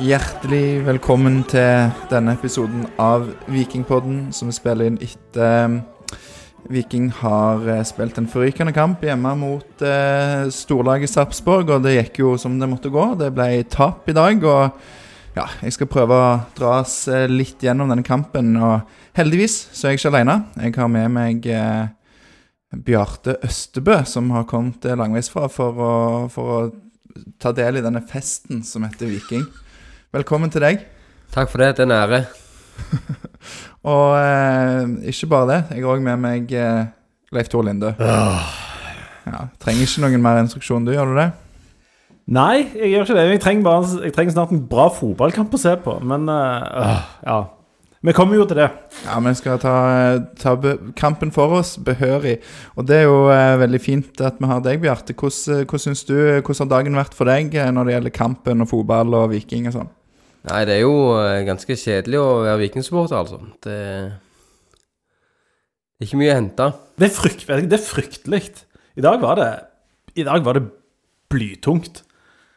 Hjertelig 0.00 0.80
velkommen 0.86 1.42
til 1.44 1.90
denne 2.08 2.32
episoden 2.32 2.86
av 2.96 3.26
Vikingpodden, 3.52 4.30
som 4.32 4.48
vi 4.48 4.54
spiller 4.56 4.88
inn 4.88 4.96
etter 5.04 5.66
um, 5.68 5.74
Viking 6.72 7.10
har 7.18 7.66
eh, 7.68 7.82
spilt 7.84 8.16
en 8.16 8.28
forrykende 8.30 8.72
kamp 8.72 9.04
hjemme 9.04 9.34
mot 9.36 9.84
eh, 9.84 10.48
storlaget 10.56 11.12
Sarpsborg, 11.12 11.68
og 11.74 11.84
det 11.84 11.98
gikk 11.98 12.22
jo 12.22 12.32
som 12.40 12.56
det 12.56 12.70
måtte 12.70 12.92
gå. 12.92 13.10
Det 13.20 13.28
ble 13.36 13.60
tap 13.68 14.08
i 14.08 14.16
dag, 14.16 14.40
og 14.40 15.36
ja, 15.36 15.46
jeg 15.66 15.76
skal 15.76 15.92
prøve 15.92 16.16
å 16.16 16.34
dra 16.56 16.74
oss 16.80 16.96
eh, 17.12 17.28
litt 17.28 17.60
gjennom 17.60 17.92
denne 17.92 18.06
kampen. 18.06 18.54
Og 18.56 19.18
heldigvis 19.20 19.66
så 19.68 19.88
er 19.90 19.98
jeg 19.98 20.00
ikke 20.00 20.14
alene. 20.14 20.42
Jeg 20.64 20.78
har 20.80 20.92
med 20.96 21.16
meg 21.20 21.48
eh, 21.52 21.88
Bjarte 22.72 23.36
Østebø, 23.44 24.00
som 24.08 24.32
har 24.32 24.48
kommet 24.48 24.88
eh, 24.88 24.96
langveisfra 24.96 25.50
for 25.52 26.28
for 26.32 26.56
å 26.56 26.60
ta 27.42 27.52
del 27.52 27.80
i 27.80 27.84
denne 27.84 28.00
festen 28.06 28.64
som 28.64 28.88
heter 28.88 29.12
Viking. 29.12 29.44
Velkommen 30.10 30.50
til 30.50 30.64
deg. 30.64 30.80
Takk 31.30 31.52
for 31.52 31.62
det. 31.62 31.76
Det 31.78 31.84
er 31.84 31.86
en 31.86 31.92
ære. 31.94 32.18
Og 33.92 34.16
eh, 34.18 34.88
ikke 35.12 35.28
bare 35.30 35.46
det, 35.46 35.58
jeg 35.70 35.84
har 35.84 35.92
òg 35.92 36.00
med 36.02 36.18
meg 36.18 36.50
eh, 36.50 36.88
Leif 37.30 37.46
Tor 37.52 37.62
Linde. 37.62 37.92
Ja, 37.94 39.44
trenger 39.62 39.86
ikke 39.86 40.02
noen 40.02 40.24
mer 40.24 40.40
instruksjon, 40.42 40.88
du, 40.88 40.90
gjør 40.96 41.12
du 41.12 41.20
det? 41.20 41.28
Nei, 42.26 42.56
jeg 42.74 42.90
gjør 42.90 43.06
ikke 43.06 43.18
det. 43.20 43.28
Jeg 43.36 43.42
trenger, 43.44 43.68
bare, 43.68 44.00
jeg 44.08 44.16
trenger 44.16 44.34
snart 44.34 44.56
en 44.56 44.64
bra 44.72 44.88
fotballkamp 44.96 45.54
å 45.54 45.62
se 45.62 45.76
på. 45.86 45.94
Men 46.02 46.26
øh, 46.26 47.06
ja. 47.28 47.38
Vi 48.02 48.16
kommer 48.16 48.34
jo 48.34 48.48
til 48.50 48.56
det. 48.64 48.66
Ja, 49.04 49.20
vi 49.22 49.34
skal 49.38 49.62
ta, 49.62 49.76
ta 50.40 50.56
kampen 50.98 51.30
for 51.30 51.54
oss 51.60 51.76
behørig. 51.78 52.38
Og 52.74 52.90
det 52.90 53.02
er 53.02 53.06
jo 53.06 53.22
eh, 53.30 53.54
veldig 53.62 53.82
fint 53.84 54.26
at 54.26 54.42
vi 54.42 54.50
har 54.50 54.66
deg, 54.66 54.82
Bjarte. 54.82 55.14
Hvordan, 55.14 55.70
hvordan, 55.70 55.98
du, 56.08 56.18
hvordan 56.40 56.64
har 56.64 56.74
dagen 56.74 57.00
vært 57.04 57.14
for 57.14 57.30
deg 57.30 57.54
eh, 57.54 57.70
når 57.70 57.86
det 57.86 57.98
gjelder 57.98 58.16
kampen 58.18 58.66
og 58.66 58.72
fotball 58.74 59.20
og 59.22 59.30
Viking 59.36 59.70
og 59.70 59.78
sånn? 59.78 59.96
Nei, 60.48 60.60
det 60.64 60.78
er 60.78 60.84
jo 60.86 60.94
eh, 61.18 61.42
ganske 61.44 61.76
kjedelig 61.76 62.20
å 62.20 62.28
være 62.46 62.62
vikingsupporter, 62.62 63.16
altså. 63.18 63.40
Det 63.60 63.76
er 66.00 66.06
ikke 66.06 66.20
mye 66.20 66.32
å 66.32 66.38
hente. 66.38 66.68
Det 66.96 67.08
er, 67.10 67.12
frykt, 67.12 67.44
det 67.48 67.76
er 67.76 67.84
fryktelig. 67.84 68.44
I 68.96 69.04
dag 69.04 69.20
var 69.22 69.40
det 69.40 69.50
I 70.18 70.24
dag 70.26 70.46
var 70.46 70.56
det 70.56 70.64
blytungt. 71.30 72.02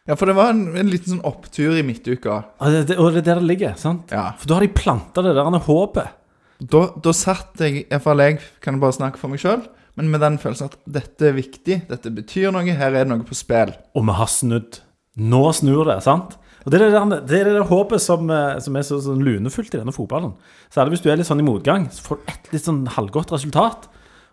Ja, 0.07 0.17
for 0.19 0.27
det 0.27 0.35
var 0.35 0.51
en, 0.51 0.65
en 0.75 0.89
liten 0.91 1.13
sånn 1.13 1.27
opptur 1.27 1.77
i 1.79 1.83
midtuka. 1.85 2.41
Og 2.59 2.73
det, 2.73 2.81
det, 2.89 2.97
og 2.99 3.13
det 3.13 3.21
er 3.21 3.27
der 3.29 3.43
det 3.43 3.49
ligger, 3.51 3.75
sant? 3.79 4.11
Ja. 4.11 4.31
For 4.39 4.49
da 4.49 4.57
har 4.57 4.65
de 4.65 4.73
planta 4.75 5.23
det 5.23 5.35
der 5.37 5.59
håpet. 5.67 6.19
Da, 6.63 6.81
da 7.03 7.13
satt 7.15 7.59
jeg, 7.63 7.85
iallfall 7.89 8.23
jeg, 8.23 8.39
kan 8.63 8.79
bare 8.81 8.95
snakke 8.95 9.19
for 9.19 9.31
meg 9.31 9.41
sjøl, 9.43 9.63
men 9.99 10.09
med 10.11 10.23
den 10.23 10.39
følelsen 10.41 10.71
at 10.71 10.77
dette 10.99 11.29
er 11.29 11.35
viktig, 11.37 11.77
dette 11.89 12.11
betyr 12.13 12.51
noe, 12.53 12.65
her 12.65 12.91
er 12.91 13.03
det 13.03 13.11
noe 13.11 13.27
på 13.27 13.37
spill. 13.37 13.73
Og 13.95 14.07
vi 14.07 14.15
har 14.17 14.31
snudd. 14.31 14.79
Nå 15.19 15.43
snur 15.55 15.87
det, 15.87 15.99
sant? 16.05 16.37
Og 16.63 16.71
Det 16.71 16.79
er 16.79 16.93
det 16.93 17.19
det, 17.27 17.39
er 17.41 17.49
det 17.51 17.67
håpet 17.67 18.01
som, 18.01 18.29
eh, 18.31 18.59
som 18.63 18.75
er 18.79 18.85
så 18.87 18.99
sånn 19.03 19.23
lunefullt 19.23 19.73
i 19.75 19.81
denne 19.81 19.95
fotballen. 19.95 20.31
Særlig 20.71 20.95
hvis 20.95 21.03
du 21.03 21.09
er 21.11 21.19
litt 21.19 21.27
sånn 21.27 21.43
i 21.43 21.47
motgang, 21.47 21.89
så 21.91 21.99
får 22.05 22.19
du 22.19 22.21
et 22.31 22.43
litt 22.55 22.67
sånn 22.67 22.83
halvgodt 22.95 23.35
resultat. 23.35 23.89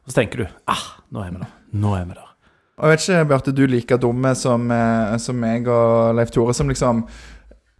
Og 0.06 0.12
så 0.12 0.20
tenker 0.20 0.36
du 0.44 0.46
ah, 0.70 0.86
nå 1.10 1.18
er 1.24 1.30
vi 1.34 1.38
der. 1.42 1.50
Nå 1.82 1.90
er 1.98 2.06
vi 2.06 2.14
der. 2.14 2.28
Og 2.80 2.86
jeg 2.86 2.94
vet 2.94 3.02
ikke, 3.04 3.28
Bjarte, 3.28 3.52
du 3.52 3.62
er 3.66 3.74
like 3.74 3.98
dumme 4.00 4.30
som, 4.38 4.70
eh, 4.70 5.18
som 5.18 5.36
meg 5.36 5.68
og 5.68 6.14
Leif 6.16 6.30
Tore, 6.30 6.54
som 6.56 6.70
liksom 6.70 7.04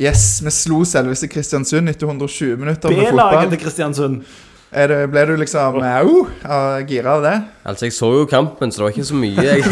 Yes, 0.00 0.40
vi 0.40 0.48
slo 0.48 0.80
selveste 0.88 1.28
Kristiansund 1.28 1.84
etter 1.92 2.08
120 2.08 2.56
minutter 2.56 2.88
med 2.88 3.04
fotball. 3.04 3.12
B-laget 3.12 3.52
til 3.52 3.60
Kristiansund. 3.60 4.24
Det, 4.70 5.10
ble 5.10 5.24
du 5.26 5.34
liksom 5.36 5.82
uh, 5.82 6.78
gira 6.88 7.18
av 7.18 7.22
det? 7.26 7.42
Altså, 7.66 7.84
jeg 7.88 7.92
så 7.92 8.06
jo 8.14 8.26
kampen, 8.30 8.72
så 8.72 8.78
det 8.80 8.84
var 8.86 8.90
ikke 8.94 9.04
så 9.04 9.14
mye 9.18 9.44
jeg 9.44 9.60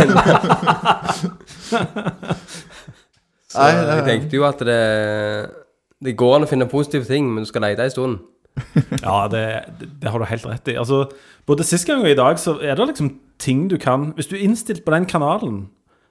Så 3.49 3.63
Nei, 3.63 3.71
jeg 3.77 4.05
tenkte 4.05 4.37
jo 4.37 4.45
at 4.49 4.61
det, 4.67 4.81
det 6.05 6.17
går 6.21 6.37
an 6.37 6.45
å 6.45 6.51
finne 6.51 6.69
positive 6.69 7.09
ting, 7.09 7.31
men 7.33 7.47
du 7.47 7.49
skal 7.49 7.65
lete 7.65 7.87
en 7.87 7.95
stund. 7.95 8.19
ja, 9.07 9.17
det, 9.31 9.45
det, 9.81 10.11
har 10.11 10.21
du 10.21 10.27
helt 10.29 10.47
rett 10.51 10.69
i. 10.69 10.77
Altså, 10.81 11.07
både 11.49 11.67
sist 11.67 11.89
gang 11.89 12.03
og 12.03 12.11
i 12.11 12.19
dag 12.19 12.41
så 12.43 12.59
er 12.61 12.77
det 12.77 12.91
liksom 12.91 13.13
ting 13.39 13.69
du 13.71 13.77
kan 13.79 14.11
Hvis 14.17 14.27
du 14.27 14.35
er 14.35 14.43
innstilt 14.43 14.83
på 14.85 14.91
den 14.91 15.07
kanalen, 15.07 15.69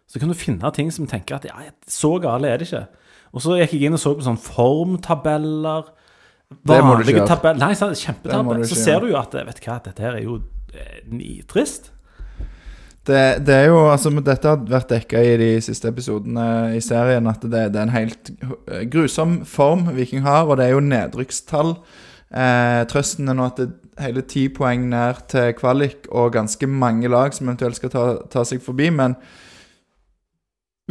så 0.07 0.21
kan 0.21 0.31
du 0.31 0.37
finne 0.39 0.71
ting 0.73 0.89
som 0.95 1.09
tenker 1.09 1.35
at 1.37 1.45
ja, 1.49 1.67
så 1.91 2.15
gale 2.23 2.47
er 2.47 2.61
det 2.61 2.69
ikke. 2.69 2.85
Og 3.35 3.43
så 3.43 3.57
gikk 3.59 3.75
jeg 3.75 3.89
inn 3.89 3.97
og 3.97 4.01
så 4.01 4.13
på 4.15 4.23
sånne 4.23 4.41
formtabeller. 4.41 5.91
Vanlige 6.67 7.25
tabeller. 7.27 7.59
Nei, 7.59 7.73
kjempetabeller. 7.75 8.65
Så 8.69 8.79
ser 8.79 9.03
du 9.03 9.11
jo 9.11 9.19
at 9.19 9.35
vet 9.35 9.59
du 9.59 9.67
hva, 9.67 9.81
dette 9.83 10.05
her 10.05 10.15
er 10.15 10.23
jo 10.23 10.39
eh, 10.71 11.01
nitrist. 11.11 11.91
Det, 13.07 13.45
det, 13.47 13.55
er 13.55 13.69
jo, 13.69 13.85
altså 13.87 14.11
Dette 14.19 14.51
har 14.51 14.63
vært 14.67 14.89
dekka 14.91 15.21
i 15.23 15.35
de 15.39 15.49
siste 15.63 15.87
episodene 15.87 16.75
i 16.75 16.81
serien, 16.83 17.29
at 17.31 17.43
det, 17.45 17.69
det, 17.71 17.79
er 17.79 17.85
en 17.85 17.95
helt 17.95 18.31
grusom 18.91 19.39
form 19.47 19.87
Viking 19.95 20.25
har, 20.25 20.43
og 20.47 20.59
det 20.59 20.67
er 20.67 20.75
jo 20.75 20.83
nedrykkstall. 20.83 21.75
Eh, 22.27 22.81
trøsten 22.91 23.29
er 23.31 23.37
nå 23.37 23.45
at 23.47 23.61
det 23.61 23.69
er 23.69 24.09
hele 24.09 24.23
ti 24.27 24.47
poeng 24.51 24.89
nær 24.91 25.21
til 25.31 25.53
kvalik, 25.55 26.09
og 26.11 26.33
ganske 26.35 26.67
mange 26.67 27.07
lag 27.11 27.35
som 27.35 27.47
eventuelt 27.47 27.79
skal 27.79 27.93
ta, 27.93 28.07
ta 28.33 28.43
seg 28.47 28.59
forbi. 28.65 28.89
Men 28.91 29.15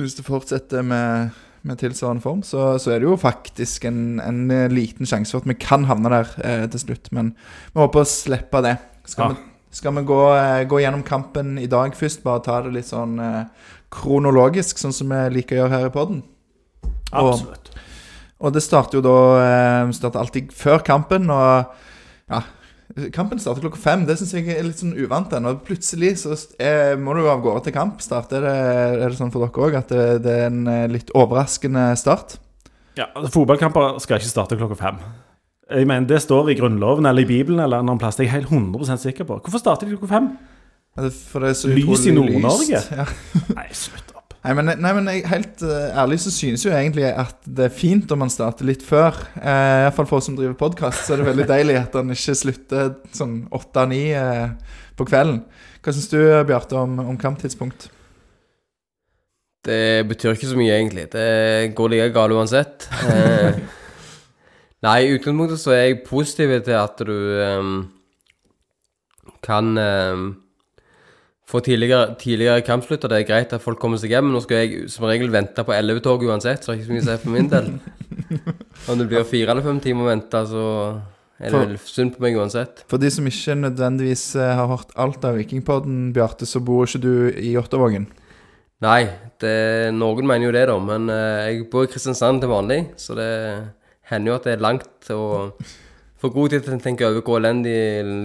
hvis 0.01 0.17
det 0.17 0.25
fortsetter 0.25 0.87
med, 0.87 1.37
med 1.69 1.81
tilsvarende 1.83 2.25
form, 2.25 2.41
så, 2.47 2.79
så, 2.81 2.95
er 2.95 3.03
det 3.03 3.11
jo 3.11 3.19
faktisk 3.21 3.85
en, 3.91 4.23
en, 4.25 4.47
liten 4.73 5.09
sjanse 5.09 5.37
for 5.37 5.45
at 5.45 5.51
vi 5.53 5.59
kan 5.61 5.85
havne 5.91 6.15
der 6.17 6.33
eh, 6.41 6.65
til 6.73 6.87
slutt. 6.87 7.13
Men 7.13 7.35
vi 7.75 7.85
håper 7.85 8.07
å 8.07 8.09
slippe 8.09 8.65
det. 8.65 8.79
Skal 9.05 9.29
ja. 9.29 9.37
vi 9.37 9.56
skal 9.77 9.95
vi 9.99 10.07
gå, 10.09 10.21
eh, 10.37 10.65
gå, 10.65 10.81
gjennom 10.81 11.05
kampen 11.05 11.59
i 11.59 11.69
dag 11.69 11.95
først? 11.97 12.25
Bare 12.25 12.45
ta 12.45 12.61
det 12.65 12.73
litt 12.79 12.89
sånn 12.89 13.19
eh, 13.21 13.43
kronologisk, 13.93 14.81
sånn 14.81 14.95
som 14.97 15.13
vi 15.13 15.23
liker 15.37 15.59
å 15.59 15.65
gjøre 15.65 15.75
her 15.75 15.89
i 15.91 15.95
poden? 15.95 16.23
Absolutt. 17.13 17.73
Og, 17.75 17.83
og, 18.41 18.55
det 18.57 18.63
starter 18.65 18.99
jo 18.99 19.05
da 19.05 19.17
eh, 19.43 19.95
starter 19.97 20.23
alltid 20.23 20.55
før 20.57 20.85
kampen, 20.87 21.33
og 21.33 21.83
ja 22.33 22.47
Kampen 23.13 23.37
starter 23.43 23.61
klokka 23.61 23.81
fem. 23.83 24.05
Det 24.09 24.15
syns 24.17 24.31
jeg 24.33 24.47
er 24.55 24.63
litt 24.65 24.79
sånn 24.81 24.95
uvant. 24.97 25.27
Den. 25.29 25.45
Og 25.51 25.59
plutselig 25.67 26.15
så 26.23 26.37
er, 26.63 26.95
må 26.97 27.13
du 27.13 27.27
av 27.29 27.43
gårde 27.45 27.67
til 27.67 27.75
kamp. 27.75 27.99
Starter 28.01 28.47
det, 28.47 28.53
er 29.03 29.03
det 29.03 29.19
sånn 29.19 29.33
for 29.35 29.43
dere 29.43 29.67
òg 29.67 29.77
at 29.83 29.91
det, 29.93 30.05
det, 30.25 30.37
er 30.47 30.47
en 30.49 30.95
litt 30.95 31.11
overraskende 31.19 31.91
start? 31.99 32.39
Ja, 32.97 33.11
altså, 33.11 33.35
Fotballkamper 33.35 33.99
skal 34.01 34.23
ikke 34.23 34.31
starte 34.31 34.57
klokka 34.57 34.79
fem. 34.81 35.03
Jeg 35.67 35.87
mener, 35.87 36.07
Det 36.07 36.21
står 36.23 36.51
i 36.53 36.55
Grunnloven 36.55 37.07
eller 37.07 37.23
i 37.23 37.29
Bibelen 37.29 37.61
eller 37.61 37.81
en 37.81 37.89
annen 37.89 37.99
plass. 37.99 38.17
Det 38.17 38.27
er 38.27 38.31
jeg 38.31 38.45
helt 38.47 38.53
100% 38.55 39.03
sikker 39.03 39.27
på. 39.27 39.41
Hvorfor 39.43 39.59
starter 39.59 39.87
de 39.87 39.97
klokka 39.97 40.13
fem? 40.15 40.29
For 40.97 41.43
det 41.43 41.51
er 41.51 41.57
så 41.59 41.71
lys 41.73 42.07
i 42.07 42.13
Nord-Norge? 42.15 42.83
Ja. 42.95 43.07
nei, 43.59 43.67
slutt 43.75 44.15
opp. 44.15 44.37
Nei, 44.47 44.55
men, 44.55 44.71
nei, 44.79 44.93
men 44.95 45.11
jeg, 45.11 45.25
helt 45.27 45.65
uh, 45.67 45.91
ærlig 45.99 46.21
så 46.23 46.31
synes 46.31 46.63
jo 46.63 46.71
egentlig 46.71 47.09
at 47.11 47.35
det 47.43 47.67
er 47.67 47.75
fint 47.75 48.13
om 48.15 48.23
man 48.23 48.31
starter 48.31 48.69
litt 48.69 48.85
før. 48.87 49.19
Uh, 49.35 49.89
Iallfall 49.89 50.07
for 50.07 50.21
oss 50.21 50.29
som 50.31 50.37
driver 50.39 50.55
podkast, 50.61 51.03
så 51.03 51.17
er 51.17 51.21
det 51.21 51.27
veldig 51.33 51.49
deilig 51.51 51.81
at 51.81 51.99
han 51.99 52.15
ikke 52.15 52.37
slutter 52.39 52.93
sånn 53.17 53.41
åtte-ni 53.59 54.05
uh, 54.15 54.55
på 54.97 55.09
kvelden. 55.11 55.43
Hva 55.83 55.95
syns 55.97 56.07
du, 56.15 56.21
Bjarte, 56.47 56.79
om, 56.79 57.01
om 57.03 57.19
kamptidspunkt? 57.19 57.89
Det 59.67 60.07
betyr 60.07 60.39
ikke 60.39 60.53
så 60.53 60.61
mye, 60.63 60.79
egentlig. 60.79 61.09
Det 61.11 61.75
går 61.75 61.93
like 61.93 62.15
galt 62.15 62.39
uansett. 62.39 62.87
Nei, 64.87 64.99
i 65.03 65.15
utgangspunktet 65.17 65.59
så 65.59 65.73
er 65.75 65.83
jeg 65.83 66.03
positiv 66.07 66.53
til 66.63 66.77
at 66.79 67.01
du 67.09 67.15
um, 67.59 67.79
kan 69.43 69.73
um, 69.75 70.27
få 71.47 71.61
tidligere, 71.67 72.15
tidligere 72.21 72.63
kampslutter. 72.67 73.11
Det 73.11 73.19
er 73.21 73.27
greit 73.27 73.55
at 73.55 73.63
folk 73.63 73.81
kommer 73.83 73.99
seg 73.99 74.15
hjem. 74.15 74.31
Nå 74.35 74.43
skal 74.45 74.63
jeg 74.63 74.87
som 74.93 75.09
regel 75.09 75.33
vente 75.35 75.65
på 75.67 75.75
11-toget 75.75 76.31
uansett, 76.31 76.63
så 76.63 76.73
det 76.73 76.77
er 76.77 76.81
ikke 76.81 76.89
så 76.89 76.95
mye 76.95 77.05
å 77.05 77.09
si 77.09 77.19
for 77.25 77.35
min 77.35 77.51
del. 77.51 77.73
Om 78.91 79.01
det 79.01 79.09
blir 79.11 79.27
fire 79.29 79.55
eller 79.55 79.67
fem 79.67 79.81
timer 79.83 80.07
å 80.07 80.11
vente, 80.13 80.43
så 80.51 80.67
er 81.37 81.53
det 81.53 81.63
vel 81.65 81.81
synd 81.83 82.15
på 82.15 82.23
meg 82.25 82.39
uansett. 82.39 82.85
For 82.91 83.03
de 83.03 83.11
som 83.13 83.27
ikke 83.29 83.59
nødvendigvis 83.61 84.29
eh, 84.41 84.55
har 84.59 84.71
hørt 84.71 84.95
alt 84.99 85.27
av 85.27 85.39
Vikingpodden, 85.41 86.13
Bjarte, 86.17 86.49
så 86.49 86.63
bor 86.65 86.87
ikke 86.87 87.03
du 87.03 87.13
i 87.35 87.57
Jåttåvågen? 87.57 88.07
Nei, 88.85 89.01
det, 89.41 89.57
noen 89.97 90.29
mener 90.29 90.49
jo 90.49 90.55
det, 90.55 90.67
da. 90.69 90.77
Men 90.83 91.11
uh, 91.11 91.47
jeg 91.49 91.67
bor 91.73 91.87
i 91.87 91.91
Kristiansand 91.91 92.43
til 92.43 92.53
vanlig, 92.53 92.81
så 93.01 93.17
det 93.17 93.31
hender 94.11 94.33
jo 94.33 94.39
at 94.39 94.47
det 94.47 94.55
er 94.57 94.65
langt 94.65 95.11
og 95.15 95.67
for 96.17 96.33
god 96.33 96.55
tid 96.55 96.65
til 96.65 96.77
å 96.77 96.81
tenke 96.81 97.05
over 97.07 97.21
hvor 97.25 97.41
elendig 97.41 97.77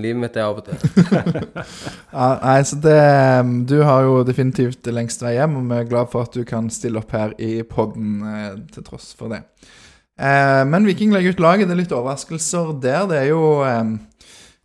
livet 0.02 0.22
mitt 0.22 0.38
er 0.40 0.48
av 0.48 0.62
og 0.62 0.68
til. 0.70 0.80
nei, 2.46 2.60
så 2.64 2.80
det 2.80 3.02
Du 3.68 3.82
har 3.84 4.06
jo 4.08 4.22
definitivt 4.28 4.88
lengst 4.88 5.24
vei 5.26 5.36
hjem, 5.36 5.58
og 5.60 5.68
vi 5.68 5.80
er 5.82 5.90
glad 5.90 6.12
for 6.14 6.28
at 6.28 6.38
du 6.38 6.46
kan 6.48 6.70
stille 6.72 7.02
opp 7.02 7.12
her 7.16 7.36
i 7.42 7.66
podden 7.68 8.22
eh, 8.24 8.54
til 8.72 8.88
tross 8.88 9.12
for 9.18 9.34
det. 9.36 9.44
Eh, 10.22 10.64
men 10.70 10.88
Viking 10.88 11.12
legger 11.14 11.36
ut 11.36 11.44
laget. 11.44 11.68
Det 11.68 11.76
er 11.76 11.82
litt 11.84 11.96
overraskelser 11.96 12.74
der. 12.82 13.06
Det 13.12 13.20
er 13.20 13.30
jo 13.32 13.44
eh, 13.68 13.92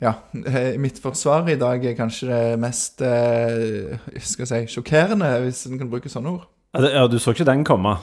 ja, 0.06 0.14
mitt 0.84 1.00
forsvar 1.02 1.48
i 1.50 1.58
dag 1.60 1.84
er 1.84 1.96
kanskje 1.98 2.30
det 2.30 2.60
mest 2.62 3.02
eh, 3.02 3.96
skal 4.20 4.46
jeg 4.46 4.52
si, 4.52 4.76
sjokkerende, 4.76 5.32
hvis 5.46 5.66
en 5.70 5.80
kan 5.80 5.90
bruke 5.90 6.12
sånne 6.12 6.36
ord. 6.36 6.46
Ja, 6.76 7.06
du 7.08 7.16
så 7.22 7.32
ikke 7.32 7.46
den 7.48 7.64
komme? 7.64 7.94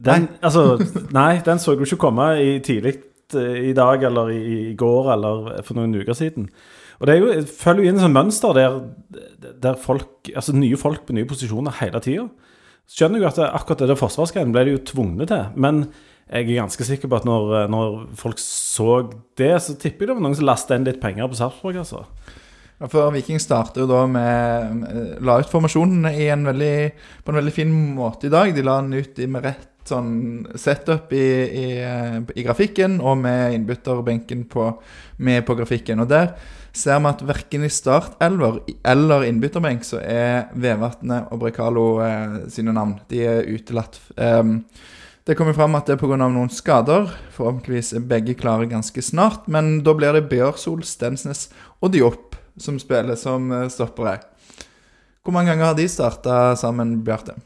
Den. 0.00 0.28
Altså, 0.40 0.78
nei, 1.12 1.40
den 1.44 1.60
så 1.60 1.76
du 1.76 1.84
ikke 1.84 2.00
komme 2.06 2.32
i 2.40 2.58
tidlig 2.64 2.96
eh, 3.36 3.70
i 3.70 3.72
dag 3.76 4.02
eller 4.08 4.32
i, 4.32 4.42
i, 4.70 4.74
går 4.78 5.10
eller 5.14 5.50
for 5.66 5.76
noen 5.76 5.98
uker 6.00 6.16
siden. 6.16 6.48
Og 7.00 7.08
det 7.08 7.14
er 7.14 7.20
jo, 7.20 7.42
følger 7.48 7.84
jo 7.84 7.90
inn 7.90 8.00
et 8.00 8.04
sånt 8.04 8.16
mønster 8.16 8.56
der, 8.56 8.78
der 9.60 9.76
folk, 9.80 10.28
altså 10.34 10.56
nye 10.56 10.78
folk 10.80 11.06
på 11.08 11.16
nye 11.16 11.28
posisjoner 11.28 11.76
hele 11.80 12.00
tida. 12.04 12.26
Skjønner 12.90 13.22
jo 13.22 13.28
at 13.28 13.38
det, 13.38 13.48
akkurat 13.60 13.84
det 13.84 13.92
der 13.92 14.00
forsvarsgreien 14.00 14.52
ble 14.52 14.66
de 14.66 14.74
jo 14.74 14.84
tvungne 14.90 15.28
til. 15.28 15.52
Men 15.60 15.84
jeg 16.30 16.46
er 16.46 16.60
ganske 16.60 16.86
sikker 16.86 17.10
på 17.10 17.20
at 17.20 17.26
når, 17.28 17.54
eh, 17.60 17.70
når 17.72 18.02
folk 18.18 18.40
så 18.42 19.02
det, 19.38 19.54
så 19.62 19.76
tipper 19.76 20.06
jeg 20.06 20.10
det 20.10 20.16
var 20.16 20.24
noen 20.24 20.36
som 20.38 20.48
lastet 20.48 20.76
inn 20.78 20.88
litt 20.88 21.02
penger 21.02 21.28
på 21.28 21.38
Sarpsborg, 21.38 21.80
altså. 21.82 22.04
Ja, 22.80 22.88
for 22.88 23.12
Viking 23.12 23.40
starter 23.42 23.82
jo 23.84 23.88
da 23.90 24.06
med 24.08 25.18
La 25.26 25.36
ut 25.42 25.50
formasjonen 25.50 26.06
i 26.14 26.30
en 26.32 26.46
veldig, 26.48 26.76
på 27.24 27.32
en 27.32 27.40
veldig 27.42 27.52
fin 27.52 27.74
måte 27.96 28.30
i 28.30 28.32
dag. 28.32 28.54
De 28.56 28.64
la 28.64 28.78
den 28.80 28.96
ut 28.96 29.20
med 29.28 29.44
rett 29.44 29.68
sånn 29.88 30.46
setup 30.58 31.12
i, 31.16 31.26
i, 31.62 31.66
i 32.36 32.44
grafikken, 32.46 32.98
og 33.00 33.20
med 33.22 33.56
innbytterbenken 33.56 34.44
på, 34.50 34.70
med 35.24 35.44
på 35.48 35.56
grafikken. 35.58 36.02
Og 36.04 36.10
der 36.10 36.34
ser 36.76 37.00
vi 37.02 37.10
at 37.10 37.24
verken 37.26 37.66
i 37.66 37.72
startelver 37.72 38.60
eller 38.86 39.26
innbytterbenk 39.26 39.86
så 39.86 39.98
er 40.04 40.50
Vevatnet 40.54 41.32
og 41.32 41.42
Brekalo 41.42 41.86
eh, 42.04 42.40
sine 42.52 42.74
navn. 42.76 42.98
De 43.10 43.24
er 43.26 43.48
utelatt. 43.50 44.00
Um, 44.16 44.60
det 45.26 45.36
kommer 45.38 45.54
fram 45.54 45.76
at 45.78 45.86
det 45.86 45.94
er 45.96 46.00
pga. 46.00 46.16
noen 46.20 46.50
skader. 46.50 47.10
Forhåpentligvis 47.36 47.92
er 47.94 48.06
begge 48.08 48.34
klare 48.38 48.66
ganske 48.70 49.02
snart. 49.04 49.46
Men 49.46 49.80
da 49.86 49.94
blir 49.94 50.16
det 50.16 50.28
Bjørsol, 50.30 50.82
Stensnes 50.86 51.48
og 51.80 51.92
Diop 51.94 52.36
som 52.60 52.78
spiller 52.80 53.16
som 53.16 53.52
eh, 53.52 53.68
stoppere. 53.72 54.18
Hvor 55.22 55.36
mange 55.36 55.52
ganger 55.52 55.70
har 55.70 55.76
de 55.78 55.88
starta 55.88 56.56
sammen, 56.56 57.00
Bjarte? 57.04 57.36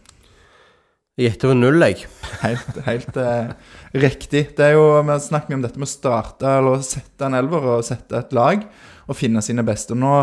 Jeg 1.15 1.29
gjetter 1.29 1.53
på 1.53 1.55
null, 1.55 1.83
jeg. 1.85 2.09
Helt, 2.43 2.79
helt 2.89 3.19
eh, 3.23 3.51
riktig. 4.03 4.41
Det 4.59 4.65
er 4.67 4.73
jo, 4.75 4.87
Vi 5.07 5.15
snakker 5.23 5.55
om 5.55 5.61
dette 5.63 5.79
med 5.79 5.87
å 5.87 5.93
starte 5.93 6.57
eller 6.59 6.81
sette 6.83 7.29
en 7.29 7.37
elver 7.39 7.69
og 7.77 7.85
sette 7.87 8.19
et 8.19 8.33
lag 8.35 8.65
og 9.07 9.15
finne 9.15 9.39
sine 9.47 9.63
beste. 9.63 9.95
Nå 9.95 10.15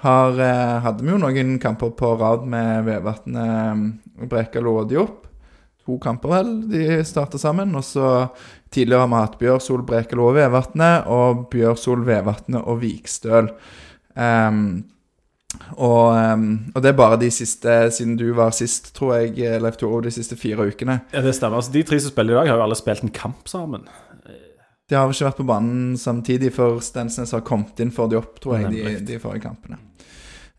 har, 0.00 0.40
eh, 0.40 0.78
hadde 0.80 1.04
vi 1.04 1.12
jo 1.12 1.18
noen 1.20 1.58
kamper 1.60 1.92
på 1.92 2.14
rad 2.16 2.46
med 2.48 2.88
Vevatnet, 2.88 4.00
Brekalo 4.30 4.78
og 4.80 4.88
Diop. 4.88 5.26
To 5.84 5.98
kamper, 6.00 6.32
vel. 6.32 6.54
De 6.72 7.02
starta 7.04 7.36
sammen. 7.36 7.76
Og 7.76 7.84
så 7.84 8.30
tidligere 8.72 9.04
har 9.04 9.12
vi 9.12 9.20
hatt 9.20 9.38
Bjørsol, 9.44 9.84
Brekalo 9.84 10.30
og 10.30 10.38
Vevatnet, 10.40 11.04
og 11.04 11.50
Bjørsol, 11.52 12.00
Vevatnet 12.08 12.64
og 12.64 12.80
Vikstøl. 12.80 13.52
Ehm, 14.16 14.86
og, 15.76 16.12
ehm, 16.14 16.72
og 16.74 16.82
det 16.82 16.92
er 16.92 16.98
bare 16.98 17.18
de 17.20 17.30
siste, 17.34 17.90
siden 17.94 18.16
du 18.18 18.28
var 18.36 18.54
sist, 18.54 18.92
tror 18.94 19.16
jeg, 19.18 19.60
Leif 19.62 19.76
Toro, 19.80 20.00
de 20.04 20.12
siste 20.14 20.38
fire 20.38 20.68
ukene. 20.70 21.00
Ja, 21.12 21.22
det 21.24 21.34
stemmer. 21.34 21.58
Altså, 21.58 21.72
de 21.74 21.82
tre 21.82 21.98
som 22.00 22.12
spiller 22.12 22.36
i 22.36 22.38
dag, 22.40 22.52
har 22.52 22.60
jo 22.60 22.66
alle 22.68 22.78
spilt 22.78 23.02
en 23.02 23.14
kamp 23.14 23.50
sammen. 23.50 23.88
De 24.90 24.98
har 24.98 25.10
ikke 25.10 25.28
vært 25.28 25.38
på 25.38 25.46
banen 25.46 25.94
samtidig, 25.98 26.50
for 26.56 26.80
Stensnes 26.82 27.30
har 27.34 27.44
kommet 27.46 27.78
inn 27.82 27.92
for 27.94 28.10
de 28.10 28.18
opp, 28.18 28.40
tror 28.42 28.58
jeg, 28.58 28.72
de, 28.74 28.96
de 29.06 29.18
forrige 29.22 29.46
kampene. 29.46 29.78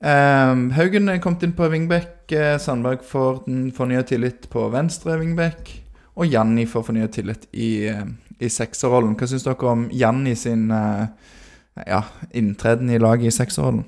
Um, 0.02 0.70
Haugen 0.74 1.12
er 1.12 1.20
kommet 1.22 1.44
inn 1.46 1.54
på 1.54 1.68
Vingbekk. 1.70 2.32
eh, 2.32 2.56
Sandberg 2.58 3.04
får 3.06 3.44
fornya 3.76 4.02
tillit 4.08 4.48
på 4.50 4.64
venstre 4.74 5.20
Vingbekk. 5.20 5.74
Og 6.16 6.32
Janni 6.32 6.66
får 6.66 6.88
fornya 6.88 7.08
tillit 7.12 7.46
i, 7.52 7.88
eh, 7.88 8.06
i 8.40 8.50
sekserrollen. 8.50 9.18
Hva 9.20 9.28
syns 9.28 9.44
dere 9.44 9.68
om 9.70 9.90
Janni 9.92 10.36
sin 10.36 10.72
eh, 10.72 11.08
ja, 11.86 12.02
inntreden 12.34 12.90
i 12.90 12.98
laget 12.98 13.28
i 13.28 13.36
sekserrollen? 13.36 13.84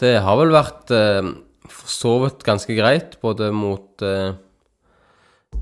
Det 0.00 0.16
har 0.24 0.38
vel 0.40 0.50
vært 0.54 0.90
eh, 0.94 1.28
for 1.70 1.90
så 1.92 2.14
vidt 2.24 2.42
ganske 2.46 2.74
greit, 2.76 3.14
både 3.22 3.50
mot 3.54 4.02
eh, 4.02 4.34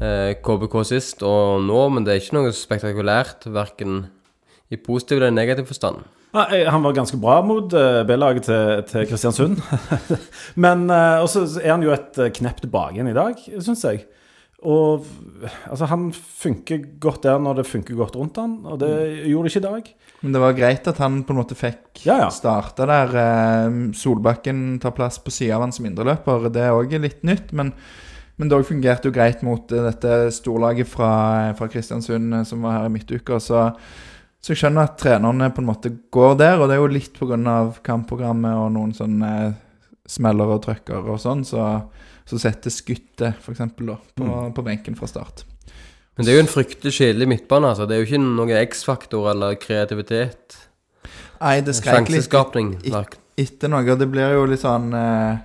eh, 0.00 0.32
KBK 0.40 0.78
sist 0.88 1.24
og 1.26 1.60
nå, 1.66 1.82
men 1.92 2.06
det 2.06 2.14
er 2.14 2.22
ikke 2.22 2.38
noe 2.38 2.54
spektakulært, 2.56 3.46
verken 3.52 4.06
i 4.72 4.80
positiv 4.80 5.20
eller 5.20 5.34
negativ 5.36 5.68
forstand. 5.68 6.00
Ja, 6.32 6.46
eh, 6.48 6.64
han 6.64 6.80
var 6.84 6.96
ganske 6.96 7.20
bra 7.20 7.42
mot 7.44 7.76
eh, 7.76 8.00
B-laget 8.08 8.48
til, 8.48 8.82
til 8.88 9.04
Kristiansund. 9.10 9.60
Men 10.64 10.88
også 10.88 11.44
er 11.60 11.74
han 11.74 11.84
jo 11.84 11.92
et 11.92 12.16
knepp 12.38 12.64
tilbake 12.64 12.96
igjen 12.96 13.12
i 13.12 13.16
dag, 13.18 13.36
syns 13.60 13.84
jeg. 13.84 14.06
Og 14.62 15.06
altså, 15.66 15.88
han 15.90 16.10
funker 16.14 16.84
godt 17.02 17.24
der 17.26 17.40
når 17.42 17.60
det 17.60 17.66
funker 17.66 17.96
godt 17.98 18.14
rundt 18.18 18.38
han, 18.38 18.60
og 18.68 18.78
det 18.78 18.92
gjorde 19.26 19.48
det 19.48 19.52
ikke 19.52 19.62
i 19.62 19.66
dag. 19.66 19.88
Men 20.22 20.36
det 20.36 20.42
var 20.44 20.54
greit 20.54 20.86
at 20.92 21.00
han 21.02 21.18
på 21.26 21.34
en 21.34 21.40
måte 21.40 21.56
fikk 21.58 22.04
Ja, 22.06 22.20
ja. 22.20 22.28
starta 22.30 22.86
der. 22.86 23.16
Eh, 23.24 23.80
Solbakken 23.98 24.78
tar 24.82 24.94
plass 24.94 25.18
på 25.18 25.34
sida 25.34 25.56
av 25.58 25.66
han 25.66 25.74
som 25.74 25.88
indreløper. 25.88 26.46
Det 26.54 26.62
er 26.62 26.76
òg 26.76 26.94
litt 27.02 27.26
nytt, 27.26 27.50
men, 27.58 27.72
men 28.38 28.50
det 28.52 28.60
òg 28.60 28.68
fungerte 28.68 29.10
jo 29.10 29.16
greit 29.16 29.42
mot 29.42 29.74
eh, 29.74 29.82
dette 29.88 30.30
storlaget 30.38 30.86
fra, 30.90 31.10
fra 31.58 31.70
Kristiansund 31.72 32.38
eh, 32.38 32.46
som 32.46 32.62
var 32.62 32.78
her 32.78 32.86
i 32.86 32.94
midtuka. 32.94 33.40
Så, 33.42 33.64
så 34.38 34.54
jeg 34.54 34.62
skjønner 34.62 34.86
at 34.86 34.94
trenerne 35.02 35.50
på 35.50 35.64
en 35.64 35.70
måte 35.72 35.90
går 36.14 36.38
der, 36.38 36.62
og 36.62 36.70
det 36.70 36.78
er 36.78 36.84
jo 36.84 36.94
litt 36.94 37.18
pga. 37.18 37.58
kampprogrammet 37.82 38.62
og 38.62 38.70
noen 38.78 38.94
sånne 38.94 39.34
smeller 40.06 40.54
og 40.54 40.62
trøkker 40.64 41.10
og 41.10 41.18
sånn, 41.22 41.42
så, 41.46 41.66
så 42.28 42.38
setter 42.40 42.70
skuttet, 42.70 43.38
f.eks. 43.40 43.62
på, 43.76 43.96
Mm. 44.22 44.52
på 44.54 44.64
benken 44.66 44.96
fra 44.98 45.08
start. 45.10 45.44
Men 46.16 46.26
det 46.26 46.32
er 46.32 46.36
jo 46.40 46.44
en 46.44 46.52
fryktelig 46.52 46.92
kjedelig 46.92 47.28
midtbane, 47.28 47.70
altså. 47.72 47.86
Det 47.88 47.96
er 47.96 48.02
jo 48.02 48.08
ikke 48.10 48.20
noe 48.22 48.58
X-faktor 48.66 49.30
eller 49.32 49.56
kreativitet. 49.60 50.58
Nei, 51.40 51.60
det 51.64 51.74
skrek 51.78 52.10
litt 52.12 52.28
etter 53.42 53.70
noe, 53.72 53.82
og 53.88 53.98
det 53.98 54.06
blir 54.12 54.34
jo 54.36 54.44
litt 54.46 54.60
sånn 54.60 54.92
eh, 54.92 55.40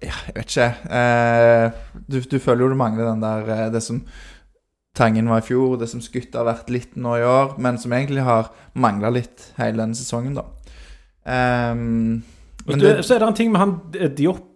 Jeg 0.00 0.34
vet 0.34 0.48
ikke. 0.48 0.68
Eh, 0.96 2.00
du, 2.08 2.16
du 2.24 2.38
føler 2.40 2.64
jo 2.64 2.70
du 2.72 2.78
mangler 2.80 3.10
den 3.10 3.20
der 3.22 3.50
eh, 3.52 3.66
Det 3.74 3.82
som 3.84 4.00
Tangen 4.96 5.28
var 5.30 5.38
i 5.38 5.46
fjor, 5.46 5.76
det 5.78 5.86
som 5.86 6.00
skutt 6.02 6.34
har 6.34 6.48
vært 6.48 6.70
litt 6.72 6.96
nå 6.98 7.12
i 7.20 7.22
år, 7.22 7.52
men 7.62 7.76
som 7.78 7.92
egentlig 7.94 8.24
har 8.26 8.48
mangla 8.74 9.12
litt 9.14 9.52
hele 9.60 9.78
denne 9.84 9.94
sesongen, 9.94 10.34
da. 10.34 10.42
Um, 11.22 12.24
men 12.66 12.80
du, 12.80 12.88
det, 12.88 13.04
så 13.06 13.14
er 13.14 13.22
det 13.22 13.28
en 13.28 13.36
ting 13.38 13.52
med 13.52 13.62
han 13.62 13.76
eh, 13.94 14.10
Diop. 14.10 14.49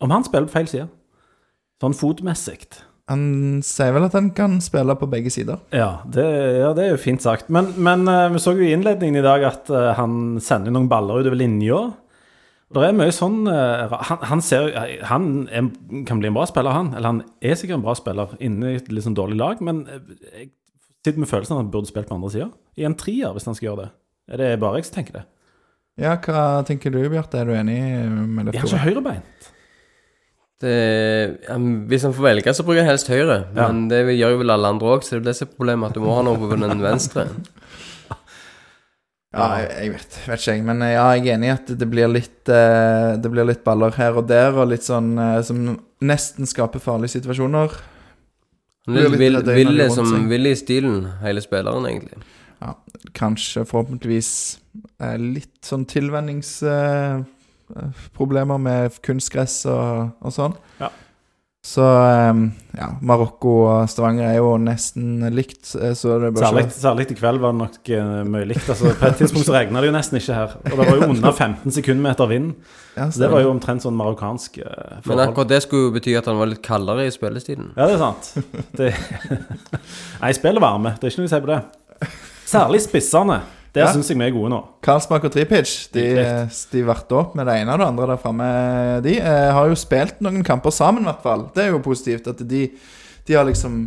Om 0.00 0.14
han 0.14 0.24
spiller 0.26 0.48
på 0.48 0.56
feil 0.58 0.70
side. 0.70 0.88
Sånn 1.80 1.96
fotmessig. 1.96 2.68
han 3.10 3.22
sier 3.66 3.94
vel 3.96 4.06
at 4.06 4.14
han 4.14 4.28
kan 4.36 4.60
spille 4.62 4.94
på 4.94 5.08
begge 5.10 5.32
sider. 5.34 5.58
Ja, 5.74 6.04
det, 6.06 6.26
ja, 6.60 6.68
det 6.76 6.84
er 6.84 6.92
jo 6.92 7.00
fint 7.02 7.24
sagt. 7.24 7.48
Men, 7.50 7.72
men 7.76 8.04
uh, 8.06 8.28
vi 8.30 8.42
så 8.42 8.54
jo 8.54 8.62
i 8.62 8.70
innledningen 8.74 9.18
i 9.18 9.24
dag 9.24 9.46
at 9.48 9.72
uh, 9.72 9.90
han 9.98 10.38
sender 10.44 10.70
noen 10.70 10.86
baller 10.90 11.24
utover 11.24 11.40
linja. 11.40 11.80
Det 12.70 12.84
er 12.86 12.94
mye 12.94 13.10
sånn 13.10 13.40
uh, 13.50 13.90
Han, 14.06 14.20
han, 14.30 14.42
ser, 14.46 14.70
han 15.10 15.26
er, 15.50 15.72
kan 16.06 16.22
bli 16.22 16.30
en 16.30 16.36
bra 16.36 16.46
spiller, 16.46 16.76
han. 16.76 16.92
Eller 16.94 17.10
han 17.10 17.24
er 17.42 17.58
sikkert 17.58 17.80
en 17.80 17.88
bra 17.88 17.96
spiller 17.98 18.36
inne 18.38 18.76
i 18.76 18.78
et 18.78 18.92
litt 18.92 19.08
sånn 19.08 19.18
dårlig 19.18 19.40
lag, 19.40 19.64
men 19.64 19.82
jeg 19.90 20.52
sitter 21.02 21.18
med 21.24 21.32
følelsen 21.32 21.56
av 21.56 21.58
at 21.58 21.64
han 21.64 21.74
burde 21.74 21.90
spilt 21.90 22.12
på 22.12 22.14
andre 22.20 22.30
sida. 22.36 22.48
I 22.78 22.86
en 22.86 22.94
trier, 23.00 23.34
hvis 23.34 23.48
han 23.48 23.58
skal 23.58 23.72
gjøre 23.72 23.88
det. 23.88 23.90
Er 24.30 24.44
det 24.44 24.50
bare 24.62 24.78
jeg 24.78 24.86
som 24.86 25.00
tenker 25.00 25.18
det? 25.18 25.26
Ja, 26.00 26.14
hva 26.22 26.62
tenker 26.68 26.94
du, 26.94 27.00
Bjarte? 27.10 27.40
Er 27.40 27.48
du 27.48 27.56
enig 27.58 27.80
med 28.06 28.46
det? 28.46 28.54
Jeg 28.54 28.62
har 28.62 28.70
ikke 28.70 28.84
høyrebeint? 28.86 29.39
Det, 30.60 30.72
ja, 31.46 31.54
hvis 31.88 32.02
han 32.04 32.12
får 32.12 32.26
velge, 32.26 32.52
så 32.52 32.64
bruker 32.66 32.82
han 32.82 32.90
helst 32.90 33.08
høyre. 33.08 33.38
Ja. 33.56 33.70
Men 33.70 33.86
det 33.88 34.02
gjør 34.18 34.34
jo 34.34 34.42
vel 34.42 34.52
alle 34.52 34.74
andre 34.74 34.90
òg, 34.96 35.06
så 35.06 35.16
det 35.16 35.22
er 35.22 35.30
det 35.30 35.36
som 35.38 35.48
er 35.48 35.56
problemet, 35.56 35.88
at 35.88 35.96
du 35.96 36.04
må 36.04 36.12
ha 36.18 36.24
noe 36.26 36.36
på 36.40 36.50
den 36.52 36.84
venstre. 36.88 37.26
Ja, 39.30 39.44
jeg, 39.60 39.68
jeg 39.70 39.92
vet, 39.94 40.14
vet 40.26 40.42
ikke 40.42 40.54
jeg, 40.56 40.62
men 40.66 40.82
eh, 40.82 40.96
ja, 40.96 41.04
jeg 41.14 41.28
er 41.28 41.36
enig 41.36 41.48
i 41.48 41.52
at 41.54 41.68
det 41.78 41.86
blir 41.86 42.10
litt 42.10 42.50
eh, 42.50 43.12
Det 43.22 43.30
blir 43.30 43.46
litt 43.46 43.60
baller 43.62 43.94
her 43.94 44.18
og 44.18 44.26
der, 44.26 44.56
og 44.58 44.72
litt 44.72 44.82
sånn 44.82 45.12
eh, 45.22 45.36
som 45.46 45.60
nesten 46.02 46.50
skaper 46.50 46.82
farlige 46.82 47.14
situasjoner. 47.14 47.76
Han 48.88 48.98
er 48.98 49.14
litt 49.14 49.46
ville 49.54 49.86
som 49.94 50.26
ville 50.28 50.50
i 50.50 50.58
stilen, 50.58 51.04
hele 51.22 51.44
spilleren, 51.44 51.86
egentlig. 51.86 52.18
Kanskje, 53.16 53.62
forhåpentligvis, 53.70 54.32
eh, 54.98 55.16
litt 55.20 55.62
sånn 55.64 55.86
tilvenningsproblemer 57.70 58.58
med 58.58 58.98
kunstgress 59.04 59.62
og, 59.70 60.10
og 60.20 60.34
sånn. 60.34 60.58
Ja. 60.80 60.90
Så 61.60 61.84
eh, 61.84 62.38
ja, 62.78 62.86
Marokko 63.04 63.50
og 63.68 63.88
Stavanger 63.92 64.30
er 64.30 64.38
jo 64.38 64.54
nesten 64.56 65.26
likt, 65.36 65.74
eh, 65.76 65.92
så 65.92 66.14
det 66.22 66.30
bør 66.32 66.46
Særlig, 66.46 66.62
ikke 66.70 66.76
særlig 66.78 67.04
i 67.04 67.16
kveld 67.18 67.42
var 67.42 67.52
det 67.52 67.60
nok 67.60 67.90
eh, 67.92 68.12
mye 68.32 68.48
likt. 68.48 68.64
Altså, 68.64 68.94
på 68.96 69.10
et 69.10 69.20
tidspunkt 69.20 69.44
så 69.50 69.58
regna 69.58 69.82
det 69.84 69.90
jo 69.90 69.96
nesten 69.98 70.16
ikke 70.16 70.38
her. 70.38 70.54
Og 70.56 70.70
det 70.70 70.78
var 70.80 70.96
jo 70.96 71.10
under 71.10 71.36
15 71.36 71.76
sekundmeter 71.76 72.32
vind. 72.32 72.54
ja, 72.96 73.10
Så 73.10 73.20
det 73.20 73.28
var 73.34 73.44
jo 73.44 73.52
omtrent 73.52 73.84
sånn 73.84 73.98
marokkansk 73.98 74.56
forhold. 74.62 75.12
Men 75.12 75.24
akkurat 75.26 75.52
det 75.52 75.60
skulle 75.66 75.90
jo 75.90 75.94
bety 75.98 76.16
at 76.16 76.32
han 76.32 76.40
var 76.40 76.48
litt 76.54 76.64
kaldere 76.64 77.04
i 77.04 77.12
spillestiden 77.12 77.74
Ja, 77.76 77.84
det 77.84 77.98
er 77.98 78.04
sant. 78.06 78.32
Det... 78.80 78.90
Nei, 80.22 80.32
spillet 80.40 80.64
varme. 80.64 80.96
Det 80.96 81.10
er 81.10 81.12
ikke 81.12 81.26
noe 81.26 81.28
å 81.28 81.34
si 81.36 81.44
på 81.44 81.52
det. 81.52 81.62
Særlig 82.48 82.86
spissene. 82.88 83.42
Der 83.74 83.84
Ja. 83.84 83.92
syns 83.94 84.08
jeg 84.10 84.18
vi 84.18 84.26
er 84.26 84.34
gode 84.34 84.50
nå. 84.50 84.60
Karlsbakk 84.82 85.28
og 85.28 85.32
Tripic 85.32 85.90
de, 85.94 86.04
de 86.72 86.82
varte 86.82 87.14
opp 87.14 87.36
med 87.38 87.46
det 87.46 87.60
ene 87.60 87.76
og 87.76 87.78
det 87.78 87.86
andre 87.86 88.06
der 88.10 88.18
framme. 88.18 88.48
De 89.04 89.14
eh, 89.20 89.50
har 89.54 89.68
jo 89.70 89.78
spilt 89.78 90.18
noen 90.20 90.42
kamper 90.46 90.74
sammen, 90.74 91.04
i 91.06 91.10
hvert 91.10 91.22
fall. 91.22 91.46
Det 91.54 91.64
er 91.64 91.70
jo 91.70 91.78
positivt 91.84 92.26
at 92.32 92.42
de, 92.50 92.64
de 93.26 93.36
har 93.38 93.46
liksom 93.46 93.84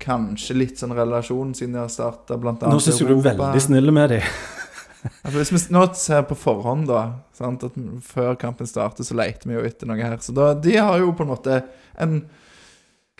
kanskje 0.00 0.56
litt 0.56 0.80
sånn 0.80 0.96
relasjon 0.96 1.52
siden 1.56 1.76
de 1.76 1.82
har 1.82 1.92
starta 1.92 2.38
blant 2.40 2.62
annet 2.64 2.78
Nå 2.78 2.80
syns 2.80 3.02
jeg 3.02 3.10
du 3.10 3.18
er 3.18 3.36
veldig 3.36 3.60
snill 3.60 3.92
med 3.92 4.14
dem. 4.14 4.22
altså, 5.24 5.36
Hvis 5.36 5.52
vi 5.52 5.60
nå 5.76 5.84
ser 6.00 6.24
på 6.28 6.38
forhånd, 6.40 6.88
da 6.88 7.02
sant, 7.36 7.64
at 7.68 7.76
Før 8.08 8.36
kampen 8.40 8.68
starter, 8.68 9.04
så 9.04 9.16
leter 9.20 9.50
vi 9.50 9.58
jo 9.58 9.64
etter 9.68 9.90
noe 9.90 10.00
her. 10.00 10.16
Så 10.24 10.32
da, 10.36 10.54
de 10.56 10.76
har 10.78 10.96
jo 11.02 11.12
på 11.12 11.26
en 11.26 11.34
måte 11.34 11.60
en 12.00 12.22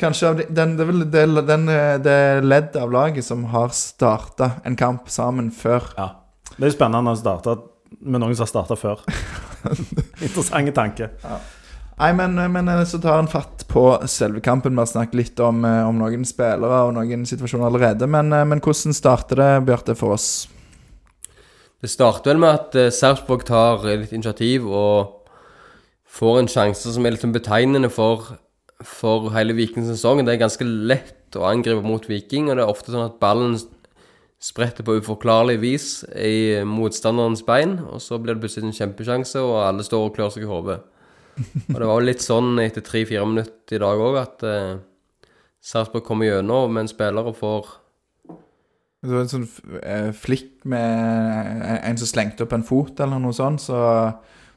Kanskje 0.00 0.30
av 0.30 0.38
de, 0.38 0.46
den, 0.56 0.76
det 0.78 0.86
vel 0.88 1.04
det, 1.12 1.26
den, 1.48 1.68
eh, 1.68 1.98
det 2.00 2.16
ledd 2.46 2.76
av 2.80 2.92
laget 2.92 3.26
som 3.26 3.44
har 3.52 3.74
starta 3.76 4.54
en 4.64 4.78
kamp 4.80 5.10
sammen 5.12 5.50
før. 5.52 5.92
Ja. 5.98 6.08
Det 6.56 6.64
er 6.64 6.72
jo 6.72 6.78
spennende 6.78 7.12
å 7.12 7.20
starte 7.20 7.58
med 8.00 8.22
noen 8.22 8.34
som 8.34 8.46
har 8.46 8.52
starta 8.52 8.78
før. 8.80 9.02
Interessante 10.24 10.74
tanke. 10.76 11.10
Nei, 12.00 12.14
men, 12.16 12.38
men 12.52 12.68
eh, 12.72 12.84
så 12.88 12.98
tar 13.00 13.18
han 13.18 13.28
fatt 13.28 13.66
på 13.68 13.84
selve 14.08 14.40
kampen. 14.44 14.72
Vi 14.72 14.80
har 14.80 14.88
snakket 14.88 15.18
litt 15.18 15.40
om, 15.44 15.64
eh, 15.68 15.82
om 15.84 15.98
noen 16.00 16.24
spillere 16.24 16.86
og 16.86 16.94
noen 16.96 17.26
situasjoner 17.28 17.68
allerede. 17.68 18.08
Men, 18.08 18.32
eh, 18.32 18.46
men 18.48 18.62
hvordan 18.64 18.96
starter 18.96 19.42
det, 19.42 19.50
Bjarte, 19.68 19.96
for 19.98 20.16
oss? 20.16 20.48
Det 21.80 21.90
starter 21.92 22.32
vel 22.32 22.40
med 22.40 22.56
at 22.56 22.92
Sarpsborg 22.92 23.44
tar 23.48 23.84
litt 23.88 24.12
initiativ 24.12 24.66
og 24.68 25.28
får 26.08 26.40
en 26.40 26.50
sjanse 26.52 26.92
som 26.92 27.06
er 27.06 27.14
litt 27.14 27.24
sånn 27.24 27.36
betegnende 27.36 27.88
for, 27.92 28.34
for 28.86 29.30
hele 29.34 29.56
Viking-sesongen. 29.58 30.26
Det 30.26 30.36
er 30.36 30.44
ganske 30.44 30.66
lett 30.66 31.36
å 31.38 31.46
angripe 31.48 31.84
mot 31.84 32.06
Viking, 32.08 32.48
og 32.48 32.58
det 32.58 32.64
er 32.64 32.72
ofte 32.72 32.94
sånn 32.94 33.06
at 33.06 33.20
ballen 33.22 33.58
spretter 34.40 34.86
på 34.86 34.96
uforklarlig 35.02 35.58
vis 35.60 35.88
i 36.16 36.62
motstanderens 36.64 37.42
bein, 37.44 37.76
og 37.84 38.00
så 38.00 38.16
blir 38.16 38.36
det 38.36 38.44
plutselig 38.46 38.70
en 38.70 38.78
kjempesjanse, 38.78 39.42
og 39.44 39.58
alle 39.66 39.84
står 39.84 40.06
og 40.06 40.14
klør 40.16 40.32
seg 40.32 40.46
i 40.46 40.50
hodet. 40.50 40.78
Og 41.40 41.76
det 41.76 41.88
var 41.88 42.00
jo 42.00 42.06
litt 42.08 42.24
sånn 42.24 42.56
etter 42.62 42.84
tre-fire 42.84 43.26
minutter 43.28 43.76
i 43.76 43.82
dag 43.82 44.00
òg, 44.00 44.16
at 44.20 44.46
eh, 44.48 44.80
Sarpsborg 45.60 46.06
kommer 46.06 46.28
gjennom 46.28 46.72
med 46.72 46.86
en 46.86 46.90
spiller 46.90 47.28
og 47.28 47.36
får 47.36 47.68
Det 49.04 49.12
var 49.12 49.22
en 49.24 49.32
sånn 49.32 49.46
eh, 49.80 50.10
flikk 50.16 50.64
med 50.68 51.62
en 51.76 52.00
som 52.00 52.08
slengte 52.08 52.44
opp 52.44 52.56
en 52.56 52.66
fot, 52.66 52.96
eller 53.00 53.20
noe 53.20 53.36
sånt. 53.36 53.62
Så, 53.64 53.76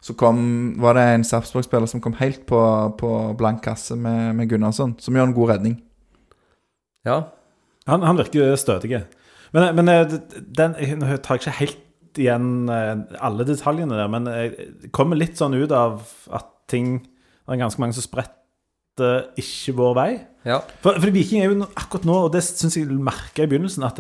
så 0.04 0.16
kom, 0.20 0.40
var 0.84 0.98
det 0.98 1.04
en 1.14 1.24
Sarpsborg-spiller 1.24 1.88
som 1.88 2.02
kom 2.04 2.18
helt 2.20 2.42
på, 2.50 2.60
på 3.00 3.10
blank 3.40 3.62
kasse 3.64 3.96
med, 3.96 4.34
med 4.36 4.50
Gunnarsson, 4.52 4.98
som 5.00 5.16
gjør 5.16 5.30
en 5.30 5.36
god 5.38 5.54
redning. 5.54 5.78
Ja. 7.08 7.22
Han, 7.88 8.04
han 8.04 8.20
virker 8.20 8.58
stødig. 8.60 9.06
Men, 9.56 9.70
men 9.78 9.92
eh, 9.94 10.18
den, 10.60 10.76
jeg 10.80 11.22
tar 11.24 11.40
ikke 11.40 11.56
helt 11.56 12.20
igjen 12.20 12.70
eh, 12.72 12.98
alle 13.24 13.48
detaljene 13.48 13.96
der, 13.96 14.12
men 14.12 14.28
jeg 14.28 14.92
kommer 14.96 15.20
litt 15.20 15.40
sånn 15.40 15.56
ut 15.56 15.72
av 15.74 16.04
at 16.34 16.50
ting 16.72 16.96
Det 17.04 17.52
er 17.52 17.60
ganske 17.60 17.82
mange 17.84 17.96
som 17.96 18.06
spretter 18.06 19.26
ikke 19.40 19.74
vår 19.76 19.96
vei. 19.98 20.12
ja. 20.48 20.62
For, 20.84 20.96
for 20.96 21.12
Viking 21.12 21.42
er 21.44 21.52
jo 21.52 21.66
akkurat 21.76 22.06
nå, 22.08 22.20
og 22.28 22.36
det 22.36 22.44
syns 22.46 22.78
jeg 22.80 22.88
merka 22.88 23.44
i 23.44 23.50
begynnelsen, 23.52 23.84
at 23.84 24.00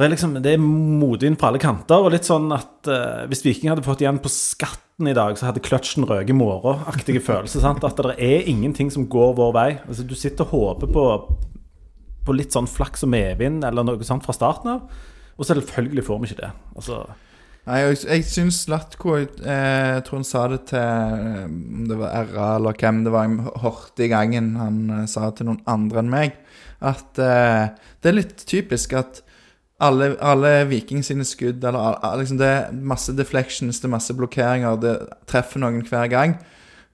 det, 0.00 0.06
er 0.06 0.12
liksom, 0.14 0.36
det 0.40 0.54
er 0.54 0.62
motvind 0.62 1.36
fra 1.40 1.50
alle 1.50 1.60
kanter. 1.60 2.00
Og 2.00 2.14
litt 2.14 2.28
sånn 2.28 2.48
at 2.54 2.88
eh, 2.88 3.24
hvis 3.28 3.44
Viking 3.44 3.72
hadde 3.72 3.84
fått 3.84 4.04
igjen 4.04 4.22
på 4.24 4.30
skatten 4.32 5.10
i 5.10 5.16
dag, 5.16 5.36
så 5.36 5.50
hadde 5.50 5.64
kløtsjen 5.64 6.06
røket 6.08 6.32
i 6.32 6.36
morgen. 6.36 6.84
Aktige 6.88 7.20
følelser. 7.30 7.60
sant? 7.64 7.84
At 7.84 8.00
det 8.00 8.16
er 8.16 8.48
ingenting 8.48 8.92
som 8.94 9.08
går 9.12 9.34
vår 9.36 9.52
vei. 9.56 9.70
Altså, 9.84 10.06
du 10.08 10.16
sitter 10.16 10.48
og 10.48 10.54
håper 10.56 10.94
på, 10.96 11.04
på 12.24 12.36
litt 12.38 12.56
sånn 12.56 12.70
flaks 12.70 13.04
og 13.04 13.12
medvind 13.12 13.66
eller 13.68 13.84
noe 13.84 14.08
sånt 14.08 14.24
fra 14.24 14.36
starten 14.36 14.78
av. 14.78 15.04
Og 15.36 15.48
selvfølgelig 15.48 16.06
får 16.08 16.22
vi 16.22 16.32
ikke 16.32 16.40
det. 16.40 16.54
Altså, 16.76 17.04
Nei, 17.62 17.76
jeg, 17.78 17.98
jeg 18.02 18.24
syns 18.26 18.56
Latko 18.66 19.12
eh, 19.14 19.28
Jeg 19.46 20.00
tror 20.02 20.18
han 20.18 20.26
sa 20.26 20.40
det 20.50 20.64
til 20.72 20.80
Om 21.46 21.84
det 21.86 21.98
var 22.00 22.32
RA 22.32 22.46
eller 22.56 22.74
hvem 22.74 23.04
det 23.06 23.12
var 23.14 23.28
jeg 23.28 23.52
hørte 23.62 24.02
i 24.02 24.08
gangen 24.10 24.48
han 24.58 24.80
eh, 24.90 25.04
sa 25.10 25.28
til 25.30 25.46
noen 25.46 25.60
andre 25.70 26.02
enn 26.02 26.10
meg, 26.10 26.40
at 26.82 27.20
eh, 27.22 27.70
det 28.02 28.10
er 28.10 28.16
litt 28.18 28.42
typisk 28.50 28.96
at 28.98 29.22
alle, 29.82 30.12
alle 30.22 30.50
Vikings 30.70 31.10
sine 31.10 31.26
skudd 31.26 31.64
eller 31.64 31.98
liksom 32.20 32.38
Det 32.40 32.48
er 32.48 32.72
masse 32.72 33.12
deflections, 33.18 33.80
det 33.80 33.88
er 33.88 33.96
masse 33.96 34.14
blokkeringer, 34.16 34.80
det 34.82 34.96
treffer 35.30 35.62
noen 35.62 35.82
hver 35.88 36.10
gang. 36.12 36.36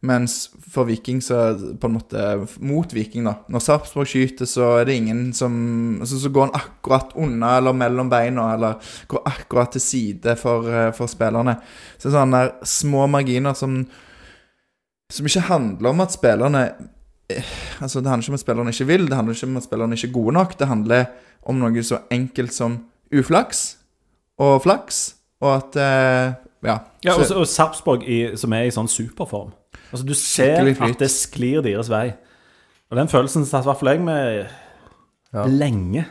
Mens 0.07 0.45
for 0.71 0.87
Viking 0.87 1.18
så 1.23 1.57
på 1.80 1.88
en 1.88 1.97
måte 1.97 2.25
Mot 2.62 2.92
Viking, 2.95 3.25
da. 3.26 3.40
Når 3.50 3.64
Sarpsborg 3.64 4.07
skyter, 4.07 4.47
så 4.47 4.68
er 4.78 4.87
det 4.87 4.95
ingen 4.95 5.33
som 5.35 5.54
altså, 5.99 6.21
Så 6.23 6.30
går 6.30 6.47
han 6.47 6.54
akkurat 6.54 7.16
unna 7.18 7.57
eller 7.59 7.75
mellom 7.75 8.11
beina, 8.11 8.52
eller 8.54 8.92
går 9.11 9.26
akkurat 9.26 9.75
til 9.75 9.83
side 9.83 10.37
for, 10.38 10.71
eh, 10.71 10.92
for 10.95 11.11
spillerne. 11.11 11.57
Så 11.99 12.14
sånne 12.14 12.45
der 12.45 12.54
små 12.62 13.09
marginer 13.11 13.59
som 13.59 13.85
Som 15.11 15.26
ikke 15.26 15.40
handler 15.40 15.90
om 15.90 16.00
at 16.04 16.12
spillerne 16.12 16.62
eh, 17.30 17.45
Altså, 17.80 18.00
det 18.00 18.11
handler 18.11 18.23
ikke 18.23 18.30
om 18.30 18.38
at 18.38 18.47
spillerne 18.47 18.71
ikke 18.71 18.87
vil, 18.87 19.07
det 19.09 19.16
handler 19.16 19.35
ikke 19.35 19.47
om 19.47 19.57
at 19.57 19.64
spillerne 19.64 19.95
ikke 19.95 20.09
er 20.09 20.12
gode 20.12 20.33
nok. 20.33 20.59
Det 20.59 20.68
handler 20.68 21.04
om 21.49 21.59
noe 21.62 21.83
så 21.83 22.02
enkelt 22.12 22.52
som 22.55 22.78
uflaks 23.14 23.76
og 24.38 24.61
flaks, 24.62 25.14
og 25.40 25.57
at 25.57 25.76
eh, 25.76 26.35
Ja. 26.64 26.78
ja, 27.05 27.12
så- 27.14 27.21
og, 27.21 27.26
så- 27.26 27.37
og 27.40 27.47
Sarpsborg 27.47 28.02
i, 28.09 28.37
som 28.37 28.52
er 28.52 28.64
i 28.67 28.71
sånn 28.75 28.88
superform. 28.90 29.52
Altså, 29.93 30.05
du 30.07 30.14
ser 30.14 30.59
at 30.83 30.99
det 30.99 31.11
sklir 31.11 31.62
deres 31.62 31.88
vei. 31.88 32.12
Og 32.90 32.97
den 32.97 33.09
følelsen 33.09 33.45
satt 33.47 33.64
i 33.64 33.69
hvert 33.69 33.78
fall 33.81 33.88
jeg 33.95 34.00
med 34.00 34.47
Ja. 35.35 35.45
lenge. 35.47 36.05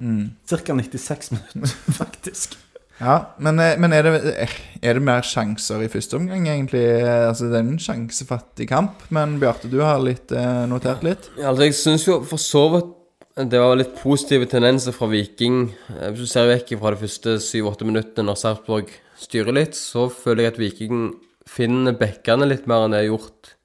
mm. 0.00 0.30
Cirka 0.48 0.72
96 0.74 1.30
minutter, 1.32 1.66
faktisk. 2.00 2.56
Ja, 3.00 3.24
men, 3.38 3.58
eh, 3.58 3.76
men 3.78 3.92
er, 3.92 4.02
det, 4.02 4.48
er 4.82 4.92
det 4.94 5.02
mer 5.02 5.20
sjanser 5.22 5.82
i 5.82 5.88
første 5.88 6.14
omgang, 6.16 6.46
egentlig? 6.48 6.82
Eh, 7.02 7.28
Altså, 7.28 7.44
Det 7.50 7.54
er 7.54 7.58
en 7.68 7.78
sjansefattig 7.78 8.68
kamp, 8.68 9.02
men 9.10 9.38
Bjarte, 9.40 9.70
du 9.70 9.80
har 9.80 9.98
litt, 9.98 10.30
eh, 10.32 10.66
notert 10.66 11.02
litt? 11.02 11.28
Ja, 11.38 11.48
Altså, 11.50 11.62
jeg 11.64 11.74
syns 11.74 12.06
jo 12.06 12.20
for 12.24 12.36
så 12.36 12.68
vidt 12.74 12.94
det 13.34 13.58
var 13.58 13.74
litt 13.74 13.96
positive 13.98 14.46
tendenser 14.46 14.94
fra 14.94 15.08
Viking. 15.10 15.72
Eh, 15.90 16.10
Hvis 16.14 16.20
du 16.20 16.30
ser 16.30 16.46
vekk 16.46 16.76
fra 16.78 16.92
de 16.94 17.00
første 17.02 17.32
7-8 17.42 17.82
minuttene 17.82 18.28
når 18.28 18.38
Sarpsborg 18.38 18.92
styrer 19.18 19.56
litt, 19.56 19.74
så 19.74 20.06
føler 20.06 20.44
jeg 20.44 20.52
at 20.52 20.60
Viking 20.60 21.00
finner 21.44 21.96
bekkene 21.98 22.46
litt 22.46 22.68
mer 22.70 22.84
enn 22.84 22.94
det 22.94 23.02
har 23.02 23.10
gjort 23.10 23.56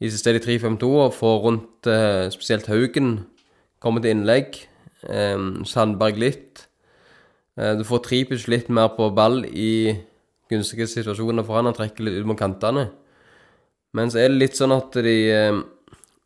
i 0.00 0.08
siste 0.08 0.32
i 0.32 0.40
3-5-2, 0.40 0.88
og 0.88 1.12
får 1.12 1.36
rundt 1.44 1.88
eh, 1.92 2.30
spesielt 2.32 2.70
Haugen 2.72 3.26
kommer 3.84 4.00
til 4.00 4.16
innlegg. 4.16 4.56
Eh, 5.04 5.44
Sandberg 5.68 6.16
litt. 6.16 6.64
Du 7.56 7.84
får 7.88 8.02
Tripic 8.04 8.42
litt 8.52 8.66
mer 8.68 8.90
på 8.92 9.06
ball 9.16 9.46
i 9.48 9.96
gunstige 10.52 10.84
situasjoner 10.84 11.44
for 11.44 11.56
han. 11.56 11.64
Han 11.64 11.76
trekker 11.76 12.04
litt 12.04 12.18
ut 12.20 12.28
mot 12.28 12.36
kantene. 12.36 12.90
Men 13.96 14.12
så 14.12 14.20
er 14.20 14.28
det 14.28 14.42
litt 14.42 14.58
sånn 14.58 14.74
at 14.76 14.92
de 14.92 15.14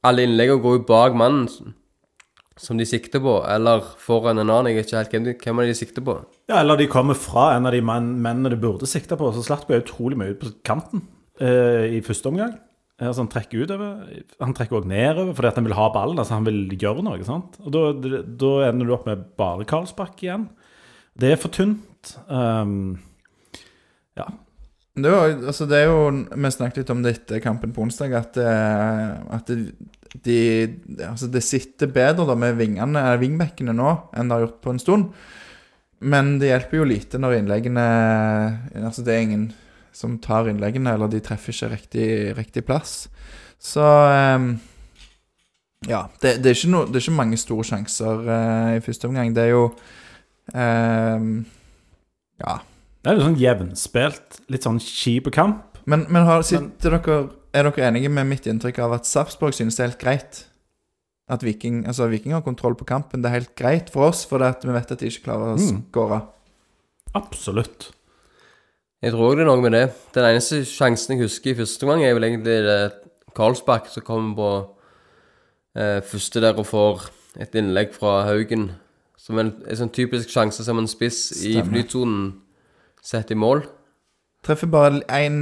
Alle 0.03 0.25
innleggene 0.27 0.59
går 0.59 0.81
jo 0.81 0.87
bak 0.89 1.15
mannen 1.15 1.47
som- 2.61 2.77
de 2.79 2.85
sikter 2.85 3.21
på, 3.25 3.35
eller 3.49 3.81
foran 3.99 4.39
en 4.39 4.51
annen. 4.51 4.69
Jeg 4.71 4.77
vet 4.77 4.87
ikke 4.91 4.99
helt 5.01 5.13
hvem 5.15 5.25
de, 5.25 5.35
hvem 5.41 5.61
er 5.63 5.67
de 5.71 5.75
sikter 5.79 6.03
på. 6.05 6.15
Ja, 6.51 6.61
Eller 6.61 6.77
de 6.77 6.87
kommer 6.93 7.15
fra 7.17 7.57
en 7.57 7.65
av 7.67 7.73
de 7.73 7.81
menn, 7.81 8.11
mennene 8.21 8.51
de 8.53 8.57
burde 8.61 8.87
sikte 8.87 9.17
på. 9.17 9.31
Så 9.33 9.43
Slatko 9.47 9.73
er 9.75 9.81
utrolig 9.83 10.17
mye 10.21 10.35
ut 10.35 10.41
på 10.43 10.53
kanten 10.65 11.03
eh, 11.41 11.89
i 11.97 12.01
første 12.05 12.29
omgang. 12.29 12.53
Eh, 13.01 13.07
Altså 13.09 13.23
Han 13.25 13.29
trekker 13.33 13.63
utover. 13.65 14.23
Han 14.41 14.53
trekker 14.53 14.77
òg 14.83 14.85
nedover 14.91 15.33
fordi 15.35 15.49
at 15.49 15.55
han 15.57 15.65
vil 15.65 15.73
ha 15.79 15.87
ballen. 15.95 16.19
altså 16.21 16.35
Han 16.37 16.45
vil 16.45 16.69
gjøre 16.77 17.03
noe. 17.03 17.25
sant? 17.25 17.57
Og 17.65 17.73
Da, 17.73 17.93
da 18.45 18.51
ender 18.69 18.87
du 18.87 18.93
opp 18.93 19.07
med 19.07 19.25
bare 19.39 19.65
Karlsbakk 19.65 20.21
igjen. 20.21 20.49
Det 21.19 21.33
er 21.33 21.37
for 21.41 21.49
tynt. 21.49 22.17
Um, 22.29 22.99
ja. 24.19 24.27
Det 25.01 25.11
var, 25.11 25.31
altså 25.49 25.67
det 25.69 25.79
er 25.79 25.87
jo 25.89 26.11
Vi 26.11 26.51
snakket 26.51 26.77
litt 26.83 26.91
om 26.93 27.03
dette 27.03 27.41
kampen 27.41 27.73
på 27.73 27.81
onsdag, 27.87 28.13
at, 28.19 28.37
eh, 28.37 29.35
at 29.35 29.47
det, 29.47 29.73
de, 30.13 30.39
altså 31.07 31.29
det 31.31 31.43
sitter 31.47 31.91
bedre 31.93 32.27
da 32.27 32.35
med 32.39 32.59
vingene, 32.59 33.03
eh, 33.13 33.19
vingbekkene 33.21 33.75
nå 33.77 33.93
enn 34.17 34.31
det 34.31 34.37
har 34.37 34.47
gjort 34.47 34.63
på 34.65 34.75
en 34.75 34.83
stund. 34.83 35.13
Men 36.01 36.39
det 36.41 36.51
hjelper 36.51 36.81
jo 36.81 36.89
lite 36.89 37.19
når 37.21 37.43
innleggene 37.43 37.83
Altså 38.81 39.03
det 39.05 39.13
er 39.13 39.27
ingen 39.27 39.51
som 39.93 40.15
tar 40.23 40.49
innleggene, 40.49 40.95
eller 40.95 41.11
de 41.11 41.21
treffer 41.21 41.53
ikke 41.53 41.69
riktig, 41.75 42.09
riktig 42.39 42.65
plass. 42.67 43.09
Så 43.61 43.85
eh, 43.85 44.51
Ja. 45.89 46.05
Det, 46.23 46.39
det, 46.45 46.55
er 46.55 46.71
no, 46.71 46.85
det 46.87 47.01
er 47.01 47.07
ikke 47.07 47.19
mange 47.19 47.39
store 47.41 47.65
sjanser 47.67 48.27
uh, 48.27 48.77
i 48.77 48.83
første 48.85 49.09
omgang. 49.09 49.35
Det 49.37 49.47
er 49.47 49.55
jo 49.55 49.65
eh, 50.55 51.31
Ja. 52.43 52.61
Det 53.01 53.09
er 53.09 53.17
jo 53.17 53.25
sånn 53.25 53.41
jevnspilt, 53.41 54.41
litt 54.53 54.67
sånn 54.67 54.81
kjip 54.85 55.31
kamp. 55.33 55.79
Men, 55.89 56.05
men 56.13 56.27
har, 56.29 56.43
sitter 56.45 56.99
dere, 56.99 57.21
er 57.53 57.67
dere 57.67 57.89
enige 57.89 58.09
med 58.13 58.29
mitt 58.31 58.47
inntrykk 58.47 58.79
av 58.85 58.93
at 58.99 59.09
Sarpsborg 59.09 59.55
synes 59.57 59.77
det 59.77 59.85
er 59.85 59.91
helt 59.91 60.03
greit? 60.03 60.45
At 61.31 61.45
Viking, 61.47 61.85
altså 61.87 62.09
Viking 62.11 62.35
har 62.35 62.43
kontroll 62.43 62.75
på 62.75 62.85
kampen. 62.89 63.23
Det 63.23 63.31
er 63.31 63.39
helt 63.39 63.55
greit 63.59 63.91
for 63.91 64.09
oss, 64.09 64.25
for 64.27 64.39
vi 64.43 64.73
vet 64.75 64.91
at 64.93 64.99
de 64.99 65.07
ikke 65.07 65.25
klarer 65.29 65.55
å 65.55 65.59
Mm. 65.59 65.85
skåre. 65.91 66.23
Absolutt. 67.15 67.91
Jeg 69.03 69.13
tror 69.13 69.31
også 69.31 69.37
det 69.37 69.43
er 69.47 69.51
noe 69.51 69.63
med 69.63 69.73
det. 69.73 69.95
Den 70.13 70.25
eneste 70.25 70.65
sjansen 70.69 71.17
jeg 71.17 71.23
husker 71.25 71.51
i 71.51 71.55
første 71.55 71.83
omgang, 71.87 72.03
er 72.05 72.15
vel 72.15 72.25
egentlig 72.25 72.59
det 72.67 72.93
Karlsbakk 73.35 73.89
som 73.89 74.03
kommer 74.03 74.35
på 74.37 74.51
eh, 75.77 76.01
første 76.03 76.41
der 76.43 76.59
og 76.59 76.67
får 76.67 77.09
et 77.39 77.55
innlegg 77.55 77.95
fra 77.95 78.25
Haugen. 78.27 78.73
Som 79.17 79.39
en, 79.39 79.53
en 79.69 79.77
sånn 79.77 79.93
typisk 79.93 80.29
sjanse 80.33 80.65
som 80.65 80.79
en 80.79 80.89
spiss 80.91 81.31
i 81.45 81.55
flytonen 81.63 81.71
flytsonen 81.71 82.41
setter 83.03 83.37
i 83.37 83.39
mål. 83.39 83.63
Treffer 84.41 84.71
bare 84.73 85.03
en, 85.13 85.35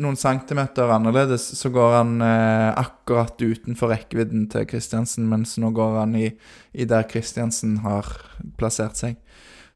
noen 0.00 0.16
centimeter 0.16 0.88
annerledes, 0.94 1.44
så 1.58 1.68
går 1.68 1.90
han 1.98 2.14
eh, 2.24 2.70
akkurat 2.72 3.36
utenfor 3.36 3.92
rekkevidden 3.92 4.46
til 4.52 4.64
Kristiansen, 4.70 5.26
mens 5.28 5.58
nå 5.60 5.74
går 5.76 5.98
han 6.00 6.14
i, 6.16 6.30
i 6.72 6.86
der 6.88 7.04
Kristiansen 7.10 7.82
har 7.84 8.08
plassert 8.56 8.96
seg. 8.96 9.18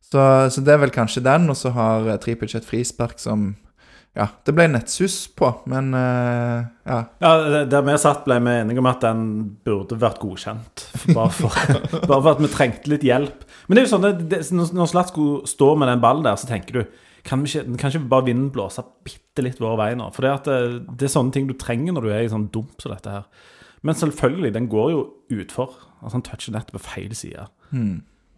Så, 0.00 0.22
så 0.50 0.62
det 0.64 0.72
er 0.72 0.80
vel 0.86 0.94
kanskje 0.94 1.22
den, 1.26 1.44
og 1.52 1.58
så 1.60 1.74
har 1.76 2.08
eh, 2.08 2.16
Tripic 2.22 2.56
et 2.56 2.66
frispark 2.66 3.20
som 3.20 3.52
Ja, 4.16 4.26
det 4.48 4.56
ble 4.56 4.64
nettsus 4.72 5.28
på, 5.38 5.52
men 5.70 5.92
uh, 5.94 6.64
ja. 6.88 6.96
Ja, 7.22 7.60
Der 7.70 7.84
vi 7.86 7.98
satt, 8.00 8.24
ble 8.24 8.40
vi 8.42 8.56
enige 8.64 8.82
om 8.82 8.88
at 8.90 9.04
den 9.04 9.20
burde 9.62 10.00
vært 10.00 10.18
godkjent. 10.24 10.88
Bare 11.12 11.30
for, 11.30 11.54
bare 12.08 12.18
for 12.18 12.32
at 12.32 12.42
vi 12.42 12.50
trengte 12.50 12.90
litt 12.90 13.06
hjelp. 13.06 13.44
Men 13.68 13.76
det 13.76 13.84
er 13.84 13.86
jo 13.86 13.92
sånn, 13.92 14.08
det, 14.08 14.26
det, 14.32 14.42
når 14.56 14.90
Slatko 14.90 15.28
står 15.46 15.78
med 15.78 15.92
den 15.92 16.02
ballen 16.02 16.26
der, 16.26 16.40
så 16.40 16.48
tenker 16.48 16.80
du 16.80 16.82
kan, 17.26 17.42
vi 17.44 17.50
ikke, 17.50 17.76
kan 17.80 17.92
ikke 17.92 18.10
bare 18.10 18.26
vinden 18.28 18.50
blåse 18.54 18.84
bitte 19.06 19.44
litt 19.44 19.60
vår 19.62 19.78
vei 19.80 19.88
nå? 19.98 20.10
For 20.16 20.26
det, 20.26 20.34
at 20.40 20.50
det, 20.50 20.60
det 21.00 21.08
er 21.08 21.14
sånne 21.14 21.34
ting 21.36 21.48
du 21.48 21.56
trenger 21.58 21.96
når 21.96 22.06
du 22.06 22.12
er 22.12 22.26
i 22.26 22.30
sånn 22.32 22.48
dump 22.54 22.82
som 22.82 22.94
dette 22.94 23.14
her. 23.14 23.26
Men 23.86 23.96
selvfølgelig, 23.96 24.52
den 24.56 24.68
går 24.72 24.90
jo 24.92 25.02
utfor. 25.32 25.74
Altså 26.00 26.18
Han 26.18 26.24
toucher 26.26 26.54
nettet 26.56 26.76
på 26.76 26.82
feil 26.84 27.14
side. 27.16 27.46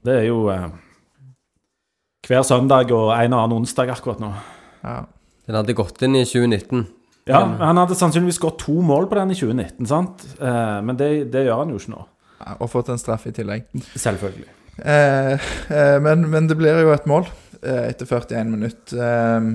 Det 0.07 0.15
er 0.15 0.27
jo 0.29 0.47
eh, 0.53 0.69
hver 2.27 2.45
søndag 2.47 2.93
og 2.95 3.11
en 3.17 3.35
og 3.35 3.45
annen 3.45 3.63
onsdag 3.63 3.91
akkurat 3.95 4.23
nå. 4.23 4.33
Ja. 4.83 5.03
Den 5.47 5.59
hadde 5.59 5.75
gått 5.75 6.03
inn 6.07 6.15
i 6.19 6.25
2019. 6.27 6.87
Ja, 7.31 7.45
men 7.47 7.61
Han 7.63 7.79
hadde 7.79 7.99
sannsynligvis 7.99 8.41
gått 8.43 8.61
to 8.65 8.75
mål 8.83 9.09
på 9.11 9.19
den 9.19 9.35
i 9.35 9.39
2019, 9.39 9.87
sant? 9.91 10.25
Eh, 10.39 10.79
men 10.83 10.99
det, 10.99 11.11
det 11.35 11.47
gjør 11.47 11.63
han 11.63 11.75
jo 11.75 11.79
ikke 11.79 11.95
nå. 11.95 12.03
Ja, 12.43 12.57
Og 12.59 12.71
fått 12.71 12.91
en 12.91 12.99
straff 12.99 13.27
i 13.31 13.35
tillegg. 13.35 13.69
Selvfølgelig. 13.95 14.51
Eh, 14.79 15.33
eh, 15.71 15.99
men, 16.03 16.27
men 16.31 16.49
det 16.51 16.57
blir 16.59 16.81
jo 16.83 16.95
et 16.95 17.07
mål 17.11 17.27
eh, 17.29 17.42
etter 17.63 18.09
41 18.09 18.51
minutter. 18.53 18.99
Eh, 18.99 19.53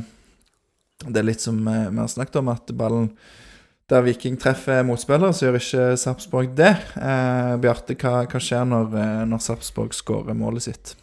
det 1.07 1.21
er 1.21 1.27
litt 1.27 1.43
som 1.43 1.59
eh, 1.67 1.89
vi 1.91 2.01
har 2.01 2.09
snakket 2.11 2.39
om, 2.41 2.53
at 2.53 2.71
ballen 2.77 3.11
der 3.87 4.03
Viking 4.03 4.35
treffer 4.39 4.83
motspillere, 4.83 5.31
så 5.31 5.45
gjør 5.47 5.59
ikke 5.61 5.83
Sarpsborg 6.01 6.55
det. 6.57 6.73
Eh, 6.99 7.53
Bjarte, 7.63 7.95
hva, 7.95 8.25
hva 8.27 8.41
skjer 8.43 8.65
når, 8.67 8.95
eh, 8.99 9.21
når 9.31 9.43
Sarpsborg 9.45 9.95
skårer 9.95 10.35
målet 10.35 10.65
sitt? 10.67 10.95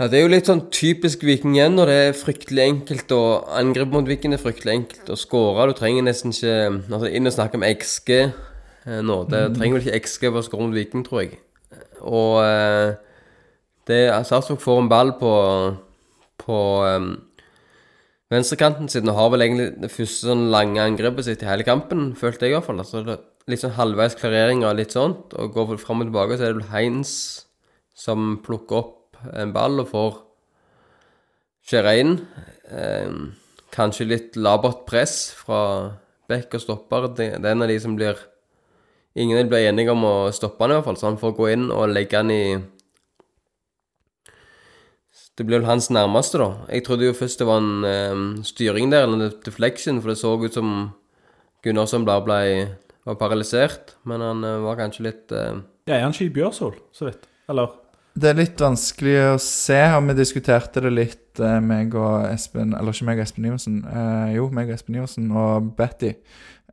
Ja, 0.00 0.08
Det 0.08 0.16
er 0.16 0.22
jo 0.24 0.32
litt 0.32 0.48
sånn 0.48 0.62
typisk 0.72 1.26
Viking 1.28 1.58
igjen, 1.58 1.74
når 1.76 1.90
det 1.90 1.96
er 2.06 2.16
fryktelig 2.16 2.62
enkelt 2.64 3.12
å 3.12 3.24
angripe 3.52 3.92
mot 3.92 4.06
Viking. 4.08 4.32
Det 4.32 4.38
er 4.40 4.46
fryktelig 4.46 4.76
enkelt 4.78 5.10
å 5.12 5.18
skåre. 5.20 5.66
Du 5.68 5.76
trenger 5.76 6.06
nesten 6.06 6.32
ikke 6.32 6.54
altså 6.88 7.10
Inn 7.12 7.28
og 7.28 7.34
snakke 7.36 7.60
om 7.60 7.66
XG 7.68 8.14
eh, 8.16 9.02
nå. 9.04 9.18
Det 9.28 9.42
trenger 9.58 9.76
vel 9.76 9.84
ikke 9.84 10.00
XG 10.00 10.24
for 10.30 10.40
å 10.40 10.46
skåre 10.46 10.70
mot 10.70 10.78
Viking, 10.78 11.04
tror 11.04 11.26
jeg. 11.26 11.36
Og 12.00 12.40
eh, 12.46 12.94
det 13.92 14.00
Sarpsborg 14.24 14.64
får 14.64 14.80
en 14.86 14.88
ball 14.88 15.12
på, 15.20 15.34
på 16.40 16.60
um, 16.86 17.12
venstrekanten 18.32 18.88
sin 18.90 19.08
og 19.10 19.18
har 19.18 19.32
vel 19.34 19.44
egentlig 19.46 19.68
det 19.82 19.92
første 19.92 20.30
sånn 20.30 20.48
lange 20.52 20.82
angrepet 20.82 21.26
sitt 21.26 21.44
i 21.44 21.50
hele 21.50 21.66
kampen, 21.66 22.10
følte 22.18 22.46
jeg 22.46 22.54
i 22.54 22.58
hvert 22.58 22.68
fall. 22.68 22.82
Altså, 22.82 23.18
litt 23.50 23.62
sånn 23.62 23.76
halvveis 23.76 24.16
klarering 24.18 24.64
og 24.64 24.78
litt 24.78 24.96
sånt, 24.96 25.34
og 25.34 25.54
går 25.56 25.76
fram 25.82 26.04
og 26.04 26.10
tilbake, 26.10 26.38
så 26.38 26.46
er 26.46 26.54
det 26.54 26.60
vel 26.62 26.72
Heinz 26.72 27.12
som 27.96 28.38
plukker 28.44 28.80
opp 28.80 29.20
en 29.36 29.52
ball 29.52 29.82
og 29.82 29.90
får 29.90 30.18
skjære 31.70 31.94
inn. 32.00 32.16
Um, 32.70 33.20
kanskje 33.74 34.08
litt 34.08 34.38
labert 34.38 34.86
press 34.88 35.30
fra 35.36 35.60
bekk 36.30 36.56
og 36.56 36.64
stopper. 36.64 37.08
Det 37.16 37.32
er 37.34 37.52
en 37.52 37.66
av 37.66 37.70
de 37.70 37.80
som 37.82 37.96
blir 37.98 38.26
Ingen 39.18 39.48
blir 39.50 39.66
enige 39.66 39.90
om 39.90 40.04
å 40.06 40.30
stoppe 40.30 40.62
han 40.62 40.70
i 40.70 40.74
hvert 40.76 40.86
fall, 40.86 40.96
så 41.00 41.08
han 41.08 41.16
får 41.18 41.32
gå 41.34 41.46
inn 41.50 41.64
og 41.74 41.90
legge 41.90 42.14
han 42.14 42.28
i 42.30 42.44
Det 45.40 45.46
blir 45.48 45.62
vel 45.62 45.70
hans 45.70 45.86
nærmeste, 45.88 46.36
da. 46.36 46.50
Jeg 46.68 46.84
trodde 46.84 47.06
jo 47.06 47.16
først 47.16 47.40
det 47.40 47.46
var 47.48 47.62
en 47.62 47.84
eh, 47.88 48.24
styring 48.44 48.90
der, 48.92 49.06
eller 49.06 49.30
en 49.30 49.38
deflection, 49.46 50.02
for 50.02 50.12
det 50.12 50.18
så 50.20 50.34
ut 50.36 50.52
som 50.58 50.90
Gunnarsson 51.64 52.04
bare 52.04 52.24
ble, 52.26 52.40
var 53.08 53.16
paralysert. 53.16 53.94
Men 54.04 54.20
han 54.20 54.44
eh, 54.44 54.58
var 54.60 54.76
kanskje 54.82 55.06
litt 55.06 55.32
eh, 55.32 55.62
Ja, 55.88 55.94
er 55.96 56.04
han 56.04 56.12
ikke 56.12 56.28
i 56.28 56.34
Bjørsol, 56.34 56.76
så 56.92 57.08
vidt? 57.08 57.24
Eller? 57.48 57.72
Det 58.20 58.28
er 58.28 58.36
litt 58.36 58.60
vanskelig 58.60 59.16
å 59.30 59.34
se, 59.40 59.80
og 59.96 60.10
vi 60.10 60.18
diskuterte 60.18 60.84
det 60.84 60.92
litt, 60.92 61.40
eh, 61.40 61.56
meg 61.64 61.96
og 61.96 62.28
Espen 62.28 62.76
Eller 62.76 62.92
ikke 62.92 63.08
meg 63.08 63.22
og 63.22 63.24
Espen 63.24 63.48
Iversen. 63.48 63.80
Eh, 63.88 64.36
jo, 64.36 64.48
meg 64.52 64.68
og 64.68 64.76
Espen 64.76 65.00
Iversen 65.00 65.32
og 65.32 65.72
Betty. 65.78 66.12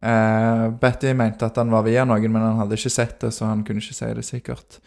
Eh, 0.04 0.68
Betty 0.84 1.16
mente 1.16 1.48
at 1.48 1.64
han 1.64 1.72
var 1.72 1.88
via 1.88 2.04
noen, 2.04 2.28
men 2.36 2.44
han 2.44 2.60
hadde 2.66 2.76
ikke 2.76 2.92
sett 3.00 3.22
det, 3.24 3.32
så 3.32 3.48
han 3.48 3.64
kunne 3.64 3.80
ikke 3.80 3.96
si 3.96 4.12
det 4.20 4.28
sikkert. 4.28 4.82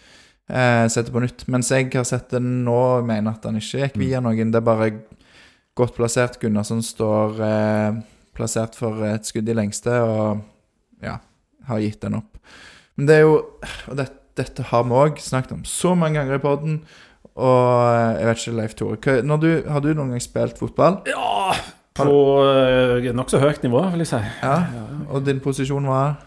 Eh, 0.51 0.87
sett 0.91 1.07
det 1.07 1.15
på 1.15 1.23
nytt. 1.23 1.45
Mens 1.51 1.71
jeg 1.71 1.91
har 1.95 2.07
sett 2.09 2.31
det 2.33 2.41
nå 2.43 2.77
og 3.01 3.07
mener 3.07 3.37
at 3.37 3.45
han 3.47 3.59
ikke 3.61 3.85
gikk 3.85 3.99
via 4.01 4.23
noen. 4.25 4.53
Det 4.53 4.61
er 4.61 4.67
bare 4.67 4.91
godt 5.79 5.97
plassert. 5.99 6.39
Gunnarsson 6.43 6.83
står 6.85 7.43
eh, 7.47 8.01
plassert 8.37 8.79
for 8.79 9.05
et 9.07 9.29
skudd 9.29 9.51
i 9.51 9.57
lengste 9.57 9.95
og 10.07 10.41
ja, 11.05 11.19
har 11.69 11.85
gitt 11.85 12.01
den 12.03 12.19
opp. 12.19 12.41
Men 12.99 13.09
det 13.09 13.21
er 13.21 13.23
jo 13.25 13.37
Og 13.89 13.95
det, 13.97 14.11
dette 14.37 14.67
har 14.71 14.83
vi 14.85 14.97
òg 14.97 15.21
snakket 15.23 15.55
om 15.59 15.65
så 15.69 15.95
mange 15.95 16.19
ganger 16.19 16.41
i 16.41 16.43
poden. 16.43 16.81
Og 17.41 17.61
eh, 17.95 18.21
jeg 18.21 18.31
vet 18.31 18.41
ikke, 18.41 18.57
Leif 18.59 18.75
Tore, 18.79 19.21
når 19.23 19.45
du, 19.45 19.51
har 19.71 19.85
du 19.85 19.93
noen 19.93 20.15
gang 20.15 20.25
spilt 20.25 20.59
fotball? 20.59 21.01
Ja, 21.09 21.55
på 21.97 22.11
uh, 22.47 23.09
nokså 23.17 23.41
høyt 23.43 23.65
nivå, 23.65 23.83
vil 23.93 24.05
jeg 24.05 24.11
si. 24.13 24.21
Ja. 24.43 24.57
Og 25.11 25.25
din 25.27 25.41
posisjon 25.43 25.89
var 25.91 26.19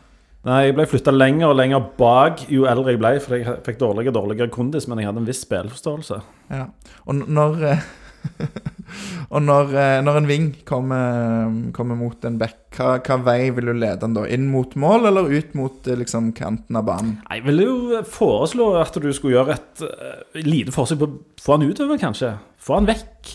Nei, 0.44 0.60
jeg 0.68 0.76
ble 0.76 0.84
flytta 0.92 1.14
lenger 1.16 1.54
og 1.54 1.56
lenger 1.56 1.84
bak 1.96 2.42
jo 2.52 2.66
eldre 2.68 2.92
jeg 2.92 3.00
ble, 3.00 3.12
for 3.24 3.38
jeg 3.38 3.60
fikk 3.64 3.78
dårligere 3.80 4.12
og 4.12 4.18
dårligere 4.18 4.52
kondis, 4.52 4.90
men 4.92 5.00
jeg 5.00 5.08
hadde 5.08 5.22
en 5.24 5.28
viss 5.30 5.44
spillforståelse. 5.46 6.18
Ja. 6.52 6.66
Og 7.08 7.22
når 7.24 7.64
eh, 7.70 7.86
Og 9.34 9.42
når, 9.42 9.72
eh, 9.80 10.00
når 10.06 10.20
en 10.20 10.28
ving 10.28 10.50
kommer, 10.68 11.48
kommer 11.76 11.98
mot 11.98 12.28
en 12.28 12.36
bekk, 12.42 12.60
hva, 12.78 12.90
hva 13.06 13.18
vei 13.26 13.48
vil 13.56 13.72
du 13.72 13.74
lede 13.74 14.04
den 14.04 14.18
da? 14.18 14.26
Inn 14.30 14.50
mot 14.52 14.76
mål, 14.80 15.08
eller 15.10 15.32
ut 15.32 15.56
mot 15.58 15.88
eh, 15.88 15.98
liksom, 16.00 16.34
kanten 16.38 16.78
av 16.80 16.86
banen? 16.92 17.16
Jeg 17.30 17.46
ville 17.48 17.66
jo 17.70 18.04
foreslå 18.04 18.70
at 18.82 19.00
du 19.00 19.10
skulle 19.16 19.40
gjøre 19.40 19.58
et 19.58 19.86
uh, 19.88 20.44
lite 20.44 20.76
forsøk 20.76 21.02
på 21.02 21.10
å 21.10 21.18
få 21.42 21.58
han 21.58 21.66
utover, 21.72 22.00
kanskje. 22.02 22.36
Få 22.62 22.78
han 22.82 22.90
vekk 22.90 23.34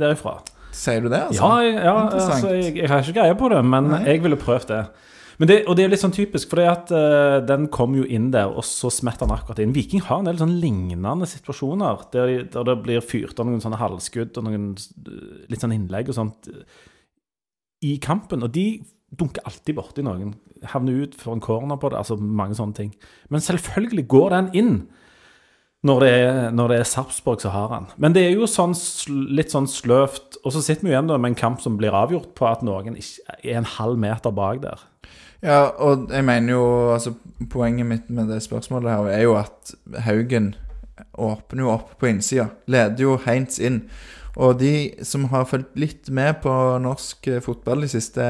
derifra. 0.00 0.38
Sier 0.74 1.02
du 1.02 1.10
det, 1.10 1.26
altså? 1.32 1.42
Ja, 1.42 1.84
ja 1.90 1.94
altså, 2.06 2.54
jeg, 2.54 2.76
jeg 2.78 2.90
har 2.90 3.02
ikke 3.02 3.18
greie 3.18 3.38
på 3.38 3.50
det, 3.52 3.60
men 3.66 3.90
Nei. 3.90 4.04
jeg 4.06 4.22
ville 4.24 4.38
prøvd 4.40 4.70
det. 4.70 4.82
Men 5.40 5.48
det, 5.48 5.56
og 5.64 5.76
det 5.78 5.86
er 5.86 5.92
litt 5.94 6.02
sånn 6.02 6.12
typisk, 6.12 6.50
for 6.52 6.60
eh, 6.60 7.38
den 7.48 7.70
kom 7.72 7.94
jo 7.96 8.04
inn 8.04 8.28
der, 8.34 8.50
og 8.52 8.64
så 8.68 8.90
smetter 8.92 9.24
han 9.24 9.38
akkurat 9.38 9.62
inn. 9.62 9.72
Viking 9.72 10.02
har 10.04 10.20
en 10.20 10.28
del 10.28 10.36
sånn 10.36 10.58
lignende 10.60 11.28
situasjoner, 11.28 12.02
der, 12.12 12.28
de, 12.28 12.42
der 12.52 12.66
det 12.68 12.74
blir 12.84 13.00
fyrt 13.00 13.40
av 13.40 13.48
noen 13.48 13.62
sånne 13.64 13.80
halvskudd 13.80 14.36
og 14.36 14.46
noen 14.46 14.70
eh, 14.76 15.46
litt 15.48 15.64
sånn 15.64 15.72
innlegg 15.78 16.12
og 16.12 16.18
sånt 16.18 16.50
eh, 16.52 16.66
i 17.88 17.94
kampen. 18.04 18.44
Og 18.44 18.52
de 18.52 18.66
dunker 19.16 19.48
alltid 19.48 19.78
borti 19.80 20.04
noen. 20.04 20.36
Havner 20.74 21.06
ut 21.06 21.16
for 21.16 21.32
en 21.32 21.42
corner 21.42 21.80
på 21.80 21.88
det, 21.88 22.02
altså 22.02 22.20
mange 22.20 22.58
sånne 22.60 22.76
ting. 22.76 22.92
Men 23.32 23.40
selvfølgelig 23.40 24.06
går 24.12 24.36
den 24.36 24.52
inn 24.60 24.74
når 25.88 26.04
det 26.04 26.12
er, 26.12 26.38
når 26.52 26.68
det 26.68 26.78
er 26.82 26.88
Sarpsborg 26.92 27.40
som 27.40 27.56
har 27.56 27.72
han. 27.72 27.88
Men 27.96 28.12
det 28.12 28.26
er 28.26 28.34
jo 28.36 28.44
sånn, 28.44 28.76
litt 29.32 29.56
sånn 29.56 29.68
sløvt. 29.70 30.42
Og 30.44 30.52
så 30.52 30.60
sitter 30.60 30.84
vi 30.84 30.92
igjen 30.92 31.08
med 31.08 31.32
en 31.32 31.42
kamp 31.46 31.64
som 31.64 31.80
blir 31.80 31.96
avgjort 31.96 32.34
på 32.36 32.44
at 32.44 32.60
noen 32.66 33.00
er 33.00 33.54
en 33.56 33.74
halv 33.78 33.96
meter 34.04 34.36
bak 34.36 34.60
der. 34.68 34.89
Ja, 35.40 35.70
og 35.80 36.10
jeg 36.12 36.24
mener 36.24 36.52
jo 36.52 36.64
altså, 36.92 37.14
Poenget 37.50 37.86
mitt 37.88 38.10
med 38.12 38.28
det 38.28 38.42
spørsmålet 38.44 38.92
her 38.92 39.06
er 39.08 39.22
jo 39.24 39.36
at 39.40 39.72
Haugen 40.04 40.54
åpner 41.16 41.64
jo 41.64 41.70
opp 41.72 41.94
på 42.00 42.10
innsida. 42.10 42.50
Leder 42.68 43.00
jo 43.00 43.14
Heinz 43.24 43.56
inn. 43.58 43.86
Og 44.36 44.58
de 44.60 44.92
som 45.02 45.24
har 45.32 45.48
fulgt 45.48 45.78
litt 45.80 46.10
med 46.14 46.42
på 46.44 46.52
norsk 46.82 47.26
eh, 47.32 47.40
fotball 47.42 47.82
de 47.82 47.88
siste 47.90 48.22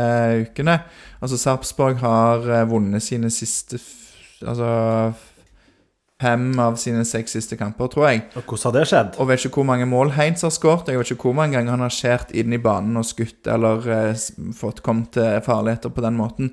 ukene 0.47 0.79
Altså, 1.21 1.37
Sarpsborg 1.37 1.99
har 2.01 2.47
eh, 2.49 2.69
vunnet 2.71 3.05
sine 3.05 3.29
siste 3.31 3.77
Altså 4.41 4.71
fem 6.21 6.53
av 6.61 6.77
sine 6.81 7.01
seks 7.09 7.33
siste 7.33 7.57
kamper, 7.57 7.89
tror 7.89 8.07
jeg. 8.11 8.23
Og 8.37 8.45
hvordan 8.45 8.67
har 8.67 8.75
det 8.77 8.89
skjedd? 8.91 9.15
Og 9.21 9.29
vet 9.31 9.45
ikke 9.47 9.63
hvor 9.63 9.69
mange 9.71 9.87
mål 9.89 10.13
Heinz 10.19 10.45
har 10.45 10.53
skåret. 10.53 10.89
Jeg 10.93 11.01
vet 11.01 11.13
ikke 11.15 11.31
hvor 11.31 11.37
mange 11.39 11.57
ganger 11.57 11.73
han 11.77 11.85
har 11.85 11.95
skåret 11.95 12.35
inn 12.37 12.53
i 12.53 12.61
banen 12.61 13.01
og 13.01 13.07
skutt 13.09 13.49
eller 13.49 13.89
eh, 13.89 14.25
fått 14.57 14.83
kommet 14.85 15.15
til 15.17 15.41
farligheter 15.45 15.93
på 15.93 16.05
den 16.05 16.19
måten. 16.21 16.53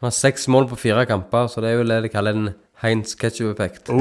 Han 0.00 0.10
har 0.10 0.14
seks 0.14 0.48
mål 0.52 0.68
på 0.68 0.76
fire 0.76 1.06
kamper, 1.08 1.46
så 1.48 1.62
det 1.64 1.70
er 1.70 1.78
jo 1.78 1.88
det 1.88 2.02
de 2.04 2.12
kaller 2.12 2.36
en 2.36 2.48
Heinz 2.82 3.14
ketchup-effekt. 3.16 3.88
Oh, 3.88 3.96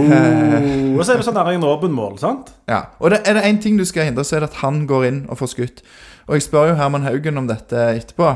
og 0.98 1.06
så 1.06 1.14
er 1.14 1.22
det 1.22 1.24
sånn 1.24 1.40
Erling 1.40 1.64
Robben-mål, 1.64 2.18
sant? 2.20 2.52
Ja, 2.68 2.82
og 3.00 3.14
det, 3.14 3.22
er 3.24 3.38
det 3.38 3.46
én 3.48 3.62
ting 3.64 3.80
du 3.80 3.86
skal 3.88 4.10
hindre, 4.10 4.26
så 4.28 4.36
er 4.36 4.44
det 4.44 4.52
at 4.52 4.60
han 4.66 4.84
går 4.90 5.08
inn 5.08 5.22
og 5.32 5.40
får 5.40 5.54
skutt. 5.54 5.84
Og 6.28 6.36
jeg 6.36 6.48
spør 6.50 6.74
jo 6.74 6.78
Herman 6.82 7.08
Haugen 7.08 7.40
om 7.40 7.48
dette 7.48 7.88
etterpå. 7.96 8.34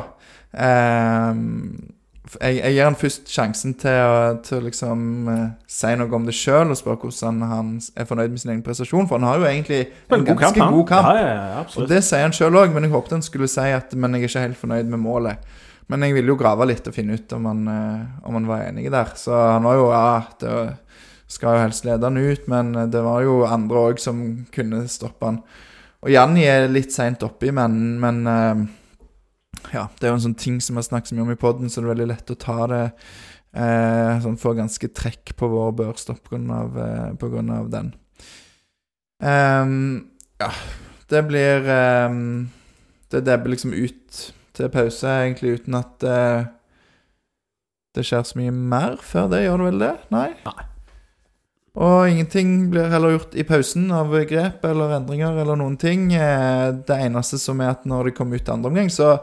Um, 0.56 1.92
jeg, 2.38 2.60
jeg 2.62 2.74
gir 2.78 2.86
han 2.86 2.98
først 3.02 3.32
sjansen 3.34 3.74
til 3.82 4.00
å, 4.06 4.18
til 4.46 4.60
å 4.60 4.66
liksom 4.70 5.06
uh, 5.28 5.46
si 5.68 5.92
noe 6.00 6.16
om 6.16 6.28
det 6.30 6.36
sjøl, 6.38 6.72
og 6.72 6.80
spørre 6.80 7.02
hvordan 7.04 7.42
han 7.50 7.72
er 7.98 8.08
fornøyd 8.08 8.32
med 8.32 8.44
sin 8.44 8.54
egen 8.54 8.66
prestasjon. 8.66 9.10
For 9.10 9.20
han 9.20 9.28
har 9.28 9.42
jo 9.42 9.50
egentlig 9.50 9.82
en, 9.90 10.24
ganske 10.24 10.54
kamp, 10.56 10.78
god 10.78 10.88
kamp. 10.94 11.10
Ja, 11.10 11.26
ja, 11.26 11.48
ja, 11.58 11.64
Og 11.68 11.90
det 11.92 12.04
sier 12.08 12.24
han 12.24 12.36
sjøl 12.36 12.62
òg, 12.62 12.72
men 12.76 12.88
jeg 12.88 12.96
håpet 12.96 13.18
han 13.18 13.26
skulle 13.26 13.50
si 13.52 13.68
at 13.76 13.92
Men 13.98 14.16
jeg 14.16 14.30
er 14.30 14.32
ikke 14.32 14.46
helt 14.48 14.62
fornøyd 14.62 14.94
med 14.94 15.04
målet. 15.04 15.58
Men 15.90 16.06
jeg 16.06 16.16
ville 16.16 16.34
jo 16.34 16.38
grave 16.38 16.68
litt 16.70 16.86
og 16.88 16.94
finne 16.94 17.18
ut 17.18 17.34
om 17.34 17.48
han, 17.50 17.64
eh, 17.68 18.28
om 18.30 18.38
han 18.38 18.50
var 18.50 18.68
enig 18.68 18.92
der. 18.94 19.16
Så 19.18 19.34
han 19.34 19.66
var 19.66 19.80
jo 19.80 19.88
Ja, 19.90 20.22
det 20.42 20.54
skal 21.30 21.56
jo 21.56 21.64
helst 21.64 21.86
lede 21.86 22.06
han 22.06 22.18
ut, 22.18 22.48
men 22.50 22.74
det 22.90 23.02
var 23.06 23.22
jo 23.22 23.44
andre 23.46 23.90
òg 23.90 24.00
som 24.02 24.46
kunne 24.54 24.84
stoppe 24.90 25.26
han. 25.26 25.42
Og 26.00 26.12
Janni 26.14 26.46
er 26.48 26.70
litt 26.72 26.94
seint 26.96 27.24
oppi, 27.28 27.52
men, 27.56 28.00
men 28.02 28.22
eh, 28.28 28.62
Ja, 29.74 29.88
det 30.00 30.08
er 30.08 30.14
jo 30.14 30.20
en 30.20 30.28
sånn 30.30 30.40
ting 30.40 30.62
som 30.64 30.78
vi 30.78 30.84
har 30.84 30.88
snakket 30.88 31.12
så 31.12 31.18
mye 31.18 31.28
om 31.28 31.34
i 31.34 31.40
poden, 31.40 31.70
så 31.70 31.82
det 31.82 31.90
er 31.90 31.94
veldig 31.96 32.12
lett 32.14 32.34
å 32.34 32.40
ta 32.40 32.60
det 32.72 32.84
eh, 32.86 34.14
Sånn 34.24 34.40
få 34.40 34.56
ganske 34.58 34.92
trekk 34.96 35.36
på 35.40 35.50
vår 35.52 35.74
børstopp 35.82 36.32
på 36.32 36.40
eh, 36.40 37.10
på 37.20 37.32
grunn 37.34 37.52
av 37.54 37.70
den. 37.74 37.92
Um, 39.20 40.08
ja, 40.40 40.54
det 41.12 41.26
blir 41.28 41.66
um, 42.08 42.48
Det 43.12 43.20
debber 43.28 43.52
liksom 43.52 43.74
ut 43.76 44.30
til 44.60 44.72
pause, 44.74 45.18
egentlig, 45.26 45.58
uten 45.60 45.78
at 45.80 46.06
eh, 46.08 46.50
det 47.98 48.06
skjer 48.06 48.26
så 48.28 48.38
mye 48.40 48.54
mer 48.54 49.00
før 49.02 49.32
det. 49.32 49.46
Gjør 49.46 49.62
det 49.64 49.70
vel 49.72 49.86
det? 49.88 49.94
Nei? 50.14 50.28
Nei. 50.46 50.66
Og 51.80 52.10
ingenting 52.10 52.70
blir 52.74 52.90
heller 52.92 53.14
gjort 53.14 53.36
i 53.40 53.46
pausen 53.48 53.88
av 53.96 54.12
grep 54.28 54.66
eller 54.68 54.98
endringer 54.98 55.38
eller 55.42 55.60
noen 55.60 55.78
ting. 55.80 56.10
Eh, 56.14 56.72
Det 56.86 56.98
eneste 57.06 57.40
som 57.40 57.62
er 57.62 57.76
at 57.76 57.86
når 57.88 58.10
de 58.10 58.16
kom 58.18 58.34
ut 58.34 58.50
andre 58.50 58.72
omgang, 58.72 58.92
så 58.92 59.20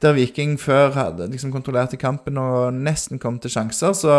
Der 0.00 0.12
Viking 0.12 0.58
før 0.60 0.92
hadde 0.92 1.30
liksom 1.32 1.52
kontrollert 1.52 1.94
i 1.94 1.96
kampen 1.96 2.36
og 2.36 2.74
nesten 2.76 3.18
kom 3.18 3.38
til 3.40 3.50
sjanser, 3.50 3.94
så 3.96 4.12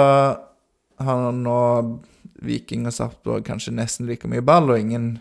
har 0.98 1.32
nå 1.32 2.00
Viking 2.42 2.88
og 2.90 2.94
Sarpsborg 2.96 3.46
kanskje 3.46 3.76
nesten 3.76 4.08
like 4.10 4.26
mye 4.28 4.42
ball, 4.42 4.72
og 4.72 4.80
ingen 4.80 5.20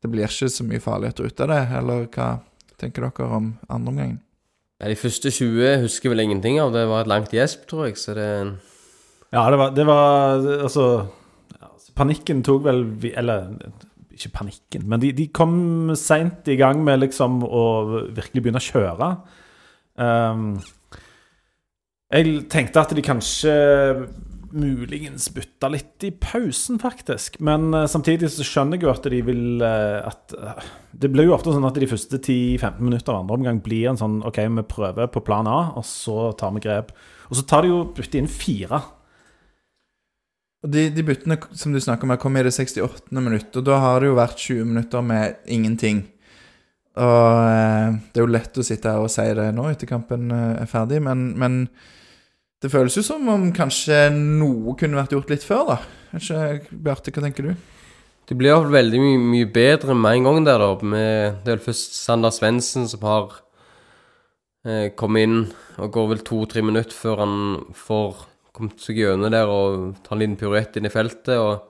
Det 0.00 0.08
blir 0.08 0.24
ikke 0.24 0.48
så 0.48 0.64
mye 0.64 0.80
farligheter 0.80 1.26
ut 1.28 1.40
av 1.44 1.48
det. 1.48 1.60
Eller 1.76 2.06
hva 2.08 2.40
tenker 2.80 3.06
dere 3.06 3.28
om 3.36 3.54
andre 3.68 3.94
omgangen? 3.94 4.18
Ja, 4.80 4.88
de 4.88 4.96
første 4.96 5.28
20 5.28 5.82
husker 5.84 6.12
vel 6.12 6.24
ingenting 6.24 6.56
av. 6.60 6.72
Det 6.72 6.86
var 6.88 7.04
et 7.04 7.10
langt 7.12 7.34
gjesp, 7.36 7.66
tror 7.68 7.90
jeg. 7.90 7.98
Så 8.00 8.16
det 8.16 8.28
Ja, 9.32 9.44
det 9.50 9.58
var, 9.58 9.70
det 9.76 9.86
var 9.86 10.40
Altså 10.64 11.06
Panikken 11.94 12.42
tok 12.42 12.64
vel 12.64 12.84
Eller 13.14 13.52
ikke 14.10 14.32
panikken, 14.34 14.82
men 14.88 15.00
de, 15.00 15.12
de 15.16 15.26
kom 15.32 15.94
seint 15.96 16.48
i 16.48 16.56
gang 16.60 16.82
med 16.84 17.00
liksom 17.00 17.38
å 17.46 17.62
virkelig 18.12 18.42
begynne 18.42 18.60
å 18.60 18.66
kjøre. 18.66 19.06
Um, 19.96 20.58
jeg 22.10 22.42
tenkte 22.52 22.82
at 22.82 22.92
de 22.92 23.04
kanskje 23.06 23.54
muligens 24.56 25.28
bytta 25.34 25.68
litt 25.72 26.04
i 26.06 26.10
pausen, 26.10 26.78
faktisk. 26.82 27.38
Men 27.44 27.70
uh, 27.74 27.86
samtidig 27.90 28.30
så 28.34 28.46
skjønner 28.46 28.78
jeg 28.78 28.86
jo 28.86 28.92
at 28.92 29.08
de 29.12 29.20
vil 29.26 29.64
uh, 29.64 30.06
at 30.08 30.34
uh, 30.36 30.70
Det 30.90 31.10
blir 31.12 31.28
jo 31.28 31.34
ofte 31.36 31.54
sånn 31.54 31.66
at 31.68 31.78
de 31.78 31.88
første 31.90 32.18
10-15 32.18 32.80
minutter 32.82 33.14
av 33.14 33.22
andre 33.22 33.38
omgang 33.38 33.60
blir 33.64 33.90
en 33.90 34.00
sånn 34.00 34.20
OK, 34.26 34.40
vi 34.58 34.64
prøver 34.70 35.10
på 35.12 35.22
plan 35.26 35.48
A, 35.50 35.60
og 35.78 35.86
så 35.86 36.30
tar 36.38 36.54
vi 36.56 36.64
grep. 36.64 36.94
Og 37.30 37.38
så 37.38 37.44
tar 37.46 37.64
de 37.64 37.72
jo 37.72 37.84
bytte 37.96 38.20
inn 38.20 38.30
fire. 38.30 38.82
De, 40.66 40.88
de 40.92 41.04
byttene 41.06 41.38
som 41.56 41.72
du 41.72 41.80
snakker 41.80 42.08
om, 42.08 42.16
kom 42.20 42.36
i 42.36 42.42
det 42.44 42.52
68. 42.52 43.08
minutt, 43.16 43.54
og 43.56 43.64
da 43.64 43.78
har 43.80 44.02
det 44.02 44.10
jo 44.10 44.18
vært 44.18 44.42
20 44.42 44.66
minutter 44.74 45.06
med 45.06 45.38
ingenting. 45.48 46.02
Og 47.00 48.02
det 48.10 48.18
er 48.18 48.26
jo 48.26 48.34
lett 48.34 48.58
å 48.60 48.66
sitte 48.66 48.92
her 48.92 49.00
og 49.00 49.12
si 49.12 49.24
det 49.38 49.46
nå 49.56 49.70
etter 49.70 49.88
kampen 49.88 50.28
er 50.34 50.68
ferdig, 50.68 50.98
men, 51.06 51.30
men 51.40 51.62
det 52.60 52.68
føles 52.68 52.96
jo 52.98 53.02
som 53.04 53.28
om 53.32 53.48
kanskje 53.56 54.10
noe 54.12 54.74
kunne 54.78 54.98
vært 54.98 55.14
gjort 55.16 55.30
litt 55.32 55.44
før, 55.46 55.62
da. 55.70 55.76
Kanskje, 56.10 56.40
Bjarte, 56.70 57.12
hva 57.14 57.24
tenker 57.24 57.46
du? 57.48 57.54
Det 58.28 58.36
blir 58.38 58.52
iallfall 58.52 58.76
veldig 58.76 58.98
mye, 59.00 59.20
mye 59.32 59.46
bedre 59.50 59.94
med 59.96 60.18
en 60.18 60.26
gang 60.28 60.44
der, 60.46 60.60
da. 60.62 60.90
Med, 60.92 61.38
det 61.40 61.50
er 61.50 61.56
vel 61.56 61.64
først 61.70 61.96
Sander 61.98 62.34
Svendsen 62.34 62.84
som 62.90 63.06
har 63.08 63.38
eh, 64.68 64.90
kommet 64.92 65.24
inn 65.26 65.40
og 65.80 65.94
går 65.96 66.12
vel 66.12 66.22
to-tre 66.26 66.62
minutter 66.62 66.94
før 66.94 67.24
han 67.24 67.38
får 67.74 68.26
kommet 68.54 68.84
seg 68.84 69.00
gjennom 69.00 69.32
der 69.32 69.48
og 69.48 69.96
tar 70.04 70.18
en 70.18 70.22
liten 70.22 70.36
piruett 70.38 70.76
inn 70.76 70.86
i 70.86 70.92
feltet. 70.92 71.32
Og, 71.40 71.64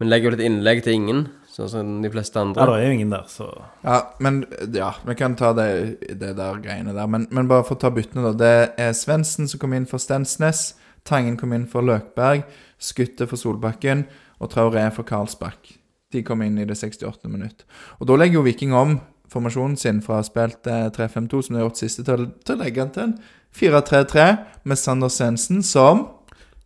men 0.00 0.10
legger 0.10 0.32
vel 0.32 0.40
et 0.40 0.48
innlegg 0.48 0.82
til 0.86 0.96
ingen, 0.96 1.26
sånn 1.50 1.68
som 1.72 1.88
de 2.02 2.10
fleste 2.12 2.38
andre. 2.40 2.62
Ja, 2.62 2.66
det 2.70 2.80
er 2.80 2.86
jo 2.86 2.96
ingen 2.98 3.10
der, 3.10 3.24
så 3.28 3.46
Ja, 3.84 3.96
men 4.20 4.44
Ja, 4.72 4.92
vi 5.06 5.14
kan 5.18 5.34
ta 5.36 5.52
det, 5.52 5.98
det 6.20 6.36
der 6.38 6.60
greiene 6.62 6.94
der. 6.94 7.06
Men, 7.10 7.26
men 7.30 7.48
bare 7.50 7.64
for 7.66 7.74
å 7.76 7.80
ta 7.80 7.90
byttene, 7.90 8.22
da. 8.28 8.32
Det 8.32 8.74
er 8.78 8.92
Svendsen 8.94 9.48
som 9.50 9.58
kom 9.60 9.72
inn 9.74 9.86
for 9.90 9.98
Stensnes. 9.98 10.74
Tangen 11.04 11.36
kom 11.40 11.52
inn 11.56 11.66
for 11.66 11.82
Løkberg. 11.82 12.44
Skutte 12.78 13.26
for 13.26 13.36
Solbakken. 13.40 14.06
Og 14.40 14.50
Traoré 14.52 14.86
for 14.94 15.02
Karlsbakk. 15.04 15.76
De 16.12 16.22
kom 16.26 16.42
inn 16.42 16.58
i 16.58 16.64
det 16.66 16.76
68. 16.78 17.28
minutt. 17.30 17.64
Og 18.00 18.06
da 18.06 18.16
legger 18.16 18.40
jo 18.40 18.46
Viking 18.46 18.72
om 18.74 19.00
formasjonen 19.30 19.76
sin 19.78 20.00
fra 20.02 20.22
spilt 20.26 20.66
eh, 20.66 20.88
3-5-2, 20.90 21.42
som 21.46 21.54
de 21.54 21.60
har 21.60 21.68
gjort 21.68 21.78
siste, 21.78 22.02
til, 22.04 22.24
å- 22.26 22.32
til 22.44 22.56
å 22.56 22.62
legge 22.64 22.82
den 22.82 22.90
til 22.94 23.02
en 23.04 23.12
4-3-3 23.54 24.24
med 24.64 24.78
Sander 24.78 25.08
Svendsen 25.12 25.62
som 25.62 26.06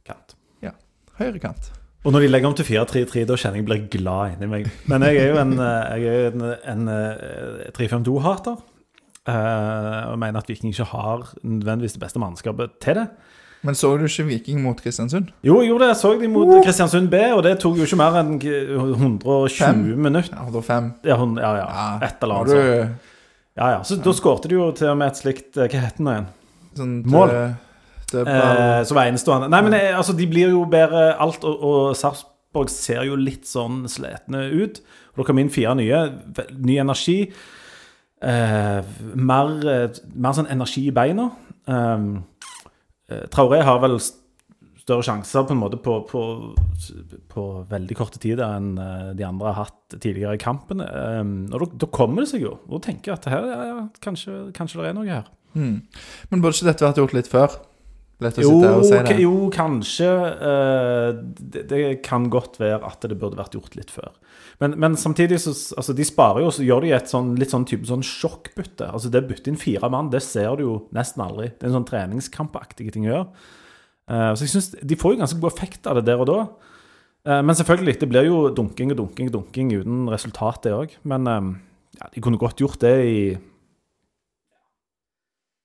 kant. 0.06 0.32
Ja. 0.64 0.70
høyrekant. 1.20 1.70
Og 2.04 2.12
når 2.12 2.20
de 2.20 2.28
legger 2.28 2.50
om 2.50 2.54
til 2.58 2.66
4-3-3, 2.68 3.22
da 3.30 3.36
kjenner 3.40 3.60
jeg 3.62 3.64
blir 3.68 3.84
glad 3.94 4.34
inni 4.34 4.48
meg. 4.50 4.66
Men 4.90 5.02
jeg 5.08 5.16
er 5.22 5.30
jo 5.32 5.38
en, 5.40 5.54
eh, 5.56 5.94
jo 6.02 6.10
en, 6.28 6.42
en 6.74 6.88
eh, 6.92 7.70
3-5-2-hater. 7.78 8.58
eh, 9.26 10.10
og 10.12 10.18
mener 10.20 10.36
at 10.42 10.48
Viking 10.50 10.74
ikke 10.74 10.84
har 10.90 11.30
nødvendigvis 11.42 11.94
det 11.96 12.02
beste 12.02 12.20
mannskapet 12.20 12.74
til 12.84 12.94
det. 13.00 13.06
Men 13.64 13.74
så 13.74 13.94
du 13.96 14.04
ikke 14.04 14.26
Viking 14.28 14.60
mot 14.60 14.76
Kristiansund? 14.76 15.30
Jo, 15.42 15.62
jeg 15.62 15.70
gjorde 15.70 15.86
det. 15.86 15.88
Jeg 15.94 15.96
så 16.02 16.10
de 16.20 16.28
mot 16.28 16.50
Kristiansund 16.66 17.08
B, 17.08 17.22
og 17.32 17.42
det 17.46 17.54
tok 17.62 17.78
jo 17.80 17.86
ikke 17.88 17.96
mer 17.96 18.18
enn 18.20 18.34
120 18.36 19.48
Fem. 19.56 19.80
minutter. 20.04 20.36
Ja, 20.36 20.50
da 20.52 20.60
fem. 20.60 20.90
Ja, 21.08 21.16
hun, 21.16 21.38
ja, 21.40 21.54
ja. 21.56 21.64
Ja, 21.72 21.86
Et 22.04 22.20
eller 22.22 22.34
annet 22.34 22.52
du 22.52 22.98
Ja, 23.56 23.70
ja. 23.70 23.82
Så 23.86 23.96
da 24.04 24.12
skårte 24.12 24.48
de 24.52 24.58
jo 24.58 24.68
til 24.76 24.88
og 24.92 24.98
med 25.00 25.12
et 25.14 25.16
slikt 25.22 25.56
Hva 25.56 25.68
heter 25.70 25.96
det 25.96 26.04
nå 26.04 26.10
igjen? 26.18 26.28
Sånt, 26.76 27.06
Mål. 27.06 27.32
Dødball 28.14 28.62
Eh, 28.64 28.78
som 28.88 29.00
enestående. 29.02 29.50
Nei, 29.52 29.60
men 29.66 29.76
eh, 29.78 29.90
altså, 29.96 30.14
de 30.16 30.28
blir 30.30 30.54
jo 30.54 30.64
bedre 30.70 31.10
alt, 31.20 31.44
og, 31.44 31.66
og 31.68 31.98
Sarpsborg 31.98 32.72
ser 32.72 33.04
jo 33.08 33.18
litt 33.18 33.48
sånn 33.50 33.84
slitne 33.90 34.46
ut. 34.54 34.80
Og 35.14 35.22
det 35.22 35.28
kom 35.28 35.42
inn 35.42 35.52
fire 35.52 35.76
nye. 35.78 36.02
Ny 36.54 36.80
energi. 36.82 37.18
Eh, 38.24 38.92
mer, 39.14 39.54
eh, 39.68 40.02
mer 40.14 40.36
sånn 40.36 40.50
energi 40.50 40.88
i 40.88 40.94
beina. 40.94 41.28
Um, 41.66 42.24
eh, 43.10 43.26
Traoré 43.32 43.62
har 43.64 43.80
vel 43.84 43.98
større 44.84 45.04
sjanser 45.04 45.46
på 45.48 45.54
en 45.54 45.60
måte 45.60 45.78
på, 45.80 45.96
på, 46.08 46.22
på 47.32 47.44
veldig 47.70 47.96
korte 47.96 48.20
tider 48.20 48.44
enn 48.44 48.74
eh, 48.80 49.12
de 49.16 49.24
andre 49.24 49.52
har 49.52 49.68
hatt 49.68 49.96
tidligere 49.96 50.36
i 50.36 50.42
kampen. 50.42 50.82
Um, 50.84 51.36
og 51.52 51.64
da, 51.64 51.70
da 51.84 51.90
kommer 51.94 52.24
det 52.24 52.32
seg 52.34 52.44
jo. 52.44 52.58
Da 52.68 52.82
tenker 52.84 53.12
jeg 53.12 53.20
at 53.20 53.30
her, 53.32 53.48
ja, 53.48 53.60
ja, 53.70 53.78
kanskje, 54.04 54.38
kanskje 54.56 54.82
det 54.82 54.90
er 54.90 54.98
noe 54.98 55.08
her. 55.08 55.30
Mm. 55.54 55.78
Men 56.30 56.42
burde 56.42 56.56
ikke 56.56 56.68
dette 56.72 56.88
vært 56.88 57.00
gjort 57.00 57.16
litt 57.16 57.30
før? 57.30 57.56
Lett 58.22 58.36
å 58.38 58.42
Jo, 58.44 58.50
sitte 58.54 58.68
her 58.68 58.76
og 58.78 58.84
si 58.86 58.98
det. 59.08 59.14
jo, 59.24 59.32
kanskje. 59.50 60.10
eh, 60.48 61.08
det, 61.54 61.62
det 61.70 61.80
kan 62.06 62.28
godt 62.30 62.60
være 62.60 62.78
at 62.86 63.02
det 63.10 63.16
burde 63.18 63.36
vært 63.40 63.56
gjort 63.56 63.74
litt 63.74 63.90
før. 63.90 64.12
Men, 64.62 64.76
men 64.78 64.94
samtidig 64.96 65.40
så 65.42 65.50
altså, 65.76 65.92
De 65.98 66.04
sparer 66.06 66.44
jo, 66.44 66.50
så 66.54 66.62
gjør 66.62 66.84
de 66.86 66.92
et 66.94 67.10
sånn, 67.10 67.32
litt 67.40 67.50
sånn 67.50 67.66
type 67.66 67.88
sånn 67.88 68.04
sjokkbytte. 68.06 68.86
Altså 68.94 69.10
Det 69.10 69.24
å 69.24 69.26
bytte 69.32 69.50
inn 69.50 69.58
fire 69.58 69.90
mann, 69.90 70.10
det 70.14 70.22
ser 70.22 70.54
du 70.60 70.62
jo 70.62 70.76
nesten 70.94 71.24
aldri. 71.26 71.48
Det 71.58 71.66
er 71.66 71.72
en 71.72 71.78
sånn 71.80 71.88
treningskampaktig 71.90 72.92
ting 72.94 73.08
å 73.08 73.12
gjøre. 73.12 73.26
Eh, 74.10 74.30
så 74.36 74.46
jeg 74.46 74.52
synes 74.54 74.70
De 74.84 74.96
får 75.00 75.14
jo 75.16 75.22
ganske 75.24 75.40
god 75.42 75.52
effekt 75.52 75.90
av 75.90 75.98
det 75.98 76.06
der 76.06 76.22
og 76.22 76.30
da. 76.30 76.38
Eh, 77.26 77.42
men 77.42 77.56
selvfølgelig, 77.58 77.98
det 78.04 78.08
blir 78.12 78.30
jo 78.30 78.44
dunking 78.54 78.94
og 78.94 79.00
dunking 79.02 79.32
og 79.32 79.36
dunking 79.40 79.74
uten 79.80 80.06
resultat, 80.12 80.62
det 80.68 80.76
òg. 80.76 80.94
Men 81.02 81.26
ja, 81.98 82.08
de 82.14 82.22
kunne 82.22 82.38
godt 82.38 82.62
gjort 82.62 82.78
det 82.84 82.94
i 83.10 83.18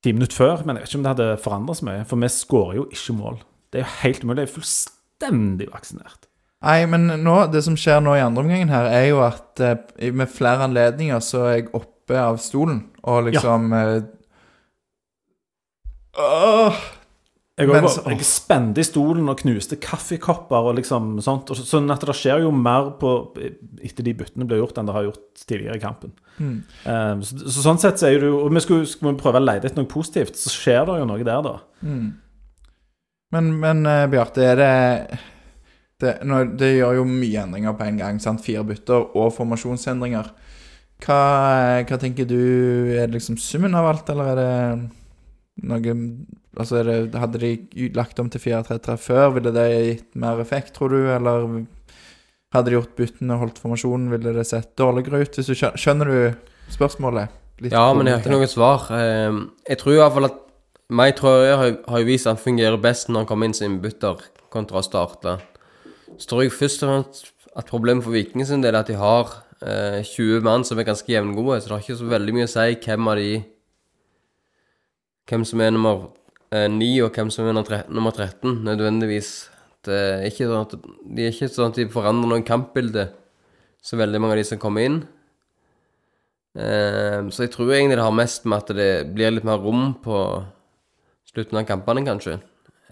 ti 0.03 0.13
minutter 0.15 0.37
før, 0.37 0.63
men 0.63 0.77
jeg 0.77 0.85
vet 0.85 0.93
ikke 0.93 0.99
om 0.99 1.05
det 1.05 1.13
hadde 1.15 1.43
forandret 1.43 1.79
så 1.79 1.87
mye. 1.89 2.07
For 2.07 2.23
vi 2.23 2.31
skårer 2.33 2.79
jo 2.79 2.87
ikke 2.93 3.15
mål. 3.17 3.39
Det 3.69 3.81
er 3.81 3.85
jo 3.85 3.95
helt 4.03 4.25
umulig. 4.25 4.45
Jeg 4.45 4.49
er 4.49 4.55
fullstendig 4.57 5.69
vaksinert. 5.73 6.29
Nei, 6.59 6.79
men 6.91 7.07
nå, 7.23 7.35
det 7.53 7.61
som 7.63 7.77
skjer 7.79 8.01
nå 8.03 8.17
i 8.17 8.23
andre 8.23 8.43
omgangen 8.43 8.71
her, 8.73 8.89
er 8.91 9.05
jo 9.07 9.21
at 9.23 9.61
eh, 9.63 10.09
med 10.11 10.31
flere 10.31 10.67
anledninger 10.67 11.21
så 11.23 11.45
er 11.47 11.53
jeg 11.53 11.69
oppe 11.77 12.17
av 12.19 12.39
stolen, 12.43 12.81
og 13.07 13.29
liksom 13.29 13.69
eh, 13.77 13.99
åh, 16.19 16.81
Jeg, 17.59 17.67
Men 17.67 17.83
var, 17.83 17.95
jeg 18.07 18.23
spente 18.23 18.79
i 18.79 18.87
stolen 18.87 19.27
og 19.27 19.41
knuste 19.41 19.75
kaffekopper 19.83 20.69
og 20.69 20.77
liksom 20.77 21.17
sånt. 21.23 21.49
Og 21.51 21.59
så, 21.59 21.65
sånn 21.67 21.91
at 21.91 22.05
det 22.07 22.15
skjer 22.15 22.45
jo 22.45 22.53
mer 22.55 22.93
på, 23.01 23.11
etter 23.83 24.05
de 24.07 24.13
byttene 24.15 24.47
blir 24.47 24.61
gjort, 24.61 24.79
enn 24.79 24.87
det 24.87 24.95
har 24.95 25.09
gjort 25.09 25.41
tidligere 25.43 25.75
i 25.75 25.83
kampen. 25.83 26.13
Mm. 26.39 26.53
Um, 26.85 27.23
så, 27.27 27.41
så 27.51 27.65
sånn 27.65 27.81
sett 27.83 27.99
så 27.99 28.07
er 28.07 28.21
det 28.21 28.29
jo 28.29 28.37
Og 28.45 28.53
vi 28.55 28.61
skulle, 28.63 28.87
skulle 28.87 29.11
vi 29.11 29.19
prøve 29.19 29.41
å 29.41 29.43
lete 29.43 29.67
etter 29.67 29.81
noe 29.81 29.91
positivt, 29.91 30.39
så 30.39 30.53
skjer 30.53 30.87
det 30.87 30.95
jo 31.01 31.09
noe 31.09 31.25
der, 31.27 31.41
da. 31.49 31.57
Mm. 31.83 32.07
Men, 33.35 33.51
men 33.59 33.83
uh, 33.89 34.05
Bjarte, 34.09 34.45
er 34.53 34.61
det 34.61 34.71
det, 35.99 36.13
nå, 36.23 36.45
det 36.55 36.77
gjør 36.77 37.01
jo 37.01 37.07
mye 37.09 37.43
endringer 37.43 37.75
på 37.75 37.89
en 37.89 37.99
gang. 37.99 38.21
sant? 38.23 38.39
Fire 38.45 38.63
bytter 38.63 39.17
og 39.19 39.33
formasjonsendringer. 39.35 40.31
Hva, 41.03 41.19
hva 41.87 41.97
tenker 41.99 42.27
du 42.27 42.39
Er 42.91 43.07
det 43.07 43.13
liksom 43.15 43.37
summen 43.39 43.75
av 43.75 43.87
alt, 43.87 44.09
eller 44.11 44.31
er 44.31 44.39
det 44.39 44.49
noe 45.69 45.93
Altså, 46.59 46.83
det, 46.83 47.15
hadde 47.15 47.39
de 47.41 47.89
lagt 47.95 48.19
om 48.19 48.29
til 48.31 48.41
4-3-3 48.43 48.95
før, 48.99 49.29
ville 49.37 49.53
det 49.55 49.67
gitt 49.71 50.19
mer 50.19 50.41
effekt, 50.43 50.73
tror 50.75 50.91
du? 50.91 50.99
Eller 51.13 51.63
hadde 52.53 52.67
de 52.67 52.75
gjort 52.75 52.97
byttene 52.97 53.35
og 53.35 53.45
holdt 53.45 53.61
formasjonen, 53.63 54.09
ville 54.11 54.33
det 54.35 54.47
sett 54.49 54.73
dårligere 54.79 55.23
ut? 55.23 55.39
Hvis 55.39 55.51
du 55.51 55.55
skjønner, 55.55 55.79
skjønner 55.79 56.11
du 56.11 56.75
spørsmålet? 56.75 57.35
Litt 57.63 57.75
Ja, 57.75 57.87
men 57.93 58.07
jeg 58.07 58.17
har 58.17 58.23
ikke 58.23 58.35
noe 58.35 58.51
svar. 58.51 58.87
Eh, 58.95 59.39
jeg 59.69 59.81
tror 59.81 59.95
i 59.95 60.01
hvert 60.01 60.15
fall 60.17 60.29
at 60.31 60.45
Mai 60.89 61.11
tror 61.13 61.43
har, 61.45 61.75
har 61.85 62.01
jo 62.01 62.07
vist 62.07 62.25
at 62.25 62.33
han 62.33 62.41
fungerer 62.41 62.79
best 62.81 63.11
når 63.11 63.21
han 63.21 63.27
kommer 63.29 63.45
inn 63.45 63.53
som 63.53 63.67
innbytter 63.67 64.23
kontra 64.49 64.81
å 64.81 64.85
starte. 64.85 65.35
Så 66.17 66.31
tror 66.31 66.41
jeg 66.41 66.55
først 66.55 66.81
og 66.81 66.89
fremst 66.89 67.29
at 67.59 67.69
problemet 67.69 68.05
for 68.05 68.15
Viking 68.15 68.41
sin 68.47 68.63
del 68.63 68.73
er 68.73 68.81
at 68.81 68.89
de 68.89 68.97
har 68.97 69.35
eh, 69.61 70.01
20 70.01 70.41
mann 70.45 70.65
som 70.65 70.79
er 70.79 70.87
ganske 70.87 71.11
jevngode, 71.11 71.59
så 71.59 71.69
det 71.69 71.75
har 71.75 71.85
ikke 71.85 71.99
så 71.99 72.09
veldig 72.09 72.35
mye 72.35 72.47
å 72.49 72.53
si 72.55 72.67
hvem 72.85 73.13
av 73.13 73.21
de 73.21 73.31
Hvem 75.29 75.43
som 75.45 75.61
er 75.61 75.69
nummer 75.69 76.07
eh, 76.51 76.67
9 76.71 76.89
og 77.05 77.15
hvem 77.15 77.31
som 77.33 77.47
er 77.47 77.55
nummer 77.89 78.11
13, 78.11 78.59
nødvendigvis. 78.65 79.31
Det 79.85 79.95
er 79.95 80.25
ikke 80.27 80.49
sånn 80.49 80.65
at, 80.65 80.75
de 81.15 81.25
er 81.25 81.33
ikke 81.33 81.49
sånn 81.53 81.71
at 81.71 81.79
de 81.79 81.87
forandrer 81.91 82.31
noen 82.33 82.45
kampbilde, 82.47 83.07
så 83.81 83.99
veldig 83.99 84.19
mange 84.19 84.35
av 84.35 84.41
de 84.41 84.49
som 84.49 84.61
kommer 84.61 84.85
inn. 84.85 84.99
Eh, 86.59 87.19
så 87.31 87.45
jeg 87.45 87.53
tror 87.53 87.73
egentlig 87.73 87.99
det 87.99 88.05
har 88.05 88.15
mest 88.15 88.47
med 88.49 88.63
at 88.63 88.75
det 88.75 88.91
blir 89.13 89.35
litt 89.35 89.47
mer 89.47 89.61
rom 89.63 89.93
på 90.03 90.19
slutten 91.29 91.61
av 91.61 91.67
kampene, 91.69 92.03
kanskje. 92.07 92.39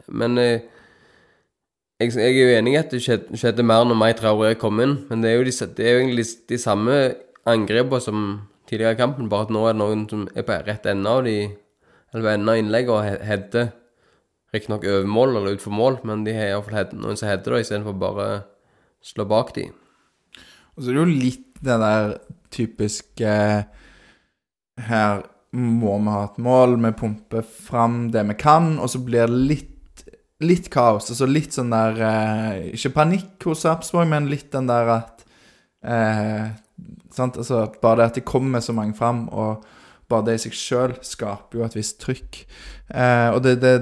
Men 0.08 0.38
eh, 0.40 0.66
jeg, 2.00 2.14
jeg 2.14 2.30
er 2.30 2.38
jo 2.38 2.58
enig 2.60 2.76
i 2.76 2.80
at 2.80 2.94
det 2.94 3.02
skjedde, 3.04 3.66
mer 3.66 3.88
når 3.88 3.98
Mai 3.98 4.12
Traoré 4.16 4.54
kom 4.60 4.80
inn, 4.84 5.00
men 5.10 5.24
det 5.24 5.32
er 5.32 5.40
jo, 5.40 5.48
de, 5.48 5.56
det 5.76 5.88
er 5.88 5.98
jo 5.98 6.04
egentlig 6.06 6.28
de 6.52 6.60
samme 6.62 6.98
angrepene 7.50 8.04
som 8.04 8.28
tidligere 8.70 8.96
i 8.96 9.00
kampen, 9.00 9.30
bare 9.32 9.48
at 9.48 9.54
nå 9.56 9.64
er 9.66 9.74
det 9.74 9.82
noen 9.82 10.04
som 10.12 10.28
er 10.36 10.46
på 10.46 10.60
rett 10.68 10.86
ende 10.92 11.10
av 11.10 11.24
de 11.26 11.38
Eller 12.18 12.26
på 12.26 12.34
enden 12.34 12.50
av 12.50 12.58
innlegget 12.58 12.90
og 12.90 13.26
hedde. 13.30 13.64
Riktignok 14.56 14.86
over 14.90 15.10
mål 15.12 15.36
eller 15.36 15.54
utfor 15.54 15.76
mål, 15.76 16.00
men 16.08 16.24
de 16.26 16.34
har 16.34 16.50
iallfall 16.50 16.96
noen 16.98 17.20
som 17.20 17.30
hedder 17.30 17.54
det 17.54 17.66
istedenfor 17.66 17.98
bare 18.02 18.28
slå 19.06 19.28
bak 19.30 19.54
de. 19.54 19.68
Og 20.74 20.82
så 20.82 20.90
er 20.90 20.98
det 20.98 21.04
jo 21.04 21.20
litt 21.26 21.62
det 21.62 21.78
der 21.82 22.16
typiske 22.54 23.34
Her 24.88 25.24
må 25.58 25.94
vi 26.02 26.14
ha 26.14 26.24
et 26.26 26.38
mål, 26.42 26.76
vi 26.82 26.92
pumper 26.98 27.46
fram 27.46 28.08
det 28.14 28.24
vi 28.32 28.36
kan, 28.38 28.76
og 28.82 28.90
så 28.90 29.02
blir 29.06 29.30
det 29.30 29.46
litt, 29.52 30.04
litt 30.42 30.70
kaos. 30.74 31.12
Altså 31.14 31.30
litt 31.30 31.56
sånn 31.56 31.74
der 31.74 32.02
eh, 32.10 32.68
Ikke 32.78 32.94
panikk 32.98 33.48
hos 33.50 33.64
Sarpsborg, 33.66 34.10
men 34.12 34.30
litt 34.32 34.50
den 34.54 34.70
der 34.70 34.94
at 35.00 35.26
eh, 35.86 36.50
sant? 37.14 37.38
Altså 37.38 37.68
bare 37.82 38.02
det 38.02 38.10
at 38.12 38.20
det 38.22 38.28
kommer 38.28 38.62
så 38.62 38.76
mange 38.78 38.98
fram, 38.98 39.28
og 39.30 39.66
bare 40.12 40.26
det 40.28 40.38
i 40.38 40.44
seg 40.46 40.56
sjøl 40.56 40.94
skaper 41.04 41.60
jo 41.60 41.66
et 41.66 41.76
visst 41.76 42.00
trykk. 42.04 42.40
Eh, 42.90 43.30
og 43.34 43.42
det, 43.44 43.58
det, 43.64 43.74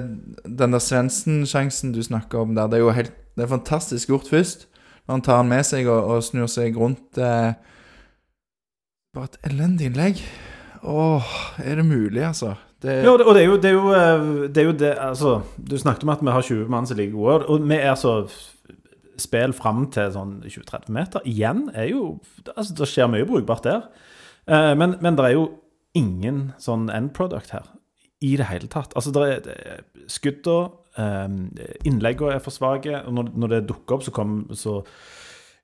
den 0.44 0.74
der 0.74 0.82
Svendsen-sjansen 0.82 1.94
du 1.94 2.02
snakker 2.02 2.42
om 2.42 2.56
der, 2.56 2.66
det 2.70 2.80
er 2.80 2.84
jo 2.86 2.96
helt 2.96 3.14
Det 3.36 3.44
er 3.44 3.52
fantastisk 3.52 4.08
gjort 4.08 4.30
først. 4.32 4.66
Når 5.06 5.12
han 5.12 5.22
tar 5.22 5.42
den 5.42 5.50
med 5.52 5.66
seg 5.68 5.86
og, 5.86 6.08
og 6.10 6.22
snur 6.24 6.48
seg 6.50 6.76
rundt 6.80 7.18
eh, 7.20 7.52
Bare 9.16 9.30
et 9.30 9.50
elendig 9.52 9.90
innlegg. 9.90 10.22
Åh, 10.82 11.36
er 11.62 11.78
det 11.78 11.86
mulig, 11.86 12.22
altså? 12.24 12.54
Det, 12.82 13.02
Ja, 13.04 13.12
og 13.14 13.34
det, 13.34 13.42
er 13.42 13.46
jo 13.46 13.56
det, 13.56 13.70
er 13.70 13.76
jo, 13.76 13.92
eh, 13.92 14.48
det, 14.48 14.62
er 14.62 14.66
jo 14.66 14.72
det 14.72 14.92
Altså, 14.98 15.40
du 15.56 15.78
snakket 15.78 16.04
om 16.04 16.12
at 16.12 16.24
vi 16.24 16.34
har 16.34 16.42
20 16.42 16.68
mann 16.68 16.86
som 16.86 16.96
ligger 16.96 17.16
gode, 17.16 17.46
og 17.46 17.68
vi 17.68 17.78
er 17.78 17.94
så 17.94 18.18
Spill 19.16 19.54
fram 19.56 19.86
til 19.88 20.10
sånn 20.12 20.42
20-30 20.44 20.90
meter. 20.92 21.22
Igjen 21.24 21.70
er 21.72 21.86
jo 21.88 22.18
Altså, 22.52 22.74
det 22.76 22.88
skjer 22.90 23.08
mye 23.08 23.24
brukbart 23.24 23.64
der. 23.64 23.86
Eh, 24.44 24.74
men, 24.76 24.98
men 25.00 25.16
det 25.16 25.30
er 25.30 25.36
jo 25.38 25.46
ingen 25.96 26.52
sånn 26.62 26.88
end 26.92 27.14
product 27.16 27.54
her 27.56 27.66
i 28.24 28.34
det 28.40 28.46
hele 28.48 28.68
tatt. 28.72 28.94
Altså, 28.96 29.12
det 29.12 29.24
er, 29.28 29.82
skudda, 30.08 30.56
um, 30.96 31.40
innleggene 31.88 32.36
er 32.38 32.42
for 32.44 32.54
svake, 32.54 33.02
og 33.04 33.12
når, 33.18 33.32
når 33.36 33.52
det 33.52 33.64
dukker 33.68 33.98
opp, 33.98 34.04
så 34.06 34.14
kommer 34.16 34.56
så 34.56 34.78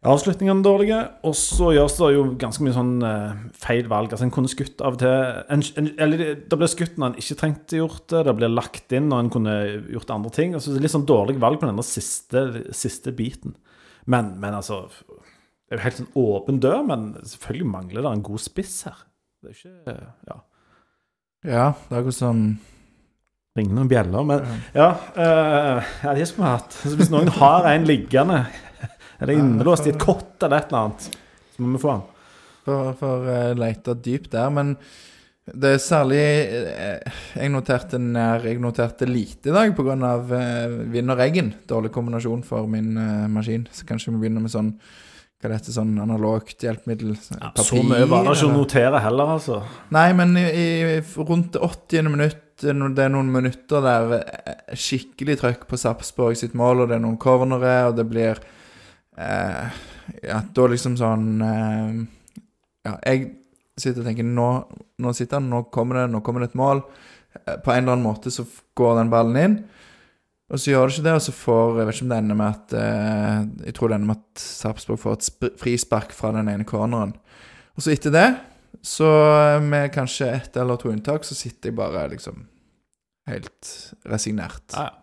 avslutningene 0.02 0.64
dårlige. 0.66 0.98
Og 1.28 1.34
så 1.38 1.70
gjøres 1.76 1.96
det 2.00 2.08
jo 2.16 2.24
ganske 2.42 2.64
mye 2.66 2.74
sånn 2.76 2.92
uh, 3.06 3.44
feil 3.62 3.88
valg. 3.90 4.12
Altså, 4.12 4.26
en 4.26 4.34
kunne 4.34 4.50
skutt 4.50 4.82
av 4.84 4.96
og 4.96 5.02
til 5.02 5.14
en, 5.54 5.62
en, 5.80 5.90
Eller 6.02 6.24
det- 6.24 6.58
blir 6.58 6.70
skutt 6.70 6.98
når 6.98 7.12
en 7.12 7.22
ikke 7.22 7.38
trengte 7.40 7.78
gjort 7.80 8.04
det, 8.12 8.24
det 8.28 8.36
blir 8.40 8.52
lagt 8.52 8.92
inn 8.96 9.08
når 9.12 9.24
en 9.24 9.32
kunne 9.36 9.56
gjort 9.94 10.12
andre 10.16 10.34
ting. 10.34 10.56
Altså, 10.58 10.74
litt 10.76 10.92
sånn 10.94 11.08
dårlig 11.08 11.38
valg 11.42 11.60
på 11.62 11.70
den 11.70 11.80
siste, 11.86 12.44
siste 12.76 13.14
biten. 13.16 13.56
Men, 14.10 14.34
men 14.42 14.56
altså 14.58 14.88
Det 14.90 15.78
er 15.78 15.78
jo 15.78 15.84
helt 15.86 16.00
sånn 16.02 16.14
åpen 16.20 16.58
dør, 16.60 16.82
men 16.84 17.12
selvfølgelig 17.22 17.70
mangler 17.70 18.02
det 18.04 18.10
en 18.12 18.26
god 18.26 18.42
spiss 18.44 18.82
her. 18.90 18.98
Det 19.42 19.50
er 19.50 19.56
ikke 19.58 19.96
Ja. 20.28 20.36
ja, 21.42 21.64
det 21.88 21.96
er 21.96 21.98
akkurat 21.98 22.14
som 22.14 22.44
Ringer 23.52 23.74
noen 23.76 23.88
bjeller, 23.90 24.22
men 24.24 24.44
ja, 24.72 24.86
eh, 25.12 25.88
ja 26.06 26.12
det 26.16 26.24
skulle 26.30 26.46
vi 26.46 26.52
hatt. 26.54 26.72
Så 26.72 26.94
hvis 26.96 27.10
noen 27.12 27.28
har 27.36 27.66
en 27.68 27.84
liggende, 27.84 28.38
eller 29.20 29.36
innelåst 29.36 29.90
i 29.90 29.92
et 29.92 29.98
kott 30.00 30.40
eller 30.40 30.62
et 30.62 30.70
eller 30.70 30.86
annet, 30.86 31.08
så 31.52 31.60
må 31.60 31.74
vi 31.74 31.80
få 31.82 31.96
den. 31.98 32.06
For, 32.62 32.94
for 32.96 33.26
uh, 33.26 33.50
leita 33.58 33.92
dypt 33.98 34.30
der, 34.32 34.48
men 34.54 34.72
det 35.42 35.72
er 35.74 35.80
særlig 35.82 36.22
eh, 36.22 37.14
Jeg 37.34 37.50
noterte 37.50 37.98
nær 37.98 38.44
Jeg 38.46 38.60
noterte 38.62 39.08
lite 39.10 39.50
i 39.50 39.54
dag 39.56 39.72
pga. 39.74 39.96
Uh, 40.22 40.76
vind 40.94 41.10
og 41.10 41.18
regn. 41.18 41.50
Dårlig 41.68 41.90
kombinasjon 41.92 42.44
for 42.46 42.70
min 42.70 42.94
uh, 42.94 43.26
maskin. 43.28 43.66
Så 43.74 43.84
kanskje 43.84 44.14
vi 44.14 44.22
begynner 44.22 44.46
med 44.46 44.54
sånn 44.54 44.70
Hva 45.42 45.50
det 45.50 45.56
heter 45.58 45.74
sånn 45.74 45.96
analogt 45.98 46.62
hjelpemiddel? 46.62 47.16
Så 47.18 47.80
mye 47.82 48.04
var 48.06 48.22
det 48.28 48.36
ikke 48.36 48.46
å 48.46 48.54
notere 48.54 49.00
heller, 49.02 49.32
altså. 49.34 49.56
Nei, 49.90 50.04
men 50.14 50.36
i, 50.38 50.44
i 50.46 50.98
rundt 51.18 51.56
det 51.56 51.62
80. 51.66 52.10
minutt 52.14 52.62
eh, 52.62 52.84
Det 52.94 53.02
er 53.02 53.10
noen 53.10 53.32
minutter 53.34 53.82
der 53.82 54.14
eh, 54.20 54.76
skikkelig 54.78 55.40
trøkk 55.40 55.64
på 55.66 55.80
Sarpsborg 55.82 56.38
sitt 56.38 56.54
mål, 56.54 56.84
og 56.84 56.92
det 56.92 57.00
er 57.00 57.02
noen 57.02 57.18
cornere, 57.18 57.74
og 57.90 57.98
det 57.98 58.06
blir 58.12 58.38
eh, 59.18 59.82
Ja, 60.22 60.38
da 60.54 60.68
liksom 60.70 60.94
sånn 61.00 61.26
eh, 61.42 61.98
Ja, 62.86 62.94
jeg 63.10 63.26
sitter 63.82 64.04
og 64.04 64.08
tenker 64.12 64.30
Nå, 64.30 64.48
nå 65.02 65.16
sitter 65.18 65.40
han, 65.40 65.50
nå 65.50 65.64
kommer 65.74 66.04
det, 66.04 66.06
nå 66.14 66.22
kommer 66.22 66.44
det 66.46 66.52
et 66.52 66.58
mål. 66.62 66.84
Eh, 67.34 67.58
På 67.66 67.74
en 67.74 67.82
eller 67.82 67.96
annen 67.96 68.06
måte 68.06 68.30
så 68.30 68.46
går 68.78 69.00
den 69.00 69.10
ballen 69.10 69.42
inn. 69.42 69.58
Og 70.52 70.60
så 70.60 70.72
gjør 70.72 70.88
det 70.88 70.98
ikke 70.98 71.06
det, 71.06 71.16
og 71.16 71.24
så 71.24 71.32
får 71.32 71.78
Jeg 71.78 71.86
vet 71.88 71.96
ikke 71.96 72.04
om 72.04 72.12
det 72.12 72.20
ender 72.20 72.38
med 72.38 72.48
at 72.50 72.74
eh, 72.76 73.66
Jeg 73.66 73.74
tror 73.76 73.88
det 73.88 73.98
ender 73.98 74.10
med 74.12 74.20
at 74.20 74.42
Sarpsborg 74.44 75.00
får 75.00 75.18
et 75.18 75.28
sp 75.30 75.52
frispark 75.60 76.16
fra 76.16 76.32
den 76.36 76.50
ene 76.52 76.68
corneren. 76.68 77.14
Og 77.72 77.84
så 77.84 77.94
etter 77.94 78.12
det, 78.12 78.28
så 78.84 79.08
med 79.64 79.92
kanskje 79.94 80.28
ett 80.28 80.56
eller 80.60 80.76
to 80.76 80.90
unntak, 80.92 81.24
så 81.24 81.36
sitter 81.36 81.70
jeg 81.70 81.78
bare 81.78 82.04
liksom 82.12 82.42
helt 83.30 83.70
resignert. 84.08 84.64
Ja, 84.74 84.90
ja. 84.90 84.98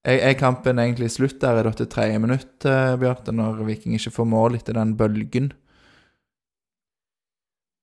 Er, 0.00 0.16
er 0.30 0.36
kampen 0.40 0.78
egentlig 0.80 1.10
slutt 1.12 1.42
der 1.42 1.58
Er 1.60 1.66
det 1.68 1.74
til 1.76 1.88
tredje 1.92 2.20
minutt, 2.22 2.64
eh, 2.64 2.96
Bjarte, 2.96 3.34
når 3.36 3.60
Viking 3.66 3.98
ikke 3.98 4.14
får 4.14 4.28
mål 4.32 4.56
etter 4.56 4.78
den 4.78 4.94
bølgen? 4.96 5.50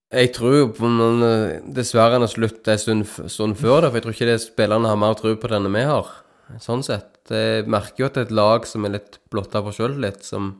Jeg 0.10 0.32
tror 0.34 0.56
jo 0.56 0.67
på 0.72 0.88
men, 0.88 1.22
eh, 1.22 1.60
dessverre 1.76 2.15
han 2.15 2.24
har 2.24 2.32
sluttet 2.32 2.72
en 2.74 2.80
stund, 2.82 3.06
stund 3.30 3.58
før 3.60 3.84
det, 3.84 3.91
for 3.91 4.00
jeg 4.00 4.06
tror 4.06 4.15
ikke 4.15 4.30
det 4.32 4.39
spillerne 4.41 4.89
har 4.89 4.98
mer 4.98 5.13
tro 5.20 5.36
på 5.36 5.52
det 5.52 5.60
enn 5.60 5.70
vi 5.76 5.84
har. 5.86 6.10
Sånn 6.63 6.83
sett. 6.86 7.17
Jeg 7.27 7.67
merker 7.67 8.03
jo 8.03 8.07
at 8.07 8.15
det 8.15 8.21
er 8.21 8.29
et 8.29 8.38
lag 8.39 8.67
som 8.69 8.86
er 8.88 8.93
litt 8.95 9.17
blotta 9.33 9.60
for 9.65 9.75
sjøltillit, 9.75 10.23
som 10.23 10.53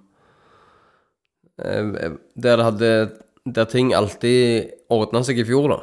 eh, 1.64 2.12
Der 2.36 2.60
det 2.60 2.66
hadde 2.66 2.90
Der 3.48 3.70
ting 3.72 3.94
alltid 3.96 4.74
ordna 4.92 5.24
seg 5.24 5.40
i 5.40 5.46
fjor, 5.48 5.70
da, 5.72 5.78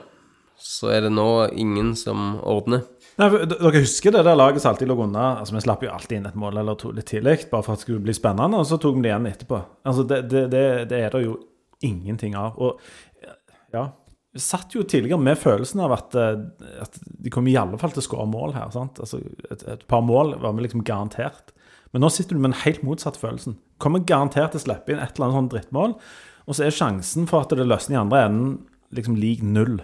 så 0.60 0.92
er 0.92 1.06
det 1.06 1.14
nå 1.16 1.28
ingen 1.56 1.94
som 1.96 2.36
ordner. 2.44 2.84
Nei, 3.16 3.30
Dere 3.48 3.80
husker 3.80 4.12
det 4.12 4.24
der 4.26 4.36
laget 4.36 4.60
som 4.60 4.74
alltid 4.74 4.90
lå 4.90 4.98
unna? 5.06 5.38
Altså, 5.40 5.54
Vi 5.54 5.64
slapp 5.64 5.82
jo 5.86 5.92
alltid 5.94 6.18
inn 6.18 6.28
et 6.28 6.36
mål 6.36 6.60
eller 6.60 6.76
to 6.76 6.92
litt 6.92 7.08
tidlig, 7.08 7.46
bare 7.48 7.64
for 7.64 7.72
at 7.72 7.80
det 7.80 7.86
skulle 7.86 8.04
bli 8.04 8.14
spennende, 8.16 8.60
og 8.60 8.68
så 8.68 8.76
tok 8.82 8.98
vi 8.98 9.06
det 9.06 9.12
igjen 9.14 9.30
etterpå. 9.30 9.60
Altså, 9.88 10.04
Det, 10.10 10.22
det, 10.28 10.46
det, 10.52 10.64
det 10.90 11.00
er 11.06 11.14
det 11.14 11.24
jo 11.24 11.38
ingenting 11.80 12.36
av. 12.36 12.58
Og 12.60 12.80
ja 13.72 13.88
satt 14.40 14.74
jo 14.74 14.82
tidligere 14.82 15.20
med 15.22 15.38
følelsen 15.38 15.82
av 15.84 15.94
at, 15.94 16.14
eh, 16.18 16.40
at 16.82 16.98
de 17.04 17.32
kom 17.32 17.46
i 17.50 17.56
alle 17.60 17.78
fall 17.80 17.94
til 17.94 18.02
å 18.02 18.06
skåre 18.08 18.26
mål 18.30 18.56
her. 18.56 18.70
sant? 18.74 18.98
Altså, 19.02 19.20
et, 19.50 19.62
et 19.70 19.86
par 19.90 20.02
mål 20.02 20.36
var 20.42 20.56
vi 20.56 20.66
liksom 20.66 20.84
garantert. 20.86 21.54
Men 21.94 22.02
nå 22.02 22.10
sitter 22.10 22.34
du 22.34 22.42
med 22.42 22.52
en 22.52 22.62
helt 22.64 22.82
motsatt 22.82 23.18
følelsen. 23.20 23.58
Kommer 23.78 24.02
garantert 24.02 24.54
til 24.54 24.62
å 24.62 24.66
slippe 24.66 24.90
inn 24.90 25.02
et 25.02 25.14
eller 25.14 25.28
annet 25.28 25.38
sånn 25.38 25.50
drittmål, 25.52 25.98
og 26.44 26.56
så 26.56 26.66
er 26.66 26.74
sjansen 26.74 27.28
for 27.30 27.44
at 27.44 27.54
det 27.54 27.66
løsner 27.66 27.96
i 27.96 28.00
andre 28.02 28.22
enden 28.26 28.54
liksom 28.94 29.16
lik 29.16 29.42
null. 29.46 29.78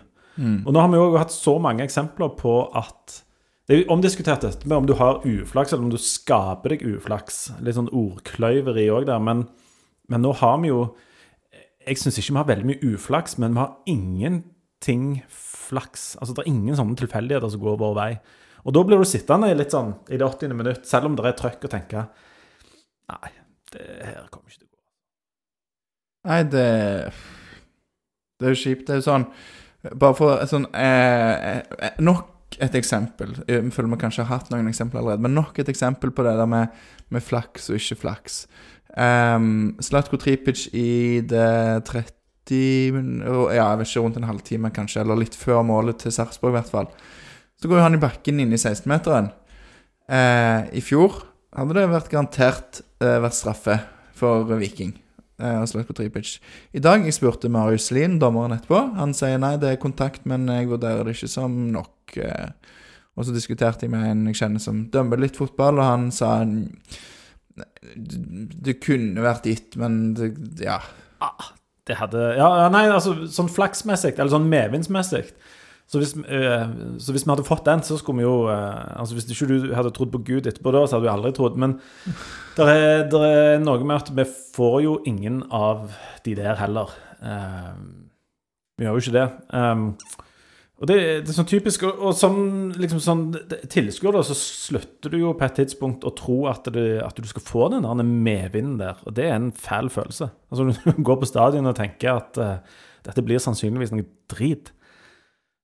Og 0.67 0.73
nå 0.73 0.81
har 0.81 0.91
vi 0.91 0.99
jo 0.99 1.19
hatt 1.21 1.35
så 1.35 1.57
mange 1.63 1.85
eksempler 1.85 2.33
på 2.39 2.55
at 2.79 3.21
Det 3.69 3.77
er 3.77 3.81
jo 3.85 3.93
omdiskutert 3.95 4.43
dette 4.43 4.67
med 4.67 4.81
om 4.81 4.87
du 4.89 4.97
har 4.99 5.21
uflaks, 5.23 5.73
eller 5.73 5.85
om 5.85 5.93
du 5.93 6.01
skaper 6.03 6.73
deg 6.73 6.81
uflaks. 6.91 7.53
Litt 7.63 7.77
sånn 7.77 7.93
ordkløyveri 7.95 8.89
òg 8.91 9.05
der. 9.07 9.21
Men, 9.23 9.45
men 10.11 10.25
nå 10.25 10.33
har 10.41 10.57
vi 10.59 10.73
jo 10.73 10.81
Jeg 11.87 12.01
syns 12.01 12.19
ikke 12.21 12.35
vi 12.35 12.41
har 12.41 12.49
veldig 12.51 12.69
mye 12.69 12.93
uflaks, 12.95 13.39
men 13.41 13.55
vi 13.57 13.63
har 13.63 13.77
ingenting 13.89 15.07
flaks. 15.33 16.15
Altså 16.21 16.35
Det 16.37 16.45
er 16.45 16.53
ingen 16.53 16.77
sånne 16.77 16.99
tilfeldigheter 17.01 17.53
som 17.53 17.63
går 17.63 17.79
vår 17.81 17.95
vei. 17.97 18.11
Og 18.65 18.75
da 18.77 18.83
blir 18.85 19.01
du 19.01 19.09
sittende 19.09 19.53
litt 19.57 19.73
sånn 19.73 19.95
i 20.13 20.19
det 20.21 20.27
80. 20.27 20.57
minutt, 20.57 20.85
selv 20.89 21.09
om 21.09 21.17
det 21.17 21.25
er 21.25 21.39
trøkk, 21.39 21.65
og 21.65 21.73
tenke 21.73 22.05
Nei, 23.11 23.31
det 23.73 23.87
her 24.05 24.27
kommer 24.31 24.53
ikke 24.53 24.61
til 24.61 24.69
å 24.69 24.75
gå. 24.75 24.83
Nei, 26.29 26.43
det 26.53 26.67
Det 28.41 28.49
er 28.49 28.55
jo 28.55 28.61
kjipt. 28.61 28.87
Det 28.87 28.95
er 28.95 29.01
jo 29.01 29.09
sånn 29.09 29.27
Bare 29.97 30.17
for 30.17 30.45
sånn 30.49 30.69
eh, 30.77 31.57
eh, 31.57 31.97
Nok 32.05 32.37
et 32.61 32.75
eksempel. 32.77 33.33
Jeg 33.49 33.71
føler 33.73 33.95
vi 33.95 33.99
kanskje 34.03 34.27
har 34.27 34.41
hatt 34.41 34.51
noen 34.53 34.69
eksempler 34.69 35.01
allerede, 35.01 35.23
men 35.25 35.37
nok 35.39 35.59
et 35.63 35.71
eksempel 35.71 36.11
på 36.13 36.25
det 36.27 36.35
der 36.37 36.49
med, 36.51 36.75
med 37.09 37.23
flaks 37.25 37.71
og 37.71 37.79
ikke 37.79 37.97
flaks. 38.03 38.43
Um, 38.97 39.77
Slatko 39.79 40.19
Tripic 40.19 40.67
i 40.75 41.23
det 41.23 41.87
30 41.87 42.11
Ja, 42.51 43.69
jeg 43.71 43.79
vet 43.79 43.87
ikke, 43.87 44.03
rundt 44.03 44.17
en 44.19 44.27
halvtime 44.27 44.73
kanskje, 44.75 45.05
eller 45.05 45.21
litt 45.21 45.37
før 45.39 45.63
målet 45.63 46.01
til 46.03 46.15
Sarpsborg 46.15 46.57
i 46.57 46.59
hvert 46.59 46.73
fall. 46.73 46.89
Så 47.61 47.69
går 47.69 47.79
jo 47.79 47.85
han 47.85 47.99
i 47.99 48.03
bakken 48.03 48.41
inne 48.43 48.57
i 48.57 48.61
16-meteren. 48.61 49.31
Uh, 50.11 50.67
I 50.75 50.83
fjor 50.83 51.21
hadde 51.55 51.77
det 51.77 51.87
vært 51.93 52.11
garantert 52.11 52.81
uh, 53.05 53.21
vært 53.23 53.39
straffe 53.39 53.79
for 54.19 54.51
Viking. 54.59 54.97
Uh, 55.39 55.63
Slatko 55.69 55.95
Tripic. 55.95 56.39
I 56.75 56.83
dag 56.83 57.07
jeg 57.07 57.15
spurte 57.15 57.53
Marius 57.53 57.93
Lien, 57.95 58.19
dommeren 58.19 58.57
etterpå. 58.57 58.83
Han 58.99 59.15
sier 59.15 59.39
nei, 59.39 59.55
det 59.61 59.71
er 59.71 59.83
kontakt, 59.83 60.27
men 60.27 60.49
jeg 60.51 60.73
vurderer 60.73 61.07
det 61.07 61.15
ikke 61.15 61.31
som 61.31 61.55
nok. 61.71 62.19
Uh, 62.19 62.51
og 63.15 63.29
så 63.29 63.37
diskuterte 63.37 63.87
jeg 63.87 63.95
med 63.95 64.09
en 64.09 64.27
jeg 64.31 64.41
kjenner 64.41 64.63
som 64.63 64.85
dømmer 64.91 65.21
litt 65.23 65.39
fotball, 65.39 65.79
og 65.79 65.87
han 65.87 66.11
sa 66.15 66.41
det 68.67 68.79
kunne 68.85 69.25
vært 69.25 69.49
gitt, 69.49 69.77
men 69.81 70.13
det, 70.19 70.35
ja. 70.63 70.81
Det 71.89 71.97
hadde 71.99 72.35
Ja, 72.39 72.69
nei, 72.73 72.85
altså 72.91 73.17
sånn 73.31 73.51
flaksmessig, 73.51 74.15
eller 74.17 74.33
sånn 74.33 74.51
medvindsmessig, 74.51 75.33
Så 75.91 75.99
hvis, 75.99 76.15
eh, 76.23 76.69
så 77.03 77.15
hvis 77.15 77.25
vi 77.27 77.33
hadde 77.33 77.47
fått 77.49 77.67
den, 77.67 77.83
så 77.83 77.99
skulle 77.99 78.23
vi 78.23 78.29
jo 78.29 78.47
eh, 78.53 78.99
Altså 79.01 79.17
Hvis 79.17 79.27
ikke 79.33 79.49
du 79.51 79.75
hadde 79.75 79.93
trodd 79.97 80.13
på 80.15 80.23
Gud 80.29 80.47
etterpå 80.47 80.73
da, 80.75 80.85
så 80.87 80.99
hadde 80.99 81.09
du 81.09 81.13
aldri 81.13 81.33
trodd. 81.37 81.59
Men 81.59 81.79
det 82.57 82.69
er, 82.69 83.05
er 83.11 83.63
noe 83.63 83.83
med 83.83 83.97
at 83.99 84.13
vi 84.15 84.27
får 84.57 84.81
jo 84.87 84.99
ingen 85.09 85.43
av 85.51 85.91
de 86.25 86.37
der 86.39 86.61
heller. 86.61 86.93
Uh, 87.21 87.77
vi 88.79 88.87
gjør 88.87 88.97
jo 88.97 89.05
ikke 89.05 89.17
det. 89.17 89.27
Um, 89.53 89.91
og 90.81 90.89
det, 90.89 90.97
det 91.27 91.29
er 91.29 91.37
sånn 91.37 91.49
typisk 91.49 91.83
Og, 91.85 91.99
og 92.09 92.15
som 92.17 92.37
liksom 92.81 93.03
sånn 93.05 93.25
tilskuer, 93.69 94.17
så 94.25 94.37
slutter 94.37 95.13
du 95.13 95.19
jo 95.21 95.35
på 95.37 95.45
et 95.45 95.59
tidspunkt 95.61 96.07
å 96.09 96.15
tro 96.17 96.39
at, 96.49 96.71
det, 96.73 97.03
at 97.05 97.21
du 97.21 97.29
skal 97.29 97.45
få 97.45 97.69
den 97.75 97.85
der 97.85 98.01
medvinden 98.09 98.79
der. 98.81 99.01
Og 99.05 99.17
det 99.19 99.29
er 99.29 99.37
en 99.37 99.51
fæl 99.53 99.93
følelse. 99.93 100.31
Altså 100.49 100.71
du 100.71 101.03
går 101.09 101.21
på 101.21 101.29
stadion 101.29 101.69
og 101.69 101.77
tenker 101.77 102.15
at 102.17 102.41
uh, 102.41 102.85
dette 103.05 103.25
blir 103.25 103.43
sannsynligvis 103.43 103.93
noe 103.93 104.09
drit. 104.33 104.73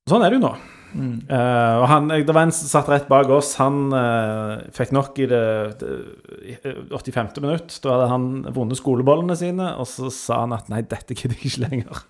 Sånn 0.06 0.22
er 0.22 0.30
det 0.30 0.38
jo 0.38 0.44
nå. 0.44 0.52
Eh, 0.96 1.74
og 1.80 1.84
han, 1.90 2.08
Det 2.08 2.32
var 2.32 2.46
en 2.46 2.54
som 2.54 2.70
satt 2.70 2.88
rett 2.92 3.08
bak 3.10 3.28
oss. 3.32 3.56
Han 3.60 3.90
uh, 3.92 4.62
fikk 4.74 4.92
nok 4.96 5.18
i 5.24 5.28
det, 5.32 5.44
det 5.80 6.74
85. 6.92 7.32
minutt. 7.42 7.78
Da 7.82 7.96
hadde 7.96 8.10
han 8.12 8.28
vunnet 8.54 8.78
skolebollene 8.78 9.36
sine, 9.38 9.72
og 9.80 9.88
så 9.90 10.12
sa 10.14 10.44
han 10.44 10.54
at 10.56 10.70
nei, 10.72 10.84
dette 10.86 11.16
gidder 11.16 11.36
jeg 11.40 11.50
ikke 11.50 11.64
lenger. 11.66 12.04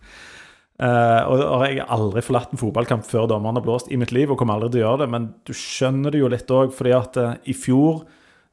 Eh, 0.76 1.22
og, 1.24 1.40
og 1.40 1.62
jeg 1.64 1.80
har 1.80 1.92
aldri 1.94 2.22
forlatt 2.24 2.52
en 2.52 2.60
fotballkamp 2.60 3.06
før 3.08 3.30
dommeren 3.30 3.56
har 3.56 3.64
blåst 3.64 3.88
i 3.88 3.96
mitt 4.00 4.12
liv, 4.12 4.30
og 4.30 4.40
kommer 4.40 4.58
aldri 4.58 4.74
til 4.74 4.82
å 4.82 4.84
gjøre 4.84 5.04
det, 5.04 5.10
men 5.14 5.30
du 5.48 5.52
skjønner 5.56 6.12
det 6.12 6.20
jo 6.20 6.30
litt 6.32 6.52
òg, 6.52 6.74
fordi 6.76 6.92
at 6.96 7.20
uh, 7.22 7.34
i 7.48 7.56
fjor 7.56 8.02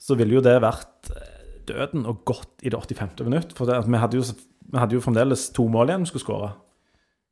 så 0.03 0.15
ville 0.19 0.37
jo 0.37 0.43
det 0.43 0.55
vært 0.63 1.11
eh, 1.15 1.33
døden 1.67 2.07
og 2.07 2.23
godt 2.27 2.63
i 2.63 2.71
det 2.71 2.79
85. 2.79 3.15
minutt. 3.27 3.55
For 3.55 3.67
det, 3.67 3.81
vi, 3.87 3.99
hadde 3.99 4.19
jo, 4.19 4.23
vi 4.23 4.79
hadde 4.79 4.97
jo 4.97 5.03
fremdeles 5.03 5.49
to 5.55 5.67
mål 5.71 5.91
igjen 5.91 6.07
vi 6.07 6.11
skulle 6.11 6.25
skåre. 6.25 6.49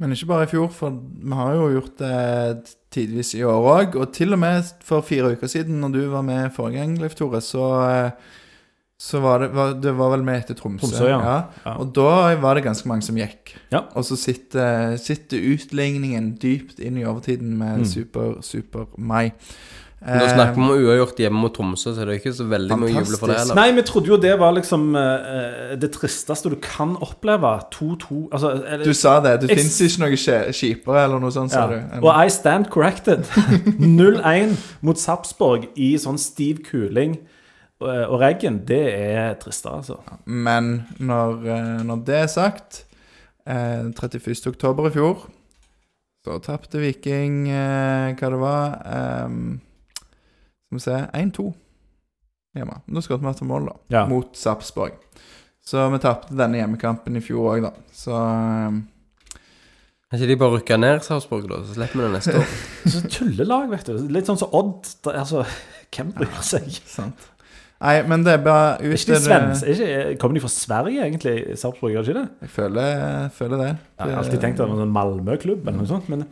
Men 0.02 0.16
ikke 0.16 0.32
bare 0.32 0.46
i 0.48 0.50
fjor, 0.50 0.70
for 0.74 0.96
vi 0.96 1.36
har 1.38 1.52
jo 1.54 1.66
gjort 1.76 2.00
det 2.00 2.72
tidvis 2.96 3.36
i 3.38 3.44
år 3.46 3.68
òg. 3.74 3.98
Og 4.02 4.14
til 4.16 4.34
og 4.34 4.40
med 4.42 4.72
for 4.88 5.06
fire 5.06 5.36
uker 5.36 5.52
siden, 5.52 5.82
når 5.84 5.94
du 5.94 6.00
var 6.14 6.24
med 6.26 6.56
forrige 6.56 6.80
gang, 6.80 6.96
Leif 7.00 7.16
Tore, 7.20 7.42
så, 7.44 7.68
eh, 7.86 8.40
så 9.02 9.18
var 9.24 9.40
det 9.42 9.48
var, 9.56 9.74
Det 9.82 9.92
var 9.98 10.12
vel 10.14 10.24
med 10.28 10.44
etter 10.44 10.58
Tromsø. 10.60 10.86
Tromsø, 10.86 11.08
ja. 11.10 11.36
Ja. 11.66 11.74
Og 11.82 11.90
da 11.96 12.36
var 12.42 12.58
det 12.58 12.68
ganske 12.68 12.86
mange 12.92 13.02
som 13.08 13.18
gikk. 13.18 13.56
Ja. 13.74 13.88
Og 13.98 14.06
så 14.06 14.18
sitter, 14.20 14.94
sitter 15.02 15.42
utligningen 15.56 16.36
dypt 16.42 16.78
inn 16.80 17.00
i 17.02 17.06
overtiden 17.10 17.56
med 17.58 17.82
Mm. 17.82 17.86
super, 17.90 18.36
super 18.46 18.86
mai. 18.98 19.32
Nå 20.02 20.20
Da 20.20 20.30
snakker 20.34 20.56
vi 20.56 20.62
om 20.62 20.70
uavgjort 20.74 21.20
hjemme 21.22 21.42
mot 21.44 21.54
Tromsø, 21.54 21.92
så 21.94 22.02
er 22.02 22.06
det 22.10 22.16
ikke 22.20 22.34
så 22.34 22.46
veldig 22.50 22.78
mye 22.78 22.90
å 22.90 22.94
juble 23.02 23.18
for 23.22 23.30
det 23.30 23.36
heller. 23.38 23.58
Nei, 23.60 23.68
vi 23.78 23.82
trodde 23.86 24.10
jo 24.10 24.18
det 24.18 24.32
var 24.42 24.56
liksom 24.58 24.96
uh, 24.98 25.76
det 25.78 25.92
tristeste 25.94 26.50
du 26.50 26.56
kan 26.62 26.96
oppleve. 27.02 27.52
2-2 27.74 28.22
altså, 28.32 28.54
Du 28.84 28.94
sa 28.98 29.20
det. 29.22 29.36
Det 29.44 29.58
fins 29.58 29.78
ikke 29.82 30.02
noe 30.06 30.18
kjipere, 30.54 31.04
eller 31.06 31.22
noe 31.22 31.34
sånt, 31.34 31.54
sa 31.54 31.68
du. 31.70 31.78
du. 31.78 32.02
Og 32.06 32.14
I 32.18 32.30
stand 32.34 32.70
corrected. 32.74 33.26
0-1 33.82 34.58
mot 34.82 34.98
Sarpsborg 34.98 35.70
i 35.76 35.94
sånn 36.02 36.18
stiv 36.22 36.62
kuling 36.70 37.18
og, 37.82 37.90
og 38.14 38.18
regn, 38.22 38.62
det 38.70 38.82
er 38.94 39.36
tristere, 39.42 39.82
altså. 39.82 39.98
Men 40.26 40.72
når, 41.02 41.38
eh, 41.50 41.84
når 41.88 42.04
det 42.08 42.18
er 42.24 42.32
sagt 42.32 42.84
eh, 43.46 43.90
31. 43.92 44.36
oktober 44.54 44.90
i 44.90 44.96
fjor 44.96 45.26
så 46.22 46.38
tapte 46.46 46.78
Viking 46.78 47.48
eh, 47.50 48.12
hva 48.14 48.28
det 48.30 48.40
var 48.42 48.74
eh, 48.86 49.32
Skal 50.70 50.78
vi 50.78 50.84
se 50.84 50.98
1-2 51.18 51.48
hjemme. 52.60 52.82
Da 52.92 53.02
skåret 53.02 53.24
Martin 53.24 53.48
mål, 53.48 53.70
da. 53.72 53.76
Ja. 53.96 54.04
Mot 54.12 54.36
Sarpsborg. 54.38 54.98
Så 55.64 55.86
vi 55.94 56.00
tapte 56.04 56.36
denne 56.36 56.60
hjemmekampen 56.60 57.16
i 57.16 57.24
fjor 57.24 57.54
òg, 57.56 57.66
da. 57.66 57.72
Så 57.96 58.14
eh, 58.14 58.80
Kan 60.12 60.20
ikke 60.20 60.30
de 60.34 60.38
bare 60.42 60.58
rykke 60.60 60.78
ned 60.82 61.02
Sarpsborg, 61.08 61.48
da? 61.50 61.62
Så 61.66 61.78
slipper 61.80 62.02
vi 62.02 62.06
det 62.06 62.14
neste 62.20 62.38
år. 62.42 62.56
Så 62.94 63.04
tullelag, 63.08 63.70
vet 63.72 63.90
du. 63.90 63.96
Litt 64.14 64.30
sånn 64.30 64.42
som 64.44 64.54
Odd. 64.60 64.92
Altså, 65.16 65.46
hvem 65.96 66.12
bryr 66.20 66.42
seg? 66.46 66.68
sant. 66.86 67.31
Nei, 67.82 67.96
men 68.06 68.22
det 68.26 68.36
er 68.36 68.44
bare 68.46 68.76
ut 68.84 68.94
ikke 68.94 69.16
de 69.16 69.22
svenske? 69.24 69.74
Ikke, 69.74 70.18
kommer 70.22 70.38
de 70.38 70.44
fra 70.44 70.52
Sverige, 70.54 71.08
egentlig? 71.08 71.34
Sarpsborg, 71.58 71.96
gjør 71.96 72.06
de 72.06 72.12
ikke 72.12 72.20
det? 72.20 72.28
Jeg 72.46 72.54
føler, 72.54 72.92
jeg 72.92 73.32
føler 73.40 73.64
det. 73.64 73.72
Jeg 73.98 74.12
har 74.12 74.20
alltid 74.22 74.44
tenkt 74.44 74.60
at 74.62 74.68
det 74.68 74.76
var 74.76 74.84
en 74.86 74.94
Malmö-klubb 75.00 75.66
eller 75.66 75.80
noe 75.82 75.90
sånt, 75.90 76.12
men 76.14 76.28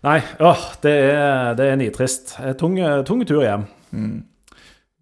Nei, 0.00 0.16
åh, 0.40 0.62
det 0.80 0.94
er, 1.12 1.54
det 1.58 1.66
er 1.68 1.76
nitrist. 1.76 2.32
Eh, 2.40 2.54
Tung, 2.56 2.78
tung 3.04 3.20
tur 3.28 3.42
hjem. 3.44 3.66
Mm. 3.92 4.22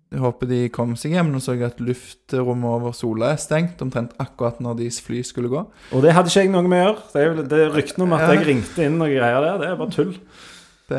Jeg 0.09 0.23
håper 0.25 0.49
de 0.49 0.59
kom 0.73 0.95
seg 0.99 1.13
hjem. 1.15 1.31
Nå 1.31 1.39
så 1.45 1.55
jeg 1.55 1.69
at 1.69 1.81
luftrommet 1.85 2.67
over 2.73 2.95
Sola 2.97 3.35
er 3.35 3.41
stengt 3.41 3.83
omtrent 3.85 4.15
akkurat 4.19 4.59
når 4.65 4.79
deres 4.81 4.99
fly 5.05 5.21
skulle 5.27 5.51
gå. 5.53 5.63
Og 5.93 6.03
det 6.05 6.15
hadde 6.17 6.33
ikke 6.33 6.47
jeg 6.47 6.53
noe 6.55 6.65
med 6.67 6.81
å 6.81 6.87
gjøre. 6.89 7.03
Det 7.13 7.25
er 7.25 7.51
det 7.53 7.61
er 7.67 7.75
ryktene 7.77 8.07
om 8.09 8.15
at 8.17 8.25
jeg 8.33 8.47
ringte 8.49 8.87
inn 8.89 8.97
og 9.05 9.13
greier 9.13 9.45
der. 9.45 9.61
Det 9.61 9.69
er 9.69 9.79
bare 9.83 9.95
tull. 9.95 10.15
Det, 10.89 10.99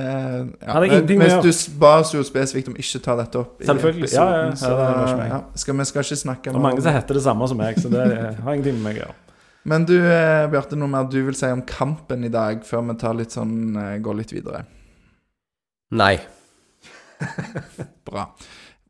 ja, 0.61 0.85
ingenting 0.85 1.17
med 1.17 1.31
Hvis 1.41 1.63
du 1.65 1.77
ba 1.81 1.95
oss 2.03 2.11
jo 2.13 2.21
spesifikt 2.21 2.67
om 2.69 2.75
ikke 2.77 2.99
ta 3.01 3.15
dette 3.17 3.39
opp 3.39 3.63
i 3.63 3.65
Selvfølgelig. 3.65 4.11
Ja, 4.13 4.25
ja, 4.35 4.43
ja. 4.45 4.57
så, 4.59 4.73
Ja, 5.25 5.39
det 5.49 5.61
skal, 5.63 5.77
vi 5.79 5.87
skal 5.89 6.05
ikke 6.05 6.17
snakke 6.19 6.51
Det 6.51 6.59
er 6.59 6.65
mange 6.67 6.83
som 6.85 6.93
heter 6.93 7.17
det 7.17 7.23
samme 7.25 7.47
som 7.49 7.57
meg, 7.57 7.79
så 7.81 7.89
det 7.89 8.03
har 8.05 8.53
ingenting 8.53 8.77
med 8.77 8.85
meg 8.85 8.99
å 8.99 9.03
gjøre. 9.07 9.17
Men 9.69 9.87
du, 9.89 9.95
eh, 9.97 10.45
Bjarte, 10.49 10.77
noe 10.79 10.91
mer 10.93 11.09
du 11.09 11.17
vil 11.25 11.35
si 11.37 11.49
om 11.51 11.65
kampen 11.67 12.23
i 12.23 12.29
dag, 12.31 12.61
før 12.65 12.85
vi 12.87 12.95
tar 13.01 13.17
litt 13.17 13.33
sånn, 13.33 13.55
eh, 13.81 13.97
går 14.05 14.19
litt 14.21 14.31
videre? 14.33 14.61
Nei. 15.97 16.13
Bra. 18.09 18.29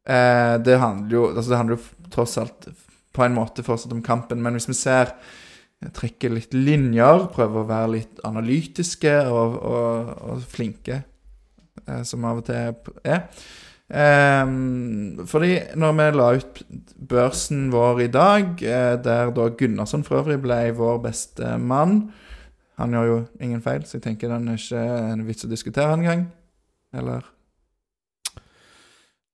Eh, 0.03 0.55
det 0.67 0.77
handler 0.83 1.15
jo 1.15 1.25
altså 1.31 1.49
det 1.53 1.61
handler 1.61 1.79
jo 1.79 2.09
tross 2.11 2.37
alt 2.41 2.69
på 3.15 3.23
en 3.23 3.35
måte 3.39 3.63
fortsatt 3.65 3.95
om 3.95 4.03
kampen, 4.03 4.43
men 4.43 4.59
hvis 4.59 4.67
vi 4.69 4.75
ser 4.77 5.15
trekker 5.95 6.33
litt 6.35 6.53
linjer, 6.53 7.29
prøve 7.33 7.61
å 7.61 7.69
være 7.69 7.93
litt 7.95 8.19
analytiske 8.27 9.13
og, 9.31 9.55
og, 9.63 10.13
og 10.31 10.45
flinke, 10.51 11.01
eh, 11.85 12.03
som 12.07 12.27
av 12.27 12.41
og 12.41 12.47
til 12.49 12.79
er 13.07 13.25
Ehm, 13.89 15.17
fordi 15.25 15.55
når 15.81 15.93
vi 15.97 16.05
la 16.13 16.27
ut 16.37 16.59
børsen 17.09 17.71
vår 17.73 18.01
i 18.03 18.11
dag, 18.13 18.61
eh, 18.61 18.95
der 19.01 19.31
da 19.33 19.47
Gunnarsson 19.49 20.03
for 20.05 20.21
øvrig 20.21 20.37
ble 20.41 20.71
vår 20.77 20.99
beste 21.01 21.57
mann 21.57 22.11
Han 22.77 22.93
gjør 22.93 23.05
jo 23.05 23.25
ingen 23.41 23.61
feil, 23.61 23.83
så 23.83 23.97
jeg 23.97 24.03
tenker 24.03 24.29
den 24.29 24.47
er 24.47 24.55
ikke 24.55 24.83
en 25.11 25.25
vits 25.27 25.43
å 25.43 25.49
diskutere 25.51 25.97
engang. 25.97 26.29
Eller 26.93 27.25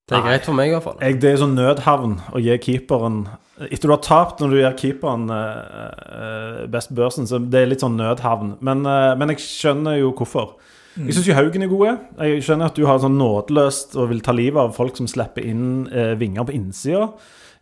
Det 0.05 0.13
er 0.13 0.21
Nei. 0.21 0.29
greit 0.29 0.45
for 0.45 0.57
meg, 0.57 0.69
i 0.69 0.75
hvert 0.75 0.85
fall. 0.85 0.99
Jeg, 1.01 1.17
det 1.23 1.31
er 1.31 1.41
sånn 1.41 1.55
nødhavn 1.57 2.19
å 2.35 2.41
gi 2.43 2.55
keeperen 2.61 3.25
Etter 3.55 3.87
du 3.87 3.93
har 3.93 4.01
tapt 4.03 4.41
når 4.43 4.51
du 4.51 4.57
gir 4.59 4.73
keeperen 4.75 5.29
uh, 5.31 6.65
best 6.67 6.89
børsen, 6.91 7.23
så 7.23 7.37
det 7.39 7.61
er 7.61 7.69
litt 7.71 7.85
sånn 7.85 7.95
nødhavn. 7.95 8.57
Men, 8.67 8.81
uh, 8.83 9.13
men 9.15 9.31
jeg 9.31 9.45
skjønner 9.45 9.95
jo 9.95 10.09
hvorfor. 10.11 10.57
Jeg 10.99 11.15
syns 11.15 11.29
jo 11.29 11.37
Haugen 11.37 11.63
er 11.63 11.71
gode. 11.71 11.93
Jeg 12.19 12.43
skjønner 12.43 12.67
at 12.67 12.75
du 12.75 12.83
har 12.87 12.99
sånn 12.99 13.15
nådeløst 13.15 13.95
og 13.95 14.09
vil 14.11 14.19
ta 14.23 14.35
livet 14.35 14.59
av 14.59 14.75
folk 14.75 14.99
som 14.99 15.07
slipper 15.07 15.47
inn 15.47 15.85
uh, 15.87 16.17
vinger 16.19 16.49
på 16.49 16.55
innsida. 16.57 17.07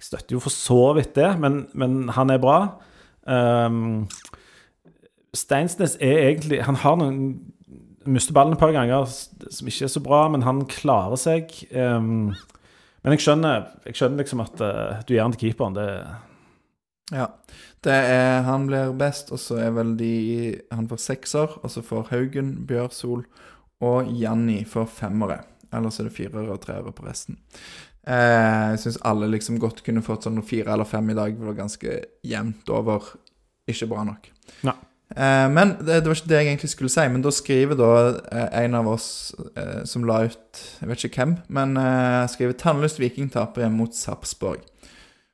Jeg 0.02 0.10
støtter 0.10 0.40
jo 0.40 0.42
for 0.42 0.54
så 0.54 0.82
vidt 0.98 1.14
det, 1.20 1.30
men, 1.46 1.62
men 1.78 2.10
han 2.18 2.34
er 2.34 2.42
bra. 2.42 2.58
Um, 3.30 4.08
Steinsnes 5.38 5.96
er 6.04 6.26
egentlig 6.26 6.58
Han 6.68 6.76
har 6.82 6.98
noen 7.00 7.22
Mister 8.06 8.36
ballen 8.36 8.56
et 8.56 8.62
par 8.62 8.74
ganger 8.76 9.06
som 9.08 9.70
ikke 9.70 9.88
er 9.88 9.92
så 9.92 10.02
bra, 10.04 10.26
men 10.32 10.46
han 10.46 10.64
klarer 10.70 11.20
seg. 11.20 11.54
Um, 11.72 12.34
men 13.04 13.16
jeg 13.16 13.26
skjønner, 13.26 13.68
jeg 13.88 14.00
skjønner 14.00 14.24
liksom 14.24 14.44
at 14.44 14.64
uh, 14.64 15.02
du 15.04 15.14
gir 15.16 15.24
han 15.24 15.36
til 15.36 15.48
keeperen. 15.48 15.78
Det, 15.80 15.88
Ja. 17.14 17.30
Det 17.84 17.92
er 17.92 18.46
Han 18.48 18.68
blir 18.70 18.94
best, 18.96 19.32
og 19.36 19.40
så 19.44 19.58
er 19.60 19.74
vel 19.76 19.98
de 20.00 20.62
Han 20.72 20.88
får 20.88 21.02
sekser, 21.04 21.58
og 21.60 21.72
så 21.72 21.84
får 21.84 22.14
Haugen, 22.14 22.66
Bjørsol 22.66 23.26
og 23.84 24.08
Janni 24.08 24.64
får 24.64 24.88
femmere. 24.88 25.42
Ellers 25.74 26.00
er 26.00 26.08
det 26.08 26.16
firere 26.16 26.54
og 26.54 26.62
treere 26.64 26.94
på 26.96 27.04
resten. 27.04 27.40
Eh, 28.08 28.72
jeg 28.74 28.80
syns 28.84 29.02
alle 29.08 29.30
liksom 29.32 29.60
godt 29.60 29.82
kunne 29.86 30.04
fått 30.06 30.28
sånn 30.28 30.42
fire 30.46 30.72
eller 30.76 30.88
fem 30.88 31.10
i 31.12 31.18
dag. 31.18 31.36
Det 31.36 31.48
var 31.50 31.60
ganske 31.60 32.00
jevnt 32.24 32.72
over. 32.72 33.14
Ikke 33.68 33.90
bra 33.92 34.04
nok. 34.08 34.30
Nei. 34.68 34.76
Eh, 35.14 35.48
men 35.54 35.76
det, 35.80 36.02
det 36.02 36.10
var 36.10 36.18
ikke 36.18 36.30
det 36.30 36.40
jeg 36.40 36.48
egentlig 36.48 36.70
skulle 36.74 36.94
si. 36.94 37.08
Men 37.10 37.26
da 37.26 37.34
skriver 37.34 37.78
da 37.80 37.90
eh, 38.34 38.64
en 38.64 38.78
av 38.80 38.90
oss 38.96 39.08
eh, 39.56 39.82
som 39.90 40.06
la 40.10 40.24
ut 40.28 40.62
Jeg 40.82 40.90
vet 40.90 41.06
ikke 41.08 41.24
hvem, 41.24 41.36
men 41.48 41.78
skriver 42.30 42.54
'Tannløst 42.54 43.00
Viking 43.00 43.32
taper 43.32 43.70
mot 43.70 43.94
Sarpsborg'. 43.94 44.66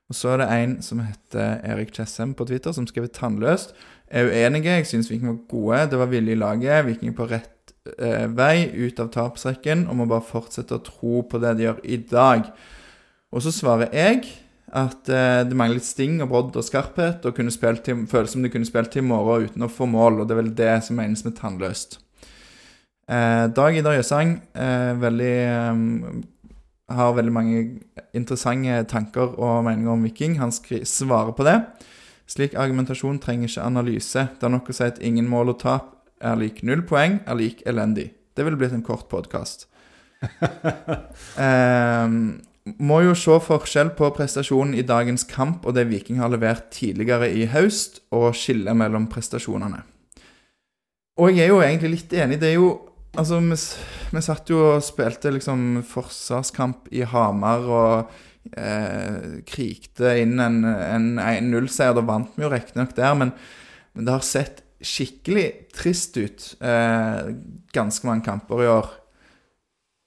Og 0.10 0.16
så 0.16 0.30
er 0.30 0.38
det 0.38 0.48
en 0.50 0.82
som 0.82 1.00
heter 1.00 1.62
Erik 1.64 1.92
Tjessem 1.94 2.34
på 2.34 2.46
Twitter, 2.46 2.72
som 2.72 2.88
skriver 2.88 3.08
'tannløst'. 3.08 3.74
Er 4.08 4.26
uenige. 4.26 4.76
Jeg 4.76 4.88
syns 4.88 5.12
Viking 5.12 5.28
var 5.28 5.48
gode. 5.50 5.92
Det 5.92 6.00
var 6.00 6.06
vilje 6.06 6.32
i 6.32 6.36
laget. 6.36 6.86
Viking 6.86 7.16
på 7.16 7.26
rett 7.30 7.74
eh, 8.00 8.26
vei 8.38 8.72
ut 8.74 9.00
av 9.00 9.12
tapsrekken 9.14 9.88
og 9.88 9.96
må 9.96 10.06
bare 10.10 10.26
fortsette 10.26 10.76
å 10.76 10.84
tro 10.84 11.22
på 11.22 11.38
det 11.38 11.58
de 11.58 11.68
gjør 11.68 11.82
i 11.84 11.98
dag. 11.98 12.50
Og 13.32 13.42
så 13.46 13.52
svarer 13.54 13.94
jeg 13.94 14.24
at 14.76 15.10
eh, 15.10 15.42
det 15.48 15.56
litt 15.74 15.88
sting 15.88 16.20
og 16.24 16.30
brodd 16.32 16.58
og 16.60 16.66
skarphet, 16.66 17.26
og 17.26 17.36
kunne 17.36 17.52
til, 17.86 18.06
føles 18.08 18.36
som 18.36 18.44
du 18.44 18.50
kunne 18.50 18.68
spilt 18.68 18.92
til 18.92 19.04
i 19.04 19.08
morgen 19.08 19.50
uten 19.50 19.66
å 19.66 19.72
få 19.72 19.88
mål, 19.90 20.22
og 20.22 20.28
det 20.28 20.36
er 20.36 20.42
vel 20.44 20.56
det 20.56 20.84
som 20.86 21.00
menes 21.00 21.26
med 21.26 21.38
tannløst. 21.40 22.00
Eh, 23.10 23.46
Dag 23.56 23.78
Idar 23.78 23.98
Jøsang 23.98 24.36
eh, 24.54 24.94
veldig 25.02 25.38
eh, 25.50 25.76
har 26.94 27.16
veldig 27.18 27.34
mange 27.34 27.62
interessante 28.14 28.84
tanker 28.90 29.40
og 29.40 29.64
meninger 29.66 29.92
om 29.92 30.04
Viking. 30.06 30.38
Han 30.40 30.52
svarer 30.52 31.34
på 31.34 31.44
det. 31.48 31.58
Slik 32.30 32.54
argumentasjon 32.54 33.20
trenger 33.22 33.50
ikke 33.50 33.66
analyse. 33.66 34.28
Det 34.38 34.46
er 34.46 34.54
nok 34.54 34.70
å 34.70 34.74
si 34.78 34.86
at 34.86 35.02
ingen 35.02 35.30
mål 35.30 35.56
og 35.56 35.60
tap 35.64 35.96
er 36.22 36.38
lik 36.38 36.62
null 36.68 36.84
poeng 36.86 37.20
er 37.26 37.40
lik 37.40 37.64
elendig. 37.70 38.12
Det 38.38 38.46
ville 38.46 38.60
blitt 38.60 38.76
en 38.76 38.86
kort 38.86 39.10
podkast. 39.10 39.66
må 42.78 43.02
jo 43.06 43.16
se 43.18 43.38
forskjell 43.44 43.94
på 43.98 44.12
prestasjonen 44.16 44.76
i 44.78 44.86
dagens 44.86 45.26
kamp 45.30 45.66
og 45.66 45.76
det 45.78 45.88
Viking 45.90 46.20
har 46.22 46.32
levert 46.34 46.70
tidligere 46.76 47.32
i 47.32 47.48
høst, 47.50 48.04
og 48.12 48.36
skille 48.38 48.74
mellom 48.78 49.08
prestasjonene. 49.12 49.82
Og 51.20 51.34
jeg 51.36 51.50
er 51.50 51.52
jo 51.52 51.64
egentlig 51.64 51.92
litt 51.98 52.16
enig. 52.16 52.40
Det 52.42 52.54
er 52.54 52.60
jo 52.60 52.70
Altså, 53.18 53.40
vi, 53.42 53.56
vi 54.14 54.22
satt 54.22 54.52
jo 54.52 54.60
og 54.68 54.84
spilte 54.86 55.32
liksom 55.34 55.82
forsvarskamp 55.90 56.92
i 56.94 57.02
Hamar 57.10 57.66
og 57.66 58.12
eh, 58.54 59.40
krikte 59.50 60.14
inn 60.22 60.38
en, 60.38 60.62
en 60.64 61.08
1-0-seier. 61.18 61.96
Da 61.98 62.06
vant 62.06 62.38
vi 62.38 62.46
jo 62.46 62.52
riktignok 62.54 62.94
der, 62.98 63.18
men, 63.18 63.34
men, 63.96 64.06
det 64.06 64.14
har 64.14 64.26
sett 64.26 64.62
skikkelig 64.80 65.48
trist 65.76 66.16
ut 66.22 66.46
eh, 66.62 67.34
ganske 67.76 68.08
mange 68.08 68.28
kamper 68.30 68.64
i 68.64 68.70
år. 68.78 68.94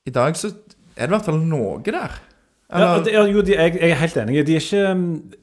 I 0.08 0.14
dag 0.14 0.38
så 0.38 0.52
er 0.52 1.02
det 1.02 1.10
i 1.10 1.16
hvert 1.16 1.26
fall 1.26 1.42
noe 1.42 1.82
der. 1.84 2.16
Ja, 2.72 2.92
det, 3.04 3.12
jo, 3.12 3.42
de, 3.44 3.52
jeg, 3.52 3.74
jeg, 3.76 3.90
er 3.90 4.00
helt 4.00 4.18
enig. 4.22 4.38
De 4.48 4.56
er 4.56 4.62
ikke, 4.64 4.92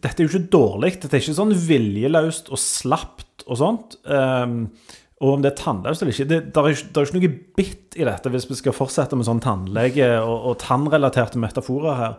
dette 0.02 0.16
er 0.16 0.26
jo 0.26 0.32
ikke 0.32 0.52
dårlig. 0.56 0.96
Dette 0.98 1.14
er 1.14 1.22
ikke 1.22 1.38
sånn 1.38 1.54
viljeløst 1.68 2.50
og 2.50 2.62
slapt 2.62 3.46
og 3.46 3.60
sånt. 3.60 4.00
Um, 4.10 4.64
og 5.20 5.36
om 5.36 5.42
det 5.44 5.52
er 5.52 5.60
tannløst 5.60 6.04
eller 6.04 6.16
ikke 6.16 6.30
Det, 6.30 6.38
der 6.56 6.68
er, 6.70 6.84
der 6.96 7.02
er 7.02 7.10
ikke 7.10 7.20
noe 7.20 7.32
bitt 7.60 7.98
i 8.00 8.06
dette 8.08 8.32
hvis 8.32 8.48
vi 8.48 8.56
skal 8.56 8.76
fortsette 8.76 9.18
med 9.20 9.28
sånn 9.28 9.42
tannlege- 9.44 10.22
og, 10.24 10.38
og 10.52 10.60
tannrelaterte 10.64 11.42
metaforer 11.42 12.00
her. 12.00 12.14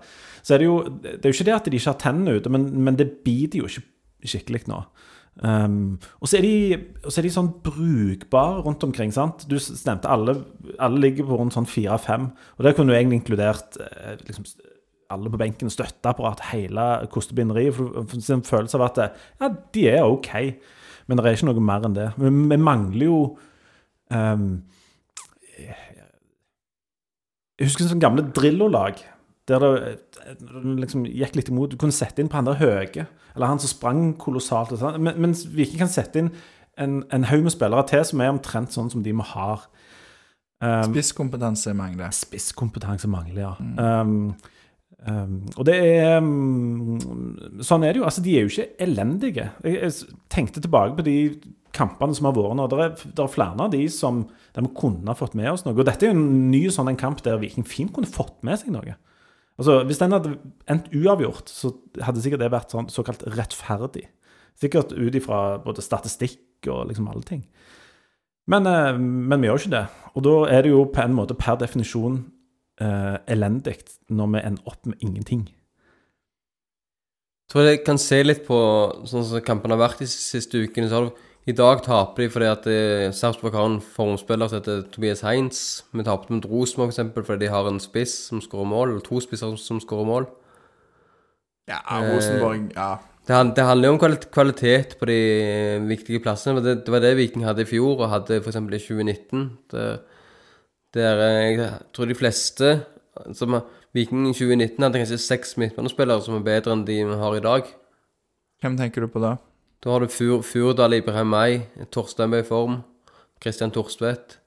Så 0.44 0.54
er 0.54 0.62
det 0.62 0.68
jo 0.68 0.76
Det 0.84 1.22
er 1.22 1.30
jo 1.30 1.38
ikke 1.38 1.48
det 1.48 1.56
at 1.56 1.70
de 1.70 1.80
ikke 1.80 1.94
har 1.94 2.02
tennene 2.02 2.36
ute, 2.38 2.52
men, 2.52 2.68
men 2.84 2.98
det 3.00 3.08
biter 3.24 3.62
jo 3.62 3.70
ikke 3.70 3.86
skikkelig 4.30 4.66
nå. 4.68 4.82
Um, 5.40 5.96
og, 6.20 6.28
så 6.28 6.36
er 6.36 6.44
de, 6.44 6.54
og 7.00 7.12
så 7.12 7.20
er 7.20 7.24
de 7.24 7.32
sånn 7.32 7.52
brukbare 7.64 8.60
rundt 8.66 8.84
omkring. 8.84 9.12
sant? 9.14 9.46
Du 9.48 9.56
stemte 9.62 10.10
alle, 10.10 10.36
alle 10.76 11.00
ligger 11.00 11.28
på 11.28 11.38
rundt 11.40 11.56
sånn 11.56 11.68
fire-fem. 11.70 12.28
Og 12.58 12.66
der 12.66 12.76
kunne 12.76 12.92
du 12.92 12.98
egentlig 12.98 13.22
inkludert 13.22 13.78
eh, 13.80 14.18
liksom, 14.26 14.44
alle 15.10 15.30
på 15.32 15.40
benken, 15.40 15.70
støtteapparat, 15.72 16.44
hele 16.52 16.86
kostebinderiet. 17.12 17.76
For, 17.76 18.02
en 18.34 18.46
følelse 18.46 18.78
av 18.78 18.86
at 18.88 19.00
ja, 19.04 19.50
de 19.74 19.86
er 19.90 20.06
OK. 20.06 20.32
Men 21.06 21.18
det 21.18 21.26
er 21.26 21.38
ikke 21.38 21.48
noe 21.50 21.64
mer 21.64 21.86
enn 21.88 21.96
det. 21.96 22.10
Vi, 22.20 22.30
vi 22.30 22.58
mangler 22.60 23.06
jo 23.08 23.16
um, 24.14 24.50
Jeg 27.58 27.66
husker 27.68 27.88
sånne 27.88 28.04
gamle 28.04 28.24
Drillo-lag. 28.36 29.02
Der 29.50 29.64
det, 29.64 29.96
liksom 30.80 31.02
gikk 31.08 31.34
litt 31.36 31.50
imot. 31.50 31.74
Du 31.74 31.80
kunne 31.80 31.96
sette 31.96 32.22
inn 32.22 32.30
på 32.30 32.38
han 32.38 32.46
der 32.46 32.60
høye, 32.60 33.06
eller 33.34 33.50
han 33.50 33.60
som 33.60 33.72
sprang 33.72 34.14
kolossalt. 34.20 34.72
Sånn. 34.78 35.00
Men, 35.02 35.18
mens 35.20 35.44
vi 35.50 35.66
ikke 35.66 35.82
kan 35.82 35.92
sette 35.92 36.22
inn 36.22 36.30
en, 36.80 37.02
en 37.12 37.26
haug 37.28 37.44
med 37.44 37.52
spillere 37.52 37.84
til 37.90 38.06
som 38.06 38.22
er 38.22 38.32
omtrent 38.32 38.72
sånn 38.72 38.88
som 38.92 39.04
de 39.04 39.12
vi 39.12 39.26
har. 39.34 39.66
Um, 40.60 40.92
spisskompetanse 40.92 41.74
mangler. 41.76 42.14
Spisskompetanse 42.14 43.10
mangler, 43.10 43.42
ja. 43.42 43.52
Mm. 43.58 43.76
Um, 43.78 44.59
Um, 45.08 45.46
og 45.56 45.64
det 45.64 45.78
er 45.80 46.18
um, 46.20 46.98
Sånn 47.64 47.86
er 47.86 47.94
det 47.94 48.02
jo. 48.02 48.06
Altså, 48.08 48.20
de 48.24 48.34
er 48.36 48.44
jo 48.44 48.52
ikke 48.52 48.84
elendige. 48.84 49.46
Jeg, 49.64 49.78
jeg, 49.80 50.18
tenkte 50.32 50.60
tilbake 50.60 50.98
på 50.98 51.06
de 51.06 51.16
kampene 51.76 52.16
som 52.16 52.28
har 52.28 52.36
vært 52.36 52.58
nå. 52.58 52.66
Det 52.68 52.80
er, 52.84 53.06
er 53.24 53.30
flere 53.32 53.64
av 53.64 53.72
de 53.72 53.84
som 53.92 54.24
der 54.56 54.66
vi 54.66 54.72
kunne 54.76 55.16
fått 55.16 55.36
med 55.38 55.48
oss 55.52 55.64
noe. 55.64 55.76
Og 55.76 55.86
dette 55.88 56.06
er 56.06 56.12
jo 56.12 56.18
en 56.18 56.50
ny 56.52 56.66
sånn 56.74 56.90
en 56.92 57.00
kamp 57.00 57.22
der 57.24 57.40
Viking 57.40 57.66
fint 57.68 57.94
kunne 57.96 58.10
fått 58.10 58.36
med 58.46 58.60
seg 58.60 58.74
noe. 58.74 58.96
Altså, 59.60 59.80
Hvis 59.88 60.00
den 60.00 60.16
hadde 60.16 60.36
endt 60.72 60.90
uavgjort, 60.96 61.52
så 61.52 61.72
hadde 62.00 62.22
sikkert 62.24 62.44
det 62.44 62.52
vært 62.52 62.74
sånn, 62.74 62.90
såkalt 62.92 63.24
rettferdig. 63.36 64.06
Sikkert 64.60 64.92
ut 64.96 65.16
ifra 65.16 65.60
både 65.64 65.84
statistikk 65.84 66.68
og 66.68 66.90
liksom 66.90 67.08
alle 67.08 67.24
ting. 67.24 67.46
Men, 68.50 68.66
uh, 68.66 68.96
men 68.98 69.40
vi 69.40 69.48
gjør 69.48 69.62
ikke 69.62 69.76
det. 69.78 69.86
Og 70.16 70.24
da 70.26 70.36
er 70.50 70.64
det 70.64 70.72
jo 70.72 70.84
på 70.90 71.04
en 71.04 71.16
måte 71.16 71.36
per 71.38 71.60
definisjon 71.60 72.22
uh, 72.80 73.16
elendig 73.30 73.78
når 74.10 74.34
vi 74.34 74.44
ender 74.50 74.70
opp 74.70 74.86
med 74.88 75.02
ingenting. 75.04 75.46
Jeg 77.50 77.54
tror 77.54 77.66
jeg 77.66 77.82
kan 77.82 77.98
se 77.98 78.20
litt 78.22 78.44
på 78.46 78.56
sånn 79.10 79.26
som 79.26 79.42
kampene 79.42 79.74
har 79.74 79.82
vært 79.88 80.04
de 80.04 80.06
siste 80.10 80.60
ukene. 80.62 80.88
så 80.88 81.00
har 81.00 81.08
du 81.08 81.26
I 81.50 81.54
dag 81.56 81.82
taper 81.82 82.22
de 82.22 82.28
fordi 82.30 82.46
at 82.46 82.66
eh, 82.70 83.10
Sarpsborg 83.16 83.56
har 83.56 83.66
en 83.66 83.80
formspiller 83.80 84.46
som 84.46 84.60
heter 84.60 84.84
Tobias 84.92 85.24
Heinz. 85.26 85.82
Vi 85.90 86.04
tapte 86.06 86.30
mot 86.30 86.46
Rosenborg 86.46 86.92
f.eks. 86.92 87.26
fordi 87.26 87.46
de 87.46 87.50
har 87.50 87.66
en 87.66 87.80
spiss 87.80 88.28
som 88.28 88.42
skårer 88.44 88.70
mål, 88.70 88.90
eller 88.90 89.02
to 89.02 89.18
spisser 89.24 89.56
som 89.58 89.80
skårer 89.82 90.06
mål. 90.06 90.28
Ja, 91.66 91.80
Rosenborg, 91.88 92.70
ja. 92.76 92.98
Det, 93.26 93.40
det 93.56 93.66
handler 93.66 93.88
jo 93.88 93.96
om 93.96 94.16
kvalitet 94.30 94.96
på 94.98 95.06
de 95.10 95.18
viktige 95.90 96.22
plassene. 96.22 96.62
Det, 96.62 96.84
det 96.86 96.94
var 96.94 97.02
det 97.02 97.16
Viking 97.18 97.44
hadde 97.44 97.62
i 97.62 97.68
fjor, 97.68 97.98
og 97.98 98.10
hadde 98.14 98.38
f.eks. 98.40 98.56
i 98.62 98.82
2019. 98.86 99.44
Det, 99.74 99.88
der 100.96 101.22
eh, 101.24 101.58
jeg 101.58 101.68
tror 101.94 102.10
de 102.10 102.18
fleste 102.18 102.72
som 103.36 103.60
Viking 103.94 104.28
i 104.28 104.34
2019 104.34 104.84
hadde 104.84 105.00
kanskje 105.02 105.18
seks 105.18 105.56
midtbanespillere 105.58 106.22
som 106.22 106.36
er 106.38 106.46
bedre 106.46 106.74
enn 106.76 106.84
de 106.86 107.00
vi 107.08 107.16
har 107.22 107.36
i 107.36 107.42
dag. 107.42 107.70
Hvem 108.62 108.76
tenker 108.78 109.02
du 109.02 109.10
på 109.10 109.22
da? 109.22 109.36
Da 109.82 109.94
har 109.94 110.04
du 110.04 110.12
Fur, 110.12 110.44
Furdal, 110.44 110.98
Ibrahim 110.98 111.32
May, 111.32 111.58
Torstein 111.90 112.34
i 112.36 112.44
form, 112.46 112.82
Christian 113.42 113.72
Torstvedt, 113.74 114.38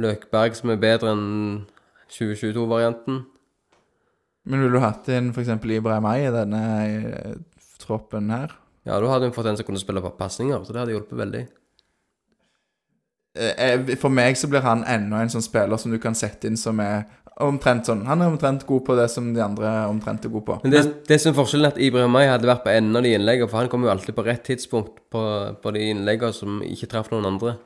Løkberg 0.00 0.56
som 0.58 0.72
er 0.72 0.80
bedre 0.82 1.12
enn 1.12 1.26
2022-varianten. 2.10 3.24
Men 4.44 4.64
ville 4.64 4.76
du 4.76 4.82
hatt 4.82 5.08
inn 5.12 5.30
f.eks. 5.32 5.52
Ibrahim 5.54 6.08
May 6.08 6.26
i 6.26 6.32
denne 6.34 6.62
eh, 6.84 7.36
troppen 7.84 8.32
her? 8.32 8.56
Ja, 8.84 8.98
da 9.00 9.12
hadde 9.12 9.30
hun 9.30 9.36
fått 9.36 9.48
en 9.48 9.60
som 9.60 9.68
kunne 9.68 9.80
spille 9.80 10.02
på 10.04 10.16
pasninger, 10.18 10.64
så 10.64 10.74
det 10.74 10.82
hadde 10.82 10.96
hjulpet 10.96 11.20
veldig. 11.20 11.44
Eh, 13.34 13.54
eh, 13.58 13.96
for 13.98 14.14
meg 14.14 14.38
så 14.38 14.48
blir 14.50 14.62
han 14.62 14.84
enda 14.86 15.22
en 15.22 15.32
sånn 15.32 15.42
spiller 15.42 15.80
som 15.80 15.90
du 15.90 15.98
kan 16.02 16.14
sette 16.14 16.46
inn 16.46 16.58
som 16.60 16.78
er 16.82 17.02
omtrent 17.42 17.88
sånn 17.88 18.04
Han 18.06 18.20
er 18.22 18.30
omtrent 18.30 18.62
god 18.68 18.84
på 18.86 18.94
det 18.94 19.08
som 19.10 19.32
de 19.34 19.42
andre 19.42 19.72
omtrent 19.90 20.22
er 20.22 20.30
god 20.30 20.44
på. 20.46 20.58
Men 20.62 20.74
det, 20.76 20.82
det 21.08 21.18
som 21.22 21.34
forskjellen, 21.34 21.66
er 21.66 21.74
at 21.74 21.80
Ibrahim 21.82 22.14
May 22.14 22.30
hadde 22.30 22.46
vært 22.46 22.62
på 22.62 22.70
enden 22.70 22.94
av 22.94 23.02
de 23.02 23.14
innleggene, 23.16 23.50
for 23.50 23.58
han 23.58 23.70
kom 23.72 23.82
jo 23.82 23.90
alltid 23.90 24.14
på 24.14 24.26
rett 24.26 24.44
tidspunkt 24.46 25.00
på, 25.10 25.22
på 25.58 25.74
de 25.74 25.88
innleggene 25.90 26.36
som 26.36 26.62
ikke 26.62 26.92
traff 26.92 27.10
noen 27.10 27.32
andre. 27.32 27.56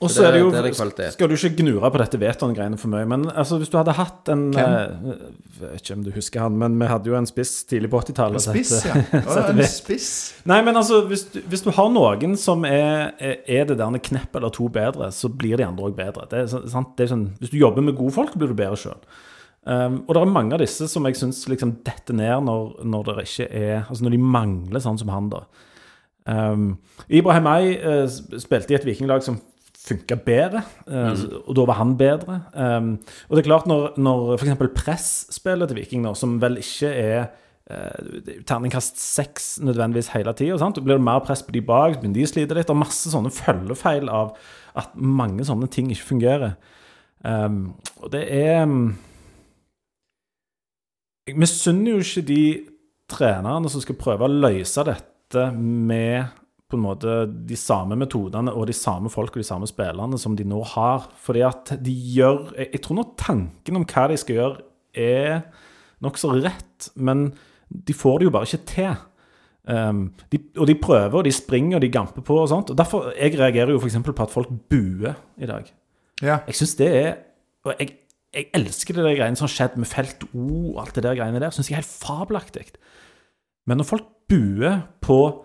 Og 0.00 0.08
så 0.08 0.24
er 0.24 0.32
det 0.32 0.40
jo 0.40 0.48
det 0.48 1.10
Skal 1.12 1.28
du 1.28 1.34
ikke 1.36 1.58
gnure 1.58 1.90
på 1.92 1.98
dette 2.00 2.18
Veton-greiene 2.20 2.78
for 2.80 2.88
mye, 2.88 3.04
men 3.08 3.26
altså, 3.28 3.58
hvis 3.60 3.68
du 3.68 3.76
hadde 3.76 3.92
hatt 3.98 4.30
en 4.32 4.46
Hvem? 4.54 4.76
Eh, 5.12 5.18
jeg 5.60 5.72
vet 5.74 5.82
ikke 5.82 5.96
om 5.98 6.04
du 6.06 6.10
husker 6.14 6.40
han, 6.40 6.56
men 6.62 6.78
vi 6.80 6.88
hadde 6.88 7.10
jo 7.10 7.16
en 7.18 7.28
spiss 7.28 7.52
tidlig 7.68 7.90
på 7.92 8.00
80-tallet. 8.00 8.40
En 8.40 8.56
spiss, 8.56 8.72
ja. 8.88 8.94
Oh, 9.20 9.50
en 9.50 9.60
spiss. 9.68 10.08
Nei, 10.48 10.62
men 10.64 10.80
altså, 10.80 11.02
hvis 11.10 11.26
du, 11.34 11.42
hvis 11.52 11.66
du 11.66 11.68
har 11.76 11.90
noen 11.92 12.38
som 12.40 12.64
er, 12.64 13.12
er 13.20 13.68
det 13.68 13.76
der 13.76 14.00
knepp 14.08 14.40
eller 14.40 14.54
to 14.56 14.70
bedre, 14.72 15.10
så 15.12 15.28
blir 15.28 15.60
de 15.60 15.68
andre 15.68 15.90
òg 15.90 15.98
bedre. 15.98 16.24
Det 16.30 16.46
er, 16.46 16.48
sant? 16.72 16.94
Det 16.96 17.04
er 17.04 17.12
sånn, 17.12 17.26
hvis 17.42 17.52
du 17.52 17.58
jobber 17.60 17.84
med 17.84 17.98
gode 17.98 18.16
folk, 18.16 18.32
blir 18.40 18.54
du 18.54 18.56
bedre 18.56 18.80
sjøl. 18.80 18.96
Um, 19.68 20.00
og 20.06 20.14
det 20.16 20.22
er 20.22 20.32
mange 20.32 20.56
av 20.56 20.62
disse 20.62 20.88
som 20.88 21.04
jeg 21.04 21.18
syns 21.20 21.42
liksom 21.52 21.74
detter 21.84 22.16
ned 22.16 22.46
når, 22.46 22.78
når 22.88 23.02
det 23.10 23.24
ikke 23.26 23.46
er 23.52 23.74
Altså 23.82 24.06
når 24.06 24.14
de 24.14 24.20
mangler 24.24 24.80
sånn 24.80 24.96
som 24.96 25.12
han, 25.12 25.28
da. 25.28 25.42
Um, 26.24 26.70
Ibrahim 27.12 27.48
Ay 27.50 27.74
uh, 27.76 28.06
spilte 28.08 28.72
i 28.72 28.78
et 28.78 28.88
vikinglag 28.88 29.24
som 29.26 29.36
funka 29.80 30.16
bedre, 30.24 30.62
mm. 30.86 31.20
og 31.46 31.54
da 31.56 31.66
var 31.68 31.78
han 31.78 31.94
bedre. 31.98 32.40
Um, 32.52 32.94
og 33.28 33.36
det 33.36 33.42
er 33.42 33.48
klart, 33.48 33.68
når, 33.70 33.94
når 34.00 34.34
f.eks. 34.36 34.56
presspillet 34.76 35.70
til 35.70 35.80
Viking, 35.80 36.02
nå, 36.04 36.14
som 36.18 36.36
vel 36.42 36.58
ikke 36.60 36.90
er 36.92 37.20
uh, 37.72 38.32
terningkast 38.48 39.00
seks 39.00 39.52
nødvendigvis 39.64 40.12
hele 40.14 40.34
tida, 40.36 40.58
så 40.60 40.84
blir 40.84 40.98
det 40.98 41.06
mer 41.06 41.22
press 41.24 41.42
på 41.46 41.54
de 41.56 41.64
bak, 41.64 41.98
begynner 41.98 42.20
de 42.20 42.28
å 42.28 42.32
slite 42.32 42.58
litt, 42.58 42.72
og 42.72 42.82
masse 42.82 43.12
sånne 43.12 43.32
følgefeil 43.34 44.10
av 44.12 44.34
at 44.78 44.92
mange 44.94 45.46
sånne 45.48 45.70
ting 45.72 45.88
ikke 45.92 46.10
fungerer. 46.12 46.58
Um, 47.24 47.72
og 48.00 48.12
det 48.14 48.24
er 48.32 48.64
Vi 48.64 48.94
Jeg 51.28 51.36
misunner 51.36 51.92
jo 51.92 51.98
ikke 52.00 52.22
de 52.26 52.44
trenerne 53.10 53.68
som 53.70 53.82
skal 53.82 53.98
prøve 54.00 54.24
å 54.24 54.32
løse 54.32 54.82
dette 54.86 55.50
med 55.54 56.39
på 56.70 56.78
en 56.78 56.84
måte 56.84 57.14
de 57.28 57.58
samme 57.58 57.98
metodene 57.98 58.52
og 58.54 58.68
de 58.70 58.76
samme 58.76 59.10
folk 59.12 59.34
og 59.34 59.42
de 59.42 59.46
samme 59.48 59.68
spillerne 59.68 60.18
som 60.20 60.36
de 60.38 60.46
nå 60.46 60.62
har. 60.72 61.10
Fordi 61.20 61.44
at 61.46 61.74
de 61.82 61.94
gjør 62.14 62.52
Jeg 62.56 62.82
tror 62.84 63.00
nå 63.00 63.06
tanken 63.18 63.80
om 63.80 63.86
hva 63.86 64.08
de 64.10 64.18
skal 64.20 64.38
gjøre, 64.38 64.66
er 64.94 65.42
nokså 66.02 66.32
rett, 66.40 66.90
men 66.96 67.30
de 67.70 67.94
får 67.94 68.18
det 68.18 68.28
jo 68.28 68.34
bare 68.34 68.48
ikke 68.48 68.66
til. 68.70 68.94
Um, 69.70 70.06
de, 70.32 70.40
og 70.56 70.66
de 70.66 70.74
prøver, 70.80 71.18
og 71.20 71.26
de 71.26 71.32
springer, 71.34 71.76
og 71.76 71.84
de 71.84 71.92
gamper 71.92 72.24
på 72.26 72.38
og 72.40 72.48
sånt. 72.50 72.72
Og 72.72 72.78
derfor 72.78 73.12
Jeg 73.14 73.38
reagerer 73.38 73.74
jo 73.74 73.78
f.eks. 73.78 73.98
på 74.02 74.22
at 74.22 74.32
folk 74.32 74.48
buer 74.70 75.18
i 75.38 75.46
dag. 75.46 75.68
Ja. 76.22 76.40
Jeg 76.46 76.54
syns 76.58 76.74
det 76.76 76.88
er 76.96 77.12
Og 77.64 77.74
jeg, 77.78 77.92
jeg 78.34 78.46
elsker 78.54 78.96
det 78.96 79.04
der 79.04 79.16
greiene 79.18 79.36
som 79.36 79.44
har 79.44 79.52
skjedd 79.52 79.76
med 79.76 79.88
Felt 79.88 80.24
O 80.32 80.72
og 80.72 80.80
alt 80.84 80.94
det 80.96 81.04
der 81.04 81.18
greiene 81.18 81.40
der. 81.42 81.52
Syns 81.52 81.70
jeg 81.70 81.76
er 81.76 81.82
helt 81.82 81.92
fabelaktig. 81.92 82.70
Men 83.68 83.80
når 83.80 83.88
folk 83.90 84.06
buer 84.30 84.80
på 85.04 85.44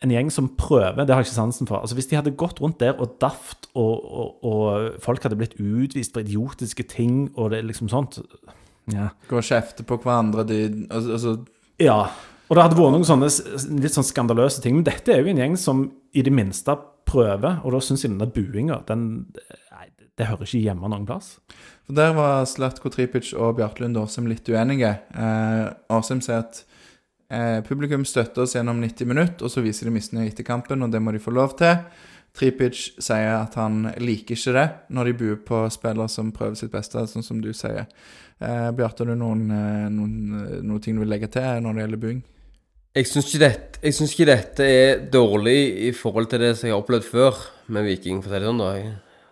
en 0.00 0.12
gjeng 0.14 0.30
som 0.32 0.48
prøver, 0.56 1.04
det 1.04 1.12
har 1.12 1.20
jeg 1.20 1.28
ikke 1.28 1.36
sansen 1.36 1.68
for. 1.68 1.82
Altså 1.82 1.96
Hvis 1.98 2.08
de 2.08 2.16
hadde 2.16 2.32
gått 2.40 2.60
rundt 2.62 2.80
der 2.80 2.96
og 2.96 3.18
daft, 3.20 3.68
og, 3.74 4.00
og, 4.00 4.44
og 4.44 5.02
folk 5.04 5.22
hadde 5.26 5.36
blitt 5.36 5.58
utvist 5.60 6.14
for 6.16 6.24
idiotiske 6.24 6.86
ting, 6.88 7.28
og 7.36 7.52
det 7.52 7.62
liksom 7.68 7.90
sånt 7.92 8.20
ja. 8.90 9.10
Gå 9.28 9.38
og 9.38 9.46
kjefte 9.46 9.84
på 9.86 10.00
hverandre, 10.00 10.46
de 10.48 10.60
altså, 10.88 11.16
altså 11.18 11.36
Ja. 11.80 12.02
Og 12.50 12.56
det 12.56 12.64
hadde 12.64 12.78
vært 12.80 12.94
noen 12.96 13.06
sånne 13.06 13.28
litt 13.78 13.94
sånn 13.94 14.08
skandaløse 14.08 14.62
ting. 14.64 14.74
Men 14.80 14.86
dette 14.88 15.12
er 15.14 15.20
jo 15.20 15.30
en 15.30 15.38
gjeng 15.38 15.52
som 15.60 15.84
i 16.16 16.24
det 16.26 16.32
minste 16.34 16.74
prøver, 17.06 17.60
og 17.62 17.76
da 17.76 17.82
syns 17.84 18.02
jeg 18.02 18.10
denne 18.10 18.26
buinga 18.34 18.80
den, 18.88 19.26
Det 20.18 20.26
hører 20.26 20.44
ikke 20.44 20.64
hjemme 20.64 20.88
noen 20.90 21.06
plass. 21.08 21.38
For 21.86 21.94
Der 21.96 22.12
var 22.12 22.44
Slatko 22.44 22.90
Tripic 22.90 23.30
og 23.32 23.56
Bjarte 23.56 23.84
Lund 23.84 23.96
litt 24.28 24.48
uenige. 24.48 24.98
Eh, 25.14 25.70
Åsem 25.88 26.20
sier 26.20 26.42
at 26.42 26.64
eh, 27.30 27.60
publikum 27.66 28.04
støtter 28.04 28.44
oss 28.44 28.56
gjennom 28.56 28.80
90 28.82 29.08
minutter, 29.08 29.46
og 29.46 29.52
så 29.52 29.62
viser 29.64 29.88
de 29.88 29.94
misnøye 29.94 30.28
etter 30.28 30.46
kampen, 30.46 30.82
og 30.82 30.92
det 30.92 31.02
må 31.02 31.14
de 31.14 31.22
få 31.22 31.34
lov 31.34 31.56
til. 31.60 31.78
Tripic 32.36 32.92
sier 33.02 33.32
at 33.40 33.56
han 33.58 33.88
liker 33.98 34.38
ikke 34.38 34.54
det 34.54 34.66
når 34.94 35.08
de 35.08 35.14
buer 35.18 35.38
på 35.46 35.64
spillere 35.74 36.06
som 36.12 36.30
prøver 36.34 36.58
sitt 36.58 36.70
beste, 36.72 37.02
sånn 37.10 37.26
som 37.26 37.40
du 37.42 37.50
sier. 37.56 37.88
Eh, 38.40 38.68
Bjarte, 38.76 39.04
har 39.04 39.10
du 39.10 39.18
noen, 39.18 39.48
eh, 39.50 39.88
noen, 39.92 40.14
eh, 40.38 40.60
noen 40.62 40.82
ting 40.82 40.94
du 40.96 41.02
vil 41.02 41.10
legge 41.10 41.30
til 41.32 41.60
når 41.60 41.74
det 41.74 41.84
gjelder 41.84 42.02
buing? 42.04 42.22
Jeg 42.94 43.06
syns 43.06 43.34
ikke, 43.34 43.50
ikke 43.82 44.26
dette 44.26 44.66
er 44.66 45.04
dårlig 45.10 45.58
i 45.86 45.92
forhold 45.94 46.30
til 46.30 46.40
det 46.42 46.56
som 46.56 46.66
jeg 46.66 46.74
har 46.74 46.82
opplevd 46.82 47.06
før 47.06 47.36
med 47.68 47.84
Viking. 47.86 48.22
for 48.22 48.30
å 48.30 48.34
si 48.34 48.40
Det 48.40 48.48
sånn 48.48 48.58
da. 48.58 48.72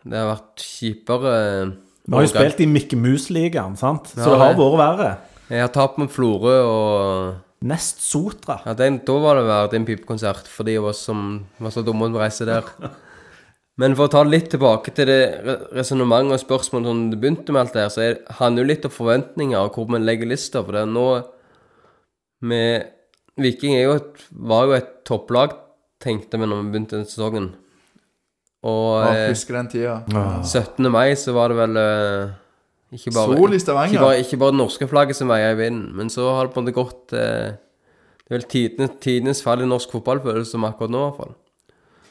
Det 0.05 0.19
har 0.19 0.37
vært 0.37 0.57
kjipere. 0.63 1.77
Vi 2.07 2.15
har 2.15 2.23
jo 2.23 2.29
spilt 2.29 2.61
i 2.61 2.67
Mikke 2.67 2.97
Mus-ligaen, 2.97 3.77
sant? 3.77 4.05
så 4.15 4.19
Ja, 4.19 4.25
det 4.25 4.39
har 4.39 4.55
vært 4.55 4.79
verre. 4.79 5.19
Jeg 5.51 5.61
har 5.61 5.69
tapt 5.69 5.99
med 5.99 6.11
Florø 6.11 6.57
og 6.63 7.35
Nest 7.67 8.01
Sotra. 8.05 8.61
ja, 8.65 8.75
den, 8.79 9.01
Da 9.05 9.17
var 9.19 9.35
det 9.41 9.47
verdt 9.49 9.75
en 9.75 9.85
pipekonsert 9.89 10.47
for 10.47 10.65
de 10.69 10.77
av 10.79 10.85
oss 10.93 11.01
som 11.09 11.45
var 11.59 11.71
så 11.75 11.83
dumme 11.83 12.07
å 12.13 12.21
reise 12.21 12.47
der. 12.47 12.63
Men 13.79 13.95
for 13.95 14.09
å 14.09 14.11
ta 14.11 14.23
litt 14.27 14.49
tilbake 14.51 14.91
til 14.95 15.07
det 15.07 15.19
re- 15.47 15.59
resonnementet 15.79 16.35
og 16.35 16.43
spørsmålet 16.43 16.91
som 16.91 17.03
det 17.13 17.19
begynte 17.23 17.55
med 17.55 17.61
alt 17.63 17.75
det 17.77 17.83
her, 17.85 17.93
så 17.95 18.01
er, 18.03 18.17
handler 18.41 18.65
jo 18.65 18.71
litt 18.73 18.87
om 18.89 18.95
forventninger 18.95 19.59
og 19.59 19.75
hvor 19.79 19.87
vi 19.91 20.01
legger 20.03 20.31
lista. 20.33 20.63
For 20.67 20.75
det 20.75 20.83
er 20.83 20.91
nå 20.91 21.05
med 22.49 22.95
Viking 23.39 23.77
er 23.79 23.85
jo 23.87 23.93
et, 24.01 24.25
var 24.35 24.67
jo 24.67 24.73
et 24.79 24.89
topplag, 25.07 25.53
tenkte 26.03 26.39
vi 26.43 26.47
når 26.51 26.65
vi 26.65 26.73
begynte 26.75 26.99
den 26.99 27.07
sesongen. 27.07 27.53
Og 28.67 28.89
Å, 28.99 29.13
eh, 29.15 29.29
husker 29.31 29.55
den 29.61 29.69
tida. 29.71 30.01
17. 30.43 30.89
mai 30.91 31.13
så 31.15 31.35
var 31.37 31.53
det 31.55 31.59
vel 31.61 31.79
eh, 31.79 32.33
ikke 32.95 33.13
bare 33.13 33.37
Sol 33.37 33.53
i 33.53 33.59
ikke 33.61 34.01
bare, 34.01 34.21
ikke 34.23 34.39
bare 34.41 34.55
det 34.55 34.61
norske 34.63 34.89
flagget 34.89 35.19
som 35.19 35.29
veier 35.33 35.53
i 35.53 35.59
vinden, 35.59 35.91
men 35.97 36.09
så 36.13 36.31
har 36.33 36.49
det 36.49 36.55
på 36.55 36.63
en 36.63 36.69
måte 36.69 36.77
gått 36.77 37.13
eh, 37.13 37.59
Det 38.25 38.33
er 38.33 38.39
vel 38.39 38.49
tidenes, 38.49 38.95
tidenes 39.05 39.43
fall 39.45 39.65
i 39.65 39.69
norsk 39.69 39.93
fotball, 39.93 40.23
føles 40.25 40.53
som 40.53 40.65
akkurat 40.69 40.95
nå, 40.95 41.03
i 41.03 41.11
hvert 41.11 41.21
fall. 41.21 41.37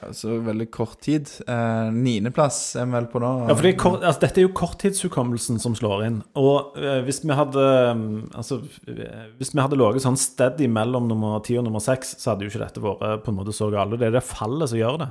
Altså 0.05 0.36
veldig 0.45 0.67
kort 0.69 0.99
tid. 1.01 1.30
Eh, 1.49 1.88
Niendeplass 1.93 2.75
er 2.78 2.86
vi 2.86 2.93
vel 2.93 3.07
på 3.09 3.21
nå. 3.21 3.32
Ja, 3.49 3.55
for 3.55 3.65
det 3.65 3.71
er 3.73 3.80
kort, 3.82 4.03
altså, 4.05 4.21
Dette 4.28 4.41
er 4.41 4.45
jo 4.45 4.53
korttidshukommelsen 4.57 5.57
som 5.61 5.73
slår 5.78 6.05
inn. 6.05 6.19
Og 6.38 6.78
eh, 6.78 6.99
hvis 7.07 7.23
vi 7.23 7.34
hadde 7.38 7.65
mm, 7.97 8.11
Altså, 8.38 8.59
eh, 8.93 9.25
hvis 9.39 9.55
vi 9.55 9.63
hadde 9.63 9.80
ligget 9.80 10.05
sånn 10.05 10.19
steady 10.21 10.69
mellom 10.69 11.09
nummer 11.09 11.41
ti 11.45 11.57
og 11.57 11.65
nummer 11.65 11.82
seks, 11.84 12.13
så 12.21 12.34
hadde 12.34 12.45
jo 12.45 12.53
ikke 12.53 12.63
dette 12.67 12.84
vært 12.84 13.25
på 13.25 13.34
en 13.34 13.39
måte 13.39 13.55
så 13.57 13.71
galt. 13.73 13.97
Det 13.97 14.11
er 14.11 14.17
det 14.19 14.25
fallet 14.28 14.69
som 14.69 14.80
gjør 14.80 15.01
det. 15.07 15.09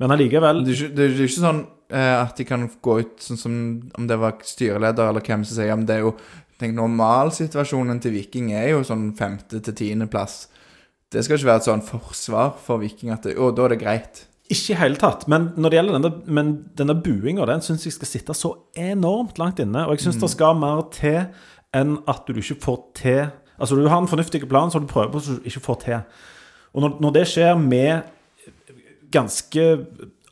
Men 0.00 0.14
allikevel 0.14 0.62
Det 0.64 0.72
er, 0.72 0.78
ikke, 0.78 0.94
det 0.96 1.04
er 1.06 1.18
ikke 1.26 1.42
sånn 1.42 1.60
eh, 1.92 2.14
at 2.16 2.38
de 2.38 2.46
kan 2.48 2.64
gå 2.82 2.96
ut 3.02 3.24
sånn 3.24 3.40
som 3.40 3.58
om 3.98 4.06
det 4.08 4.16
var 4.20 4.38
styreleder 4.46 5.10
eller 5.12 5.24
hvem 5.26 5.44
som 5.44 5.58
sier 5.58 5.76
Men 5.76 5.86
det 5.88 5.98
er 5.98 6.06
jo 6.06 6.14
tenk, 6.60 6.74
Normalsituasjonen 6.78 8.00
til 8.02 8.16
Viking 8.16 8.50
er 8.56 8.72
jo 8.72 8.82
sånn 8.86 9.10
femte 9.18 9.62
til 9.64 9.76
tiendeplass. 9.76 10.42
Det 11.10 11.24
skal 11.24 11.38
ikke 11.38 11.50
være 11.50 11.62
et 11.62 11.68
sånn 11.68 11.84
forsvar 11.84 12.52
for 12.62 12.82
Viking 12.82 13.12
at 13.14 13.26
det, 13.26 13.36
å, 13.40 13.50
da 13.54 13.66
er 13.66 13.74
det 13.74 13.80
greit. 13.82 14.24
Ikke 14.50 14.74
i 14.74 14.78
hele 14.80 14.98
tatt. 14.98 15.26
Men 15.30 15.52
når 15.56 15.72
det 15.72 15.78
gjelder 15.78 15.96
denne, 15.96 16.10
men 16.26 16.52
denne 16.78 16.96
buinga, 16.98 17.46
den 17.48 17.62
syns 17.64 17.86
jeg 17.86 17.94
skal 17.94 18.10
sitte 18.10 18.36
så 18.36 18.52
enormt 18.78 19.38
langt 19.38 19.62
inne. 19.62 19.86
Og 19.86 19.94
jeg 19.94 20.08
syns 20.08 20.20
det 20.22 20.30
skal 20.32 20.58
mer 20.58 20.84
til 20.94 21.20
enn 21.76 21.96
at 22.10 22.26
du 22.26 22.40
ikke 22.40 22.58
får 22.64 22.80
til 22.98 23.22
Altså, 23.60 23.76
du 23.76 23.84
har 23.92 24.00
en 24.00 24.08
fornuftig 24.08 24.46
plan 24.48 24.70
som 24.72 24.80
du 24.80 24.88
prøver 24.88 25.10
på, 25.12 25.20
som 25.20 25.36
du 25.36 25.44
ikke 25.44 25.60
får 25.60 25.76
til. 25.82 25.98
Og 26.72 26.80
når, 26.80 26.94
når 27.04 27.10
det 27.12 27.24
skjer 27.28 27.58
med 27.60 28.06
ganske 29.12 29.66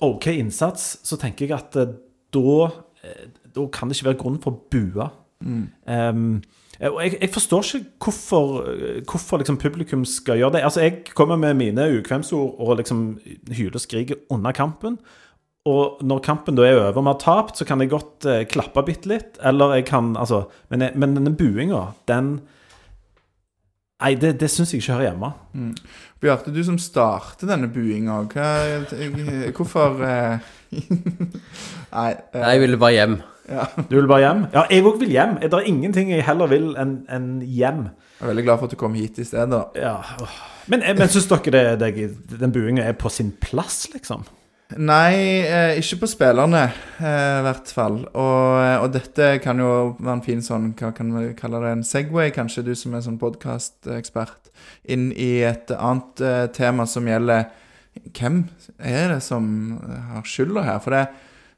OK 0.05 0.31
innsats, 0.35 0.99
så 1.03 1.18
tenker 1.20 1.49
jeg 1.49 1.57
at 1.59 1.79
eh, 1.81 1.97
da 2.35 2.55
eh, 3.03 3.26
Da 3.57 3.64
kan 3.72 3.89
det 3.89 3.97
ikke 3.97 4.12
være 4.12 4.20
grunn 4.20 4.41
for 4.43 4.55
å 4.55 4.61
bue. 4.70 5.09
Um, 5.43 6.41
og 6.79 6.99
jeg, 7.03 7.16
jeg 7.18 7.31
forstår 7.35 7.64
ikke 7.64 8.05
hvorfor, 8.05 8.59
hvorfor 9.09 9.41
liksom 9.41 9.57
publikum 9.59 10.05
skal 10.07 10.39
gjøre 10.39 10.55
det. 10.55 10.61
Altså, 10.68 10.85
Jeg 10.85 11.14
kommer 11.16 11.37
med 11.41 11.57
mine 11.59 11.89
ukvemsord 11.99 12.55
og 12.61 12.76
liksom 12.79 13.18
hyler 13.51 13.74
og 13.74 13.83
skriker 13.83 14.20
under 14.31 14.55
kampen. 14.55 14.99
Og 15.66 15.99
når 16.07 16.22
kampen 16.24 16.57
da 16.57 16.64
er 16.64 16.79
over 16.79 16.93
og 16.95 17.03
vi 17.03 17.11
har 17.11 17.18
tapt, 17.22 17.59
så 17.59 17.66
kan 17.66 17.83
jeg 17.83 17.91
godt 17.93 18.29
eh, 18.31 18.45
klappe 18.49 18.85
bitte 18.87 19.11
litt. 19.11 19.41
Eller 19.45 19.79
jeg 19.79 19.89
kan 19.91 20.14
Altså 20.16 20.47
Men, 20.70 20.87
men 20.95 21.18
denne 21.18 21.35
buinga, 21.37 21.93
den 22.09 22.39
Nei, 23.99 24.12
det, 24.14 24.37
det 24.39 24.47
syns 24.47 24.70
jeg 24.70 24.79
ikke 24.79 24.95
hører 24.95 25.09
hjemme. 25.09 25.29
Bjarte, 26.21 26.51
du 26.51 26.59
som 26.66 26.79
starter 26.83 27.47
denne 27.47 27.69
buinga, 27.71 28.16
hvorfor 29.55 30.01
eh, 30.03 30.39
Nei. 31.95 32.09
eh, 32.35 32.41
Jeg 32.43 32.61
ville 32.64 32.79
bare 32.81 32.93
hjem. 32.97 33.14
ja. 33.49 33.66
Du 33.89 33.95
vil 34.01 34.09
bare 34.11 34.25
hjem? 34.25 34.43
Ja, 34.53 34.64
jeg 34.71 34.85
òg 34.85 34.99
vil 35.01 35.12
hjem. 35.14 35.37
Det 35.45 35.53
er 35.55 35.69
ingenting 35.71 36.11
jeg 36.12 36.25
heller 36.27 36.51
vil 36.51 36.73
enn 36.81 36.97
en 37.09 37.29
hjem. 37.47 37.85
Jeg 38.19 38.27
er 38.27 38.33
veldig 38.33 38.45
glad 38.49 38.59
for 38.59 38.66
at 38.66 38.75
du 38.75 38.81
kom 38.81 38.97
hit 38.99 39.21
i 39.23 39.25
stedet. 39.29 39.47
da. 39.55 39.62
Ja. 39.79 39.95
Men, 40.69 40.83
men 40.99 41.09
syns 41.09 41.29
dere 41.31 41.77
det, 41.79 41.93
det, 41.97 42.41
den 42.43 42.53
buinga 42.53 42.83
er 42.85 42.99
på 42.99 43.09
sin 43.14 43.31
plass, 43.41 43.87
liksom? 43.95 44.27
Nei, 44.77 45.41
eh, 45.49 45.79
ikke 45.81 46.03
på 46.03 46.09
spillerne, 46.12 46.66
eh, 47.01 47.39
i 47.39 47.45
hvert 47.47 47.71
fall. 47.73 48.03
Og, 48.12 48.61
eh, 48.61 48.77
og 48.83 48.93
dette 48.93 49.39
kan 49.41 49.57
jo 49.57 49.97
være 49.97 50.12
en 50.12 50.23
fin 50.23 50.43
sånn, 50.45 50.75
hva 50.77 50.93
kan 50.95 51.09
vi 51.14 51.33
kalle 51.33 51.62
det, 51.62 51.71
en 51.73 51.83
Segway, 51.83 52.29
kanskje, 52.31 52.66
du 52.66 52.75
som 52.75 52.93
er 52.93 53.01
sånn 53.01 53.16
podkastekspert, 53.19 54.53
inn 54.85 55.11
i 55.16 55.41
et 55.41 55.73
annet 55.73 56.21
eh, 56.21 56.47
tema 56.53 56.85
som 56.85 57.09
gjelder 57.09 57.49
hvem 58.12 58.45
er 58.79 59.09
det 59.14 59.23
som 59.23 59.81
har 60.12 60.23
skylda 60.29 60.62
her? 60.62 60.79
For 60.85 60.91
det, 60.91 61.09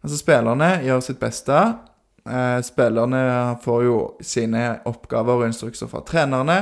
altså 0.04 0.22
spillerne 0.22 0.72
gjør 0.86 1.02
sitt 1.02 1.18
beste. 1.18 1.58
Eh, 2.30 2.60
spillerne 2.62 3.58
får 3.64 3.84
jo 3.88 4.00
sine 4.22 4.78
oppgaver 4.86 5.42
og 5.42 5.48
instrukser 5.50 5.90
fra 5.90 6.06
trenerne. 6.06 6.60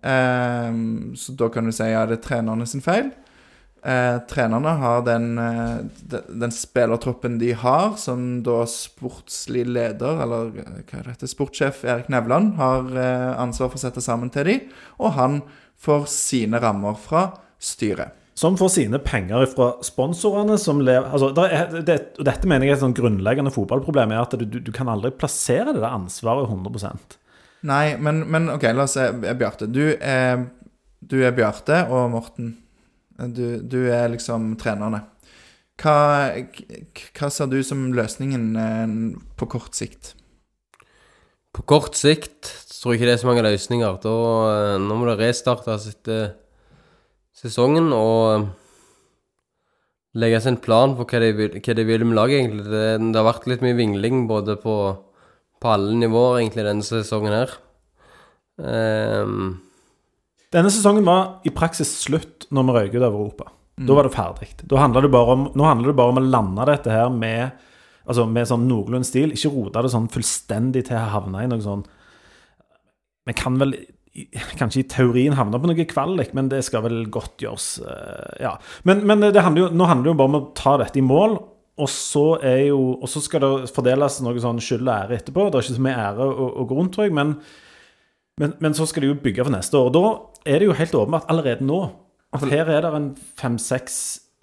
Eh, 0.00 0.72
så 1.20 1.36
da 1.36 1.52
kan 1.52 1.68
du 1.68 1.76
si 1.76 1.84
ja, 1.84 2.06
det 2.06 2.22
er 2.22 2.28
trenerne 2.30 2.66
sin 2.66 2.80
feil. 2.80 3.12
Eh, 3.82 4.18
trenerne 4.28 4.68
har 4.68 5.02
den, 5.02 5.38
eh, 5.38 5.78
den 6.28 6.52
spillertroppen 6.52 7.38
de 7.38 7.52
har, 7.52 7.96
som 7.96 8.42
da 8.42 8.66
sportslig 8.68 9.64
leder, 9.66 10.20
eller 10.20 10.52
eh, 10.60 10.82
hva 10.84 10.98
er 11.00 11.08
dette, 11.08 11.30
sportssjef 11.30 11.86
Erik 11.88 12.10
Nevland 12.12 12.58
har 12.60 12.90
ansvar 13.40 13.70
for 13.72 13.80
å 13.80 13.84
sette 13.86 14.04
sammen 14.04 14.28
til 14.32 14.44
de, 14.50 14.58
og 15.00 15.16
han 15.16 15.40
får 15.80 16.04
sine 16.12 16.60
rammer 16.60 16.98
fra 17.00 17.30
styret. 17.56 18.12
Som 18.36 18.56
får 18.60 18.70
sine 18.72 19.00
penger 19.00 19.46
fra 19.52 19.72
sponsorene 19.84 20.56
som 20.60 20.78
lever 20.80 21.08
altså, 21.12 21.32
er, 21.44 21.72
det, 21.84 21.96
og 22.20 22.24
Dette 22.24 22.48
mener 22.48 22.64
jeg 22.64 22.72
er 22.72 22.78
et 22.78 22.84
sånn 22.84 22.96
grunnleggende 22.96 23.52
fotballproblem, 23.52 24.12
er 24.12 24.22
at 24.22 24.36
du, 24.36 24.60
du, 24.60 24.70
kan 24.72 24.88
aldri 24.88 25.10
plassere 25.12 25.74
det 25.74 25.80
der 25.82 25.92
ansvaret 25.92 26.48
100% 26.48 27.18
Nei, 27.68 27.96
men, 28.00 28.22
men 28.32 28.48
OK, 28.54 28.64
la 28.72 28.86
oss 28.86 28.94
se. 28.96 29.10
Bjarte. 29.12 29.66
Du 29.68 29.82
er, 29.92 30.46
du 31.04 31.18
er 31.20 31.34
Bjarte 31.36 31.82
og 31.92 32.06
Morten. 32.14 32.54
Du, 33.28 33.60
du 33.60 33.80
er 33.92 34.08
liksom 34.12 34.54
trenerne. 34.60 35.02
Hva, 35.80 35.96
hva 37.16 37.28
ser 37.32 37.48
du 37.52 37.60
som 37.64 37.88
løsningen 37.96 38.48
eh, 38.60 38.96
på 39.40 39.48
kort 39.48 39.76
sikt? 39.76 40.14
På 41.56 41.64
kort 41.66 41.96
sikt 41.98 42.52
tror 42.80 42.94
jeg 42.94 43.00
ikke 43.00 43.08
det 43.10 43.14
er 43.16 43.22
så 43.22 43.28
mange 43.28 43.44
løsninger. 43.44 44.00
Da, 44.04 44.14
eh, 44.54 44.78
nå 44.80 44.96
må 44.96 45.08
det 45.08 45.18
restartes 45.20 45.88
etter 45.90 46.34
sesongen 47.36 47.90
og 47.96 48.20
eh, 48.34 48.48
legges 50.20 50.48
en 50.50 50.60
plan 50.60 50.96
for 50.98 51.08
hva 51.08 51.22
de 51.22 51.32
vil, 51.36 51.56
hva 51.60 52.04
med 52.08 52.18
laget, 52.18 52.42
egentlig. 52.42 52.66
Det, 52.68 52.84
det 53.12 53.20
har 53.20 53.28
vært 53.28 53.48
litt 53.52 53.64
mye 53.64 53.78
vingling 53.78 54.24
både 54.30 54.56
på, 54.60 54.76
på 55.60 55.72
alle 55.72 55.96
nivåer, 56.00 56.40
egentlig, 56.40 56.66
denne 56.66 56.86
sesongen 56.86 57.36
her. 57.36 57.56
Ehm, 58.60 59.60
Denne 60.50 60.70
sesongen 60.72 61.06
var 61.06 61.38
i 61.46 61.52
praksis 61.54 61.92
slutt 62.02 62.48
når 62.50 62.66
vi 62.66 62.76
røyk 62.76 62.94
ut 62.96 63.04
av 63.04 63.12
Europa. 63.14 63.52
Da 63.80 63.96
var 63.96 64.04
det 64.04 64.12
ferdig. 64.12 64.48
Nå 64.68 64.76
handler 64.76 65.06
det 65.06 65.96
bare 65.96 66.10
om 66.12 66.18
å 66.20 66.24
lande 66.26 66.66
dette 66.68 66.92
her 66.92 67.08
med, 67.14 67.54
altså 68.04 68.26
med 68.28 68.48
sånn 68.50 68.66
noenlunde 68.68 69.08
stil. 69.08 69.32
Ikke 69.32 69.52
rote 69.54 69.84
det 69.86 69.92
sånn 69.94 70.10
fullstendig 70.12 70.84
til 70.88 70.98
å 70.98 71.06
havne 71.14 71.44
i 71.44 71.48
noe 71.50 71.64
sånn 71.64 71.86
Vi 73.28 73.36
kan 73.38 73.56
vel 73.60 73.76
kanskje 74.58 74.82
i 74.82 74.88
teorien 74.90 75.36
havne 75.38 75.60
på 75.62 75.70
noe 75.70 75.86
kvalik, 75.86 76.34
men 76.34 76.50
det 76.50 76.64
skal 76.66 76.82
vel 76.82 77.04
godt 77.14 77.44
gjøres. 77.44 77.68
eh, 77.86 78.42
ja. 78.42 78.56
Men, 78.82 79.04
men 79.06 79.22
handler 79.30 79.68
jo, 79.68 79.70
nå 79.70 79.86
handler 79.86 80.08
det 80.08 80.12
jo 80.12 80.18
bare 80.18 80.32
om 80.32 80.38
å 80.40 80.44
ta 80.58 80.76
dette 80.82 80.98
i 80.98 81.06
mål. 81.06 81.38
Og 81.80 81.88
så, 81.88 82.26
jo, 82.66 82.80
og 82.98 83.08
så 83.08 83.22
skal 83.24 83.40
det 83.44 83.70
fordeles 83.72 84.18
noe 84.26 84.42
sånn 84.42 84.58
skyld 84.60 84.82
og 84.82 84.94
ære 84.98 85.20
etterpå. 85.20 85.46
Det 85.46 85.60
er 85.60 85.68
ikke 85.68 85.78
så 85.78 85.86
mye 85.86 86.06
ære 86.10 86.26
å 86.26 86.66
gå 86.68 86.76
rundt, 86.76 86.92
tror 86.96 87.06
jeg. 87.06 87.14
Men, 87.16 87.36
men, 88.40 88.54
men 88.62 88.76
så 88.76 88.86
skal 88.88 89.04
de 89.04 89.12
jo 89.12 89.18
bygge 89.20 89.44
for 89.44 89.52
neste 89.52 89.76
år. 89.76 89.90
Og 89.90 89.96
da 89.96 90.50
er 90.54 90.62
det 90.62 90.70
jo 90.70 90.76
helt 90.78 90.96
åpenbart 90.96 91.28
allerede 91.32 91.66
nå 91.66 91.80
at 92.30 92.46
her 92.46 92.68
er 92.70 92.84
det 92.84 92.90
en 92.94 93.08
fem-seks 93.40 93.96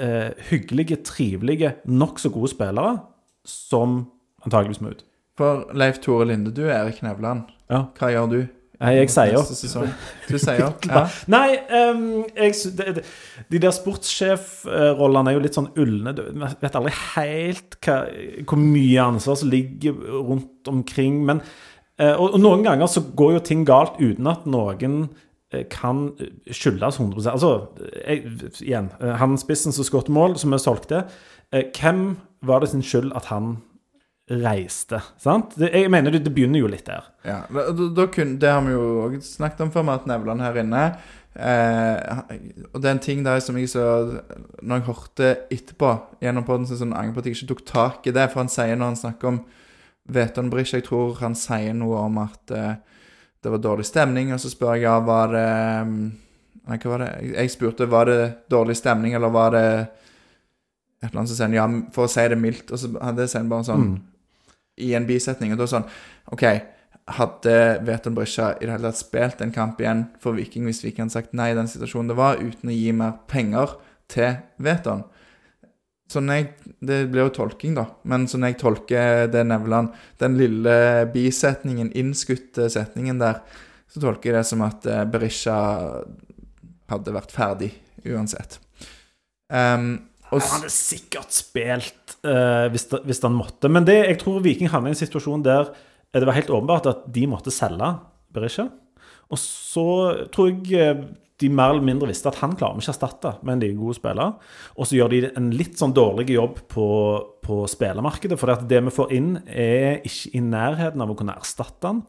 eh, 0.04 0.36
hyggelige, 0.50 1.00
trivelige, 1.08 1.74
nokså 1.88 2.30
gode 2.34 2.52
spillere 2.52 2.98
som 3.48 4.02
antageligvis 4.46 4.84
må 4.84 4.92
ut. 4.92 5.06
For 5.38 5.68
Leif 5.78 6.02
Tore 6.04 6.28
Linde, 6.28 6.52
du 6.52 6.66
er 6.68 6.82
Erik 6.82 7.02
Nevland. 7.06 7.48
Ja. 7.72 7.88
Hva 7.98 8.12
gjør 8.14 8.32
du 8.34 8.40
Nei, 8.78 8.92
jeg 8.94 9.10
sier 9.10 9.40
opp. 9.40 9.48
Du 10.30 10.36
sier 10.38 10.60
opp? 10.68 10.84
Ja. 10.86 11.08
Nei, 11.34 11.56
um, 11.90 12.04
jeg, 12.38 12.54
det, 12.78 13.02
de 13.50 13.62
der 13.64 13.74
sportssjefrollene 13.74 15.32
er 15.32 15.38
jo 15.38 15.42
litt 15.42 15.58
sånn 15.58 15.72
ulne. 15.82 16.14
Du 16.14 16.22
vet 16.62 16.78
aldri 16.78 16.94
helt 17.16 17.80
hva, 17.82 17.96
hvor 18.46 18.62
mye 18.62 19.08
ansvar 19.16 19.40
som 19.42 19.50
ligger 19.50 19.98
rundt 20.28 20.70
omkring. 20.70 21.24
Men, 21.26 21.42
og, 21.98 22.36
og 22.36 22.42
noen 22.44 22.66
ganger 22.66 22.90
så 22.92 23.02
går 23.18 23.38
jo 23.38 23.46
ting 23.46 23.64
galt 23.66 23.98
uten 23.98 24.30
at 24.30 24.46
noen 24.50 25.00
eh, 25.54 25.64
kan 25.74 26.12
skyldes 26.46 27.00
100 27.02 27.32
Altså, 27.32 27.54
jeg, 28.04 28.36
igjen, 28.62 28.92
eh, 29.02 29.16
han 29.18 29.38
spissen 29.42 29.74
som 29.74 29.88
skåret 29.88 30.12
mål, 30.14 30.38
som 30.38 30.54
vi 30.54 30.62
solgte, 30.62 31.08
eh, 31.52 31.72
hvem 31.74 32.12
var 32.46 32.62
det 32.62 32.70
sin 32.74 32.86
skyld 32.86 33.16
at 33.18 33.32
han 33.32 33.58
reiste? 34.30 35.00
Sant? 35.24 35.56
Jeg 35.58 35.90
mener 35.92 36.14
det, 36.14 36.28
begynner 36.36 36.62
jo 36.62 36.70
litt 36.70 36.86
der. 36.86 37.08
Ja, 37.26 37.42
da, 37.50 37.70
da, 37.96 38.08
kun, 38.12 38.38
Det 38.42 38.50
har 38.52 38.62
vi 38.66 38.76
jo 38.76 39.08
også 39.08 39.40
snakket 39.40 39.66
om 39.66 39.72
før, 39.74 39.88
med 39.88 40.02
at 40.02 40.10
Nevland 40.12 40.44
her 40.44 40.60
inne 40.62 40.82
eh, 41.34 42.20
Og 42.74 42.82
det 42.82 42.90
er 42.90 42.96
en 42.96 43.04
ting 43.04 43.24
der 43.26 43.40
som 43.44 43.58
jeg 43.58 43.72
så 43.72 43.86
Når 44.62 44.76
jeg 44.76 44.88
hørte 44.88 45.30
etterpå 45.54 45.94
gjennom 46.22 46.46
poden, 46.48 46.68
så 46.68 46.78
sånn 46.80 46.94
på 46.94 47.24
at 47.24 47.30
jeg 47.30 47.40
ikke 47.40 47.54
tok 47.54 47.66
tak 47.66 48.10
i 48.10 48.14
det. 48.14 48.28
For 48.34 48.44
han 48.44 48.52
sier 48.52 48.76
når 48.76 48.94
han 48.94 49.02
snakker 49.02 49.32
om 49.32 49.42
Veton 50.08 50.50
Brish, 50.50 50.74
jeg 50.74 50.84
tror 50.88 51.16
han 51.20 51.36
sier 51.36 51.74
noe 51.76 51.98
om 52.06 52.18
at 52.24 52.52
uh, 52.56 52.74
det 53.44 53.52
var 53.52 53.60
dårlig 53.64 53.86
stemning, 53.86 54.32
og 54.34 54.40
så 54.40 54.50
spør 54.52 54.76
jeg 54.78 54.84
ja, 54.88 55.00
var 55.04 55.28
det 55.34 55.48
mm, 55.88 56.00
Nei, 56.68 56.78
hva 56.84 56.90
var 56.92 57.00
det? 57.06 57.10
Jeg- 57.32 57.52
spurte 57.54 57.86
var 57.88 58.06
det 58.10 58.22
dårlig 58.52 58.76
stemning, 58.76 59.14
eller 59.16 59.30
var 59.32 59.52
det 59.56 59.66
et 59.88 61.12
eller 61.12 61.20
annet, 61.22 61.30
som 61.32 61.38
sier 61.38 61.54
ja, 61.56 61.68
for 61.96 62.08
å 62.08 62.12
si 62.12 62.26
det 62.28 62.38
mildt. 62.42 62.72
Og 62.76 62.80
så 62.82 62.90
hadde 63.00 63.28
jeg 63.28 63.48
bare 63.50 63.64
sånn 63.64 63.86
Mm. 63.86 64.02
i 64.84 64.94
en 64.98 65.06
bisetning. 65.08 65.54
Og 65.54 65.58
da 65.62 65.68
sånn 65.70 65.86
OK, 66.34 66.44
hadde 67.08 67.54
Veton 67.88 68.16
Brysja 68.18 68.50
i 68.58 68.66
det 68.66 68.72
hele 68.74 68.90
tatt 68.92 69.00
spilt 69.00 69.42
en 69.42 69.52
kamp 69.56 69.80
igjen 69.80 70.08
for 70.20 70.34
Viking 70.36 70.66
hvis 70.68 70.84
Viking 70.84 71.06
hadde 71.06 71.16
sagt 71.16 71.34
nei 71.34 71.52
i 71.52 71.56
den 71.56 71.68
situasjonen 71.72 72.10
det 72.12 72.18
var, 72.18 72.36
uten 72.44 72.70
å 72.70 72.76
gi 72.76 72.92
mer 72.92 73.14
penger 73.32 73.78
til 74.12 74.36
Veton? 74.60 75.06
Sånn 76.08 76.30
jeg, 76.32 76.54
Det 76.80 77.02
blir 77.12 77.26
jo 77.26 77.34
tolking, 77.36 77.76
da. 77.76 77.88
Men 78.08 78.28
sånn 78.32 78.46
jeg 78.48 78.60
tolker 78.62 79.28
det 79.32 79.44
Nevland 79.48 79.96
Den 80.22 80.38
lille 80.40 80.78
bisetningen, 81.12 81.92
innskutte 82.00 82.70
setningen 82.72 83.20
der, 83.20 83.42
så 83.92 84.04
tolker 84.04 84.32
jeg 84.32 84.40
det 84.40 84.48
som 84.48 84.64
at 84.66 84.88
eh, 84.88 85.04
Berisha 85.08 85.58
hadde 86.92 87.14
vært 87.16 87.34
ferdig 87.36 87.72
uansett. 88.08 88.60
Um, 89.52 90.08
og 90.28 90.42
Han 90.44 90.58
hadde 90.58 90.72
sikkert 90.74 91.32
spilt 91.36 92.18
uh, 92.28 92.68
hvis, 92.72 92.88
hvis 93.08 93.24
han 93.24 93.36
måtte. 93.36 93.72
Men 93.72 93.88
det, 93.88 94.02
jeg 94.10 94.20
tror 94.24 94.44
Viking 94.44 94.72
havnet 94.72 94.92
i 94.92 94.96
en 94.96 95.00
situasjon 95.00 95.46
der 95.46 95.72
eh, 95.72 96.20
det 96.20 96.28
var 96.28 96.36
helt 96.36 96.52
åpenbart 96.52 96.90
at 96.92 97.08
de 97.16 97.24
måtte 97.32 97.54
selge 97.56 97.94
Berisha. 98.36 98.68
Og 99.32 99.40
så 99.40 99.88
tror 100.32 100.52
jeg 100.52 101.08
de 101.38 101.50
mer 101.54 101.70
eller 101.70 101.86
mindre 101.86 102.10
visste 102.10 102.32
at 102.32 102.40
han 102.42 102.56
klarer 102.58 102.78
vi 102.78 102.82
ikke 102.82 102.90
å 102.90 102.96
erstatte 102.96 103.32
med 103.46 103.54
en 103.54 103.62
like 103.62 103.78
god 103.78 103.98
spiller. 104.00 104.54
Og 104.74 104.90
så 104.90 104.98
gjør 104.98 105.12
de 105.14 105.20
en 105.38 105.52
litt 105.54 105.78
sånn 105.78 105.94
dårlig 105.94 106.32
jobb 106.34 106.64
på, 106.74 106.88
på 107.46 107.60
spillermarkedet. 107.70 108.40
For 108.42 108.66
det 108.70 108.80
vi 108.88 108.94
får 108.96 109.14
inn, 109.14 109.36
er 109.46 110.02
ikke 110.08 110.34
i 110.40 110.42
nærheten 110.42 111.04
av 111.04 111.14
å 111.14 111.18
kunne 111.20 111.38
erstatte 111.38 111.92
han. 111.92 112.02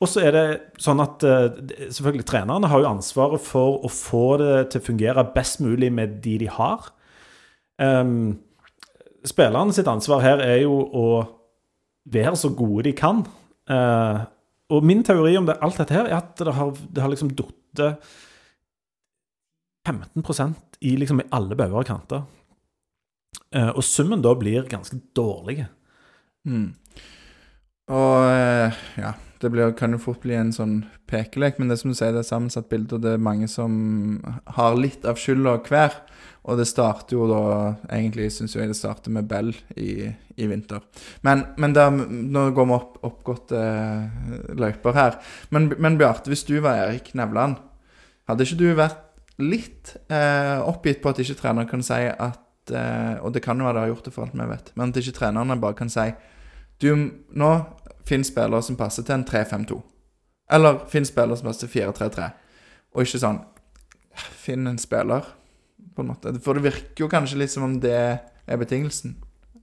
Og 0.00 0.08
så 0.08 0.22
er 0.24 0.36
det 0.36 0.44
sånn 0.80 1.02
at 1.02 1.26
eh, 1.26 1.50
selvfølgelig 1.90 2.28
trenerne 2.30 2.70
har 2.70 2.80
jo 2.80 2.92
ansvaret 2.94 3.42
for 3.44 3.82
å 3.84 3.90
få 3.92 4.24
det 4.40 4.54
til 4.72 4.80
å 4.80 4.86
fungere 4.86 5.26
best 5.34 5.60
mulig 5.64 5.90
med 5.92 6.20
de 6.24 6.38
de 6.44 6.48
har. 6.54 6.88
Um, 7.80 8.38
spillerne 9.26 9.74
sitt 9.76 9.90
ansvar 9.90 10.22
her 10.24 10.40
er 10.44 10.62
jo 10.62 10.78
å 10.78 11.06
være 12.10 12.38
så 12.38 12.52
gode 12.54 12.86
de 12.88 12.94
kan. 12.96 13.26
Uh, 13.68 14.24
og 14.70 14.86
min 14.86 15.02
teori 15.04 15.34
om 15.36 15.50
det, 15.50 15.58
alt 15.60 15.82
dette 15.82 15.98
her 15.98 16.06
er 16.06 16.20
at 16.22 16.38
det 16.38 16.54
har, 16.54 16.70
det 16.70 17.02
har 17.02 17.10
liksom 17.12 17.34
datt 17.36 17.98
15% 19.90 20.80
i 20.86 20.96
liksom 20.96 21.22
i 21.22 21.28
alle 21.36 21.58
bauger 21.58 21.82
og 21.82 21.88
kanter. 21.88 22.28
Eh, 23.54 23.70
og 23.70 23.84
summen 23.84 24.22
da 24.24 24.34
blir 24.38 24.68
ganske 24.70 24.98
dårlig. 25.16 25.64
Mm. 26.46 26.70
Og 27.90 28.16
eh, 28.30 28.80
ja, 29.00 29.14
det 29.42 29.50
blir, 29.50 29.72
kan 29.76 29.94
jo 29.94 30.02
fort 30.02 30.22
bli 30.22 30.36
en 30.38 30.52
sånn 30.54 30.82
pekelek, 31.10 31.58
men 31.58 31.70
det 31.70 31.80
som 31.80 31.90
du 31.90 31.96
sier, 31.98 32.12
det 32.14 32.22
er 32.22 32.28
sammensatt 32.28 32.68
bilde, 32.70 32.96
og 32.96 33.04
det 33.04 33.16
er 33.16 33.22
mange 33.24 33.48
som 33.50 33.72
har 34.56 34.78
litt 34.78 35.06
av 35.08 35.18
skylda 35.20 35.56
hver. 35.66 35.96
Og 36.48 36.56
det 36.56 36.64
starter 36.70 37.18
jo 37.18 37.26
da 37.28 37.40
Egentlig 37.92 38.30
syns 38.32 38.54
jeg 38.56 38.70
det 38.70 38.78
starter 38.78 39.12
med 39.12 39.26
Bell 39.28 39.50
i, 39.76 40.08
i 40.40 40.46
vinter. 40.48 40.80
Men, 41.26 41.44
men 41.60 41.74
der, 41.76 41.92
nå 41.92 42.46
går 42.56 42.68
vi 42.70 42.76
opp 42.78 42.96
oppgåtte 43.04 43.60
eh, 43.60 44.54
løyper 44.56 44.96
her. 44.96 45.18
Men, 45.52 45.68
men 45.76 45.98
Bjarte, 46.00 46.32
hvis 46.32 46.46
du 46.48 46.56
var 46.64 46.86
Erik 46.86 47.12
Nevland, 47.18 47.58
hadde 48.30 48.46
ikke 48.46 48.60
du 48.60 48.68
vært 48.78 49.09
litt 49.42 49.94
eh, 50.10 50.58
oppgitt 50.66 51.00
på 51.02 51.10
at 51.12 51.18
ikke 51.22 51.36
treneren 51.40 51.68
kan 51.70 51.82
si 51.86 51.98
at 52.10 52.72
eh, 52.72 53.16
Og 53.24 53.32
det 53.34 53.42
kan 53.42 53.58
jo 53.58 53.64
være 53.66 53.74
det 53.78 53.80
har 53.86 53.92
gjort 53.94 54.04
det 54.08 54.12
for 54.14 54.24
alt 54.26 54.34
vi 54.38 54.46
vet, 54.50 54.72
men 54.76 54.90
at 54.92 54.96
ikke 55.00 55.16
trenerne 55.18 55.56
bare 55.60 55.74
kan 55.78 55.90
si 55.92 56.06
Du, 56.80 56.90
nå 57.36 57.50
finn 58.08 58.24
spillere 58.24 58.62
som 58.64 58.76
passer 58.76 59.04
til 59.06 59.14
en 59.18 59.24
3-5-2. 59.28 59.76
Eller 60.50 60.78
finn 60.90 61.04
spillere 61.06 61.36
som 61.36 61.46
passer 61.50 61.68
til 61.68 61.82
4-3-3. 61.84 62.30
Og 62.96 63.04
ikke 63.04 63.20
sånn 63.22 63.42
Finn 64.40 64.66
en 64.66 64.78
spiller, 64.80 65.22
på 65.94 66.02
en 66.02 66.08
måte. 66.10 66.32
For 66.42 66.56
det 66.58 66.64
virker 66.64 67.04
jo 67.04 67.08
kanskje 67.12 67.38
litt 67.38 67.52
som 67.52 67.62
om 67.68 67.76
det 67.80 67.92
er 67.94 68.58
betingelsen. 68.58 69.12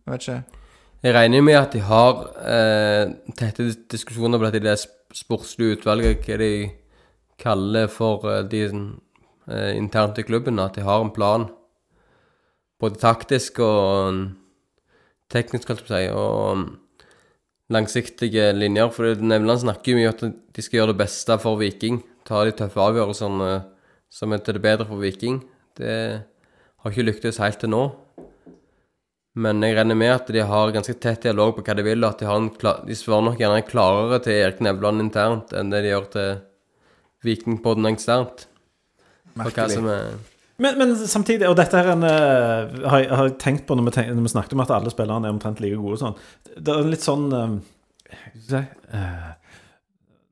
Jeg 0.06 0.14
vet 0.14 0.24
ikke. 0.24 0.62
Jeg 1.04 1.14
regner 1.18 1.44
med 1.46 1.58
at 1.60 1.74
de 1.76 1.82
har 1.86 2.22
eh, 2.42 3.12
tette 3.38 3.66
diskusjoner 3.92 4.48
i 4.48 4.62
det 4.64 4.78
sp- 4.80 5.18
sportslige 5.20 5.76
utvalget, 5.78 6.24
hva 6.26 6.38
de 6.42 6.52
kaller 7.44 7.92
for 7.92 8.24
eh, 8.32 8.46
de 8.50 8.64
eh, 9.52 9.76
internt 9.78 10.20
i 10.20 10.26
klubben, 10.28 10.60
at 10.60 10.78
de 10.78 10.86
har 10.86 11.04
en 11.04 11.14
plan. 11.14 11.48
Både 12.82 13.00
taktisk 13.02 13.60
og 13.66 14.14
mm, 14.14 14.26
teknisk, 15.34 15.72
holdt 15.72 15.90
jeg 15.90 16.10
si, 16.10 16.14
og 16.14 16.62
mm, 16.62 16.68
langsiktige 17.74 18.52
linjer. 18.56 18.92
For 18.94 19.18
Nevland 19.18 19.64
snakker 19.66 19.94
jo 19.94 20.00
mye 20.00 20.12
om 20.12 20.16
at 20.16 20.56
de 20.56 20.66
skal 20.66 20.82
gjøre 20.82 20.94
det 20.94 21.02
beste 21.04 21.40
for 21.42 21.60
Viking. 21.62 22.02
Ta 22.28 22.44
de 22.46 22.56
tøffe 22.56 22.84
avgjørelsene 22.84 23.54
eh, 23.56 23.70
som 24.14 24.34
er 24.34 24.44
til 24.44 24.56
det 24.58 24.64
bedre 24.64 24.88
for 24.88 25.02
Viking. 25.04 25.42
Det 25.78 25.96
har 26.78 26.94
ikke 26.94 27.10
lyktes 27.10 27.42
helt 27.44 27.60
til 27.62 27.74
nå. 27.74 27.86
Men 29.38 29.62
jeg 29.62 29.76
regner 29.78 29.98
med 29.98 30.10
at 30.10 30.30
de 30.34 30.42
har 30.50 30.72
ganske 30.74 30.96
tett 30.98 31.28
dialog 31.28 31.58
på 31.58 31.64
hva 31.66 31.76
de 31.78 31.84
vil, 31.86 32.02
og 32.02 32.16
at 32.16 32.22
de, 32.24 32.26
har 32.30 32.40
en 32.42 32.50
kla- 32.50 32.80
de 32.88 32.96
svarer 32.98 33.28
nok 33.28 33.42
gjerne 33.42 33.66
klarere 33.68 34.18
til 34.26 34.40
Erik 34.42 34.64
Nevland 34.66 35.04
internt 35.04 35.54
enn 35.54 35.70
det 35.74 35.84
de 35.86 35.92
gjør 35.92 36.08
til 36.16 36.32
Vikingpodden 37.28 37.90
eksternt. 37.92 38.48
Merkelig. 39.38 39.78
som 39.78 39.88
er 39.94 40.18
Men, 40.58 40.78
men 40.80 40.96
samtidig, 40.98 41.46
og 41.46 41.58
dette 41.60 41.78
her 41.78 41.92
er 41.92 41.96
en, 41.96 42.06
uh, 42.06 42.88
har, 42.90 43.04
jeg, 43.04 43.10
har 43.14 43.28
jeg 43.28 43.36
tenkt 43.44 43.68
på 43.70 43.76
når 43.78 43.90
vi, 43.90 43.96
tenk, 44.00 44.14
når 44.18 44.26
vi 44.26 44.34
snakket 44.34 44.58
om 44.58 44.64
at 44.64 44.74
alle 44.74 44.94
spillerne 44.94 45.30
er 45.30 45.36
omtrent 45.36 45.60
like 45.62 45.78
gode 45.78 46.00
og 46.00 46.02
sånn. 46.02 46.16
Det 46.58 46.74
er 46.74 46.90
litt 46.90 47.06
sånn 47.06 47.28
uh, 47.30 47.52
eh, 48.58 49.28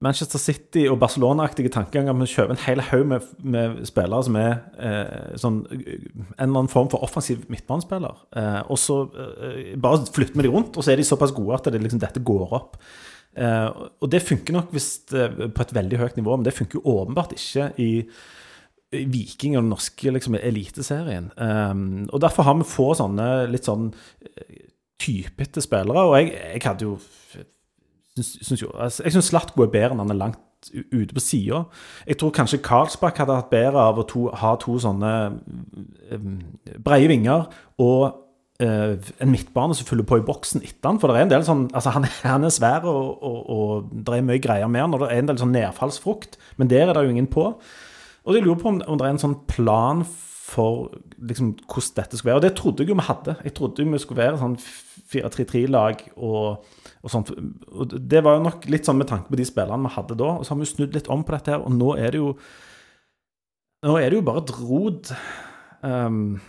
Manchester 0.04 0.42
City 0.42 0.86
og 0.92 1.00
Barcelona-aktige 1.02 1.72
tankeganger 1.74 2.16
med 2.16 2.28
å 2.28 2.32
kjøpe 2.32 2.56
en 2.56 2.62
hel 2.66 2.82
haug 2.90 3.08
med, 3.10 3.28
med 3.56 3.80
spillere 3.88 4.28
som 4.28 4.38
er 4.40 4.54
eh, 4.76 5.34
sånn, 5.40 5.62
en 5.72 5.80
eller 5.80 6.52
annen 6.52 6.72
form 6.72 6.92
for 6.92 7.06
offensiv 7.06 7.46
midtbanespiller. 7.52 8.20
Eh, 8.36 8.62
og 8.72 8.80
så 8.82 9.00
eh, 9.16 9.74
bare 9.82 10.04
flytter 10.06 10.38
vi 10.38 10.48
de 10.48 10.54
rundt, 10.54 10.76
og 10.76 10.86
så 10.86 10.94
er 10.94 11.02
de 11.02 11.08
såpass 11.08 11.34
gode 11.36 11.58
at 11.58 11.72
det, 11.72 11.82
liksom, 11.86 12.02
dette 12.04 12.24
går 12.28 12.56
opp. 12.60 12.76
Eh, 13.40 13.68
og 14.04 14.12
det 14.12 14.24
funker 14.24 14.58
nok 14.58 14.76
hvis 14.76 14.90
det, 15.12 15.30
på 15.56 15.66
et 15.66 15.76
veldig 15.80 16.02
høyt 16.04 16.20
nivå, 16.20 16.38
men 16.38 16.48
det 16.48 16.56
funker 16.58 16.80
jo 16.82 17.00
åpenbart 17.00 17.36
ikke 17.38 17.72
i 17.82 17.92
Viking 19.12 19.58
og 19.58 19.64
den 19.64 19.74
norske 19.74 20.14
liksom, 20.14 20.38
eliteserien. 20.40 21.32
Um, 21.38 22.06
og 22.10 22.22
derfor 22.24 22.48
har 22.48 22.58
vi 22.60 22.70
få 22.70 22.92
sånne 22.98 23.28
litt 23.52 23.68
sånn 23.68 23.90
eh, 24.24 24.66
typete 25.02 25.64
spillere. 25.64 26.08
Og 26.08 26.18
jeg, 26.20 26.34
jeg 26.56 26.66
hadde 26.66 26.88
jo 26.88 26.98
syns 28.24 28.62
jo, 28.62 28.72
altså, 28.80 29.04
Jeg 29.04 29.16
syns 29.16 29.32
Slatko 29.32 29.66
er 29.66 29.72
bedre 29.74 29.96
enn 29.96 30.04
han 30.06 30.14
er 30.14 30.22
langt 30.22 30.42
ute 30.74 31.14
på 31.14 31.22
sida. 31.22 31.66
Jeg 32.08 32.18
tror 32.20 32.34
kanskje 32.34 32.62
Karlsbakk 32.66 33.20
hadde 33.22 33.38
hatt 33.38 33.52
bedre 33.52 33.82
av 33.92 34.00
å 34.02 34.06
to, 34.10 34.28
ha 34.34 34.56
to 34.62 34.78
sånne 34.82 35.12
um, 36.16 36.38
breie 36.82 37.10
vinger 37.12 37.46
og 37.84 38.06
uh, 38.64 38.96
en 38.96 39.32
midtbane 39.32 39.78
som 39.78 39.88
fyller 39.88 40.08
på 40.08 40.20
i 40.22 40.26
boksen 40.26 40.64
etter 40.66 40.90
han. 40.90 41.02
For 41.02 41.12
det 41.12 41.20
er 41.20 41.28
en 41.28 41.34
del 41.36 41.46
sånn 41.48 41.66
Altså, 41.72 41.94
han, 41.94 42.08
han 42.26 42.48
er 42.48 42.56
svær, 42.56 42.88
og, 42.90 43.22
og, 43.22 43.42
og 43.46 44.06
det 44.08 44.18
er 44.18 44.30
mye 44.32 44.42
greier 44.42 44.72
med 44.72 44.88
han. 44.88 44.96
Og 44.96 45.04
det 45.04 45.12
er 45.12 45.22
en 45.22 45.34
del 45.34 45.42
sånn 45.42 45.54
nedfallsfrukt, 45.56 46.40
men 46.62 46.72
der 46.72 46.88
er 46.88 46.98
det 46.98 47.06
jo 47.06 47.14
ingen 47.14 47.30
på. 47.32 47.52
Og 48.26 48.36
jeg 48.38 48.46
lurer 48.46 48.62
på 48.62 48.72
om, 48.72 48.80
om 48.90 48.98
det 49.00 49.06
er 49.06 49.16
en 49.16 49.22
sånn 49.22 49.38
plan 49.50 50.02
for 50.46 50.90
liksom, 51.18 51.54
hvordan 51.66 51.96
dette 51.98 52.18
skulle 52.18 52.32
være. 52.32 52.42
Og 52.42 52.46
det 52.46 52.54
trodde 52.58 52.84
jeg 52.84 52.92
jo 52.92 52.98
vi 52.98 53.08
hadde. 53.08 53.36
Jeg 53.46 53.56
trodde 53.58 53.86
vi 53.90 54.02
skulle 54.02 54.24
være 54.24 54.42
sånn 54.42 54.58
4-3-3-lag 55.14 56.04
og, 56.16 56.66
og 57.02 57.14
sånt. 57.14 57.32
Og 57.74 57.96
det 57.96 58.22
var 58.26 58.38
jo 58.38 58.46
nok 58.48 58.68
litt 58.72 58.88
sånn 58.88 59.00
med 59.02 59.10
tanke 59.10 59.32
på 59.32 59.40
de 59.40 59.48
spillerne 59.48 59.88
vi 59.88 59.96
hadde 59.98 60.18
da. 60.22 60.36
Og 60.38 60.46
så 60.46 60.54
har 60.54 60.62
vi 60.62 60.68
jo 60.68 60.74
snudd 60.74 60.98
litt 60.98 61.10
om 61.14 61.26
på 61.26 61.36
dette 61.36 61.56
her, 61.56 61.66
og 61.66 61.74
nå 61.74 61.96
er 61.98 62.16
det 62.16 62.24
jo 62.24 62.36
Nå 63.86 64.00
er 64.00 64.10
det 64.10 64.18
jo 64.18 64.26
bare 64.26 64.42
et 64.42 64.52
rod. 64.58 65.10
Um, 65.86 66.40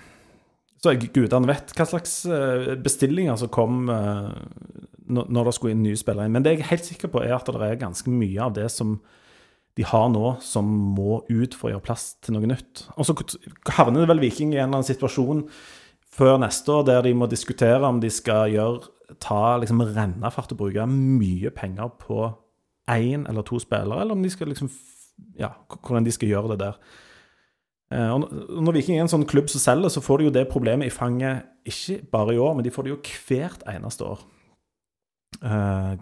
så 0.80 0.94
gudene 0.96 1.50
vet 1.50 1.74
hva 1.76 1.84
slags 1.84 2.14
eh, 2.32 2.70
bestillinger 2.80 3.36
som 3.36 3.50
kom 3.52 3.90
uh, 3.92 4.30
når 5.04 5.50
det 5.50 5.52
skulle 5.52 5.74
inn 5.74 5.82
nye 5.84 5.98
spillere. 6.00 6.30
Men 6.32 6.46
det 6.46 6.54
jeg 6.54 6.62
er 6.62 6.70
helt 6.70 6.88
sikker 6.88 7.12
på, 7.12 7.20
er 7.20 7.34
at 7.36 7.50
det 7.52 7.60
er 7.66 7.82
ganske 7.82 8.08
mye 8.08 8.40
av 8.40 8.54
det 8.56 8.70
som 8.72 8.94
de 9.76 9.84
har 9.84 10.08
nå, 10.08 10.36
som 10.40 10.68
må 10.96 11.20
ut 11.28 11.54
for 11.54 11.68
å 11.68 11.74
gjøre 11.74 11.84
plass 11.84 12.14
til 12.24 12.36
noe 12.36 12.48
nytt. 12.48 12.86
Og 12.96 13.08
så 13.08 13.16
havner 13.76 14.02
det 14.02 14.10
vel 14.10 14.22
Viking 14.22 14.54
i 14.54 14.60
en 14.60 14.70
eller 14.70 14.80
annen 14.80 14.88
situasjon 14.88 15.44
før 16.16 16.38
neste 16.40 16.72
år 16.72 16.86
der 16.88 17.02
de 17.04 17.12
må 17.16 17.28
diskutere 17.28 17.84
om 17.84 18.00
de 18.00 18.08
skal 18.12 18.54
gjøre, 18.54 18.92
ta 19.22 19.56
liksom 19.60 19.84
rennefart 19.94 20.54
og 20.54 20.62
bruke 20.62 20.86
mye 20.90 21.52
penger 21.54 21.92
på 22.00 22.30
én 22.90 23.26
eller 23.28 23.44
to 23.46 23.60
spillere, 23.62 24.00
eller 24.02 24.16
om 24.16 24.24
de 24.24 24.32
skal 24.32 24.52
liksom 24.52 24.72
Ja, 25.40 25.48
hvordan 25.72 26.04
de 26.04 26.12
skal 26.12 26.28
gjøre 26.28 26.50
det 26.52 26.58
der. 26.60 26.74
Eh, 27.88 28.10
og 28.12 28.26
når 28.60 28.74
Viking 28.76 28.98
er 28.98 29.06
en 29.06 29.08
sånn 29.08 29.24
klubb 29.24 29.48
som 29.48 29.62
selger, 29.62 29.88
så 29.88 30.02
får 30.04 30.18
de 30.18 30.26
jo 30.26 30.32
det 30.34 30.42
problemet 30.50 30.90
i 30.90 30.92
fanget 30.92 31.46
ikke 31.64 32.02
bare 32.12 32.34
i 32.34 32.40
år, 32.42 32.52
men 32.52 32.66
de 32.66 32.72
får 32.74 32.84
det 32.84 32.92
jo 32.92 32.98
hvert 33.00 33.64
eneste 33.72 34.04
år. 34.04 34.20
Uh, 35.40 35.96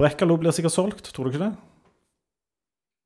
Brekkalo 0.00 0.38
blir 0.40 0.56
sikkert 0.56 0.74
solgt, 0.74 1.12
tror 1.12 1.28
du 1.28 1.32
ikke 1.32 1.44
det? 1.44 1.52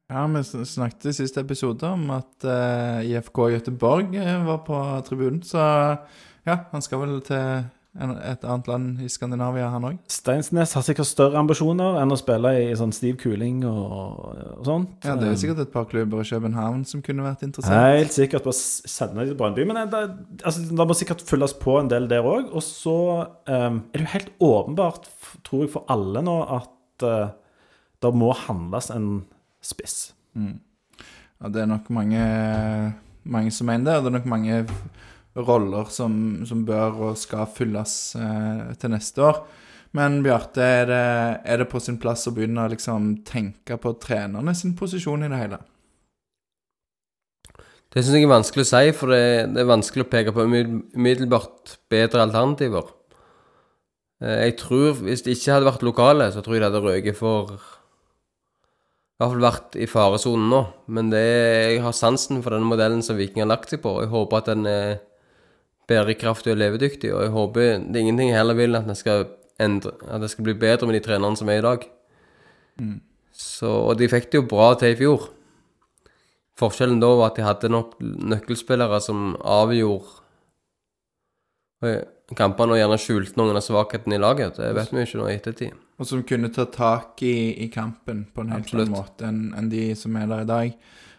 Ja, 0.07 0.27
vi 0.31 0.43
snakket 0.65 1.09
i 1.11 1.13
siste 1.17 1.43
episode 1.43 1.89
om 1.91 2.05
at 2.15 2.45
uh, 2.47 3.03
IFK 3.03 3.41
Gøteborg 3.57 4.13
eh, 4.15 4.37
var 4.47 4.61
på 4.63 4.79
tribunen, 5.09 5.41
så 5.43 5.59
ja, 6.47 6.61
han 6.71 6.85
skal 6.85 7.03
vel 7.03 7.17
til 7.27 7.65
en, 7.99 8.13
et 8.23 8.45
annet 8.47 8.71
land 8.71 9.03
i 9.03 9.11
Skandinavia, 9.11 9.67
han 9.73 9.89
òg. 9.89 9.99
Steinsnes 10.13 10.77
har 10.79 10.85
sikkert 10.87 11.09
større 11.11 11.41
ambisjoner 11.41 11.99
enn 11.99 12.15
å 12.15 12.21
spille 12.21 12.53
i 12.61 12.71
sånn 12.79 12.95
stiv 12.95 13.19
kuling 13.25 13.65
og, 13.67 14.23
og 14.61 14.63
sånt. 14.69 14.95
Ja, 15.03 15.17
det 15.19 15.27
er 15.27 15.35
jo 15.35 15.43
sikkert 15.43 15.65
et 15.65 15.75
par 15.75 15.89
klubber 15.91 16.23
i 16.23 16.31
København 16.31 16.87
som 16.87 17.03
kunne 17.03 17.27
vært 17.27 17.43
interessert. 17.49 17.99
Helt 17.99 18.15
sikkert 18.15 18.47
bare 18.47 18.59
sende 18.61 19.19
dem 19.19 19.33
til 19.33 19.41
Brønnby. 19.41 19.67
Men 19.67 19.91
det, 19.91 20.07
altså, 20.43 20.67
det 20.71 20.87
må 20.87 20.99
sikkert 20.99 21.27
fylles 21.27 21.57
på 21.59 21.81
en 21.81 21.91
del 21.91 22.07
der 22.13 22.27
òg. 22.27 22.53
Og 22.53 22.63
så 22.63 22.99
um, 23.27 23.83
er 23.91 23.99
det 23.99 24.07
jo 24.07 24.15
helt 24.15 24.35
åpenbart, 24.53 25.11
tror 25.49 25.67
jeg, 25.67 25.75
for 25.75 25.89
alle 25.91 26.23
nå 26.23 26.43
at 26.61 27.09
uh, 27.09 27.33
det 28.05 28.13
må 28.15 28.31
handles 28.47 28.93
en 28.95 29.25
spiss. 29.65 30.13
Ja, 30.37 31.49
det 31.53 31.63
er 31.63 31.69
nok 31.71 31.91
mange, 31.93 32.23
mange 33.25 33.53
som 33.53 33.69
mener 33.69 33.85
det, 33.91 33.97
og 33.99 34.05
det 34.07 34.11
er 34.13 34.19
nok 34.19 34.29
mange 34.33 34.59
roller 35.37 35.91
som, 35.93 36.17
som 36.49 36.65
bør 36.65 37.01
og 37.11 37.19
skal 37.21 37.49
fylles 37.53 38.17
eh, 38.17 38.75
til 38.81 38.93
neste 38.95 39.25
år. 39.25 39.43
Men 39.97 40.19
Bjarte, 40.25 40.65
er 40.65 40.89
det, 40.91 41.05
er 41.45 41.61
det 41.61 41.69
på 41.71 41.81
sin 41.81 41.99
plass 42.01 42.27
å 42.29 42.33
begynne 42.37 42.65
å 42.65 42.73
liksom 42.73 43.13
tenke 43.29 43.77
på 43.81 43.95
trenerne 44.03 44.55
sin 44.57 44.75
posisjon 44.77 45.25
i 45.25 45.31
det 45.33 45.41
hele? 45.41 45.61
Det 47.93 48.03
syns 48.05 48.19
jeg 48.19 48.27
er 48.27 48.33
vanskelig 48.33 48.65
å 48.67 48.69
si, 48.69 48.91
for 48.97 49.13
det, 49.15 49.23
det 49.55 49.63
er 49.63 49.69
vanskelig 49.71 50.05
å 50.05 50.11
peke 50.11 50.33
på 50.37 50.45
umiddel- 50.45 50.83
umiddelbart 50.97 51.77
bedre 51.93 52.25
alternativer. 52.27 52.91
Eh, 54.21 54.43
Jeg 54.49 54.57
tror, 54.61 54.99
hvis 55.05 55.25
det 55.25 55.37
ikke 55.37 55.55
hadde 55.55 55.71
vært 55.71 55.87
lokale, 55.87 56.33
så 56.33 56.43
tror 56.45 56.57
jeg 56.57 56.65
det 56.65 56.71
hadde 56.73 56.85
røket 56.89 57.17
for 57.21 57.57
I 59.17 59.23
hvert 59.23 59.33
fall 59.33 59.45
vært 59.47 59.77
i 59.81 59.87
faresonen 59.89 60.51
nå. 60.53 60.59
Men 60.93 61.09
det, 61.09 61.25
jeg 61.73 61.81
har 61.81 61.95
sansen 61.97 62.43
for 62.45 62.53
den 62.53 62.67
modellen 62.69 63.01
som 63.05 63.17
Viking 63.17 63.41
har 63.41 63.49
lagt 63.49 63.73
seg 63.73 63.81
på. 63.81 63.95
Jeg 64.05 64.12
håper 64.12 64.43
at 64.43 64.51
den 64.51 64.69
er 64.69 64.99
bærekraftig 65.89 66.53
og 66.53 66.61
levedyktig. 66.61 67.14
Og 67.14 67.25
jeg 67.25 67.33
håper 67.33 67.62
det 67.87 67.97
er 67.97 68.05
ingenting 68.05 68.29
jeg 68.29 68.41
heller 68.43 68.59
vil 68.59 68.77
at 68.77 68.91
skal, 68.99 69.25
endre, 69.62 69.95
at 70.05 70.21
det 70.21 70.29
skal 70.35 70.51
bli 70.51 70.57
bedre 70.61 70.89
med 70.91 70.99
de 70.99 71.05
trenerne 71.07 71.41
som 71.41 71.49
er 71.49 71.62
i 71.62 71.64
dag. 71.64 71.89
Så, 73.33 73.71
og 73.71 73.97
de 73.97 74.11
fikk 74.12 74.29
det 74.33 74.43
jo 74.43 74.51
bra 74.53 74.69
til 74.77 74.93
i 74.93 75.01
fjor. 75.01 75.31
Forskjellen 76.61 77.01
da 77.01 77.09
var 77.17 77.33
at 77.33 77.41
de 77.41 77.45
hadde 77.45 77.73
nok 77.73 77.97
nøkkelspillere 78.01 79.01
som 79.05 79.33
avgjorde 79.41 80.09
eh, 81.85 82.05
kampene 82.37 82.77
og 82.77 82.81
gjerne 82.81 83.01
skjulte 83.01 83.41
noen 83.41 83.57
av 83.57 83.64
svakhetene 83.64 84.17
i 84.17 84.23
laget. 84.23 84.61
Det 84.61 84.73
vet 84.77 84.93
vi 84.93 85.01
jo 85.01 85.09
ikke 85.09 85.21
nå 85.21 85.29
i 85.29 85.37
ettertid. 85.37 85.86
Og 85.97 86.09
som 86.09 86.25
kunne 86.29 86.53
ta 86.53 86.67
tak 86.69 87.23
i, 87.25 87.65
i 87.65 87.71
kampen 87.73 88.27
på 88.35 88.45
en 88.45 88.53
helt 88.53 88.67
Absolutt. 88.67 88.89
annen 88.89 88.97
måte 88.97 89.29
enn 89.31 89.43
en 89.57 89.71
de 89.73 89.89
som 89.97 90.17
er 90.21 90.27
der 90.29 90.45
i 90.45 90.51
dag. 90.51 90.75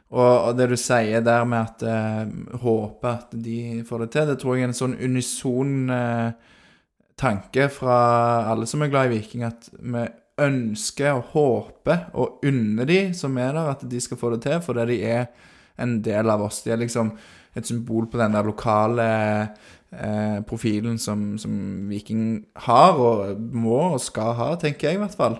Og, 0.07 0.33
og 0.49 0.51
det 0.55 0.69
du 0.71 0.77
sier 0.79 1.23
der 1.25 1.47
med 1.49 1.65
at 1.65 1.81
uh, 1.83 2.59
håpe 2.61 3.09
at 3.09 3.33
de 3.33 3.81
får 3.87 4.05
det 4.05 4.11
til, 4.13 4.29
det 4.29 4.37
tror 4.39 4.55
jeg 4.55 4.67
er 4.67 4.69
en 4.69 4.77
sånn 4.77 4.95
unison 5.01 5.73
uh, 5.91 6.29
tanke 7.19 7.67
fra 7.73 7.97
alle 8.53 8.69
som 8.69 8.85
er 8.85 8.93
glad 8.93 9.09
i 9.09 9.17
Viking, 9.17 9.43
at 9.47 9.67
vi 9.73 10.05
ønsker 10.37 11.17
og 11.17 11.33
håper 11.33 12.11
og 12.13 12.45
unner 12.45 12.87
de 12.87 12.99
som 13.17 13.35
er 13.41 13.55
der, 13.57 13.71
at 13.73 13.83
de 13.89 14.01
skal 14.03 14.19
få 14.21 14.35
det 14.35 14.43
til, 14.45 14.61
fordi 14.63 14.85
de 14.93 14.99
er 15.09 15.25
en 15.81 15.97
del 16.05 16.29
av 16.29 16.45
oss. 16.45 16.61
De 16.63 16.71
er 16.73 16.81
liksom 16.81 17.11
et 17.57 17.65
symbol 17.65 18.05
på 18.09 18.19
den 18.21 18.37
der 18.37 18.45
lokale 18.45 19.07
eh, 19.91 20.39
profilen 20.47 20.97
som, 20.99 21.37
som 21.41 21.53
Viking 21.89 22.45
har, 22.67 22.97
og 22.97 23.39
må 23.53 23.79
og 23.93 24.01
skal 24.03 24.35
ha, 24.37 24.49
tenker 24.61 24.89
jeg 24.89 24.99
i 24.99 25.03
hvert 25.03 25.17
fall. 25.17 25.39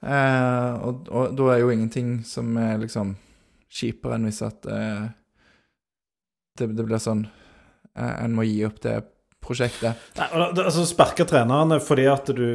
Eh, 0.00 0.72
og, 0.80 1.08
og 1.12 1.34
da 1.36 1.50
er 1.52 1.62
jo 1.64 1.72
ingenting 1.74 2.20
som 2.24 2.54
er 2.60 2.78
liksom 2.80 3.14
kjipere 3.70 4.16
enn 4.16 4.26
hvis 4.26 4.40
at 4.46 4.66
eh, 4.70 5.10
det, 6.58 6.70
det 6.72 6.86
blir 6.86 7.02
sånn 7.02 7.26
eh, 7.28 8.14
En 8.24 8.32
må 8.34 8.46
gi 8.48 8.62
opp 8.64 8.80
det 8.82 8.96
prosjektet. 9.44 10.00
Nei, 10.16 10.26
altså 10.64 10.86
Sparke 10.88 11.26
trenerne 11.28 11.78
fordi 11.84 12.08
at 12.10 12.32
du 12.36 12.48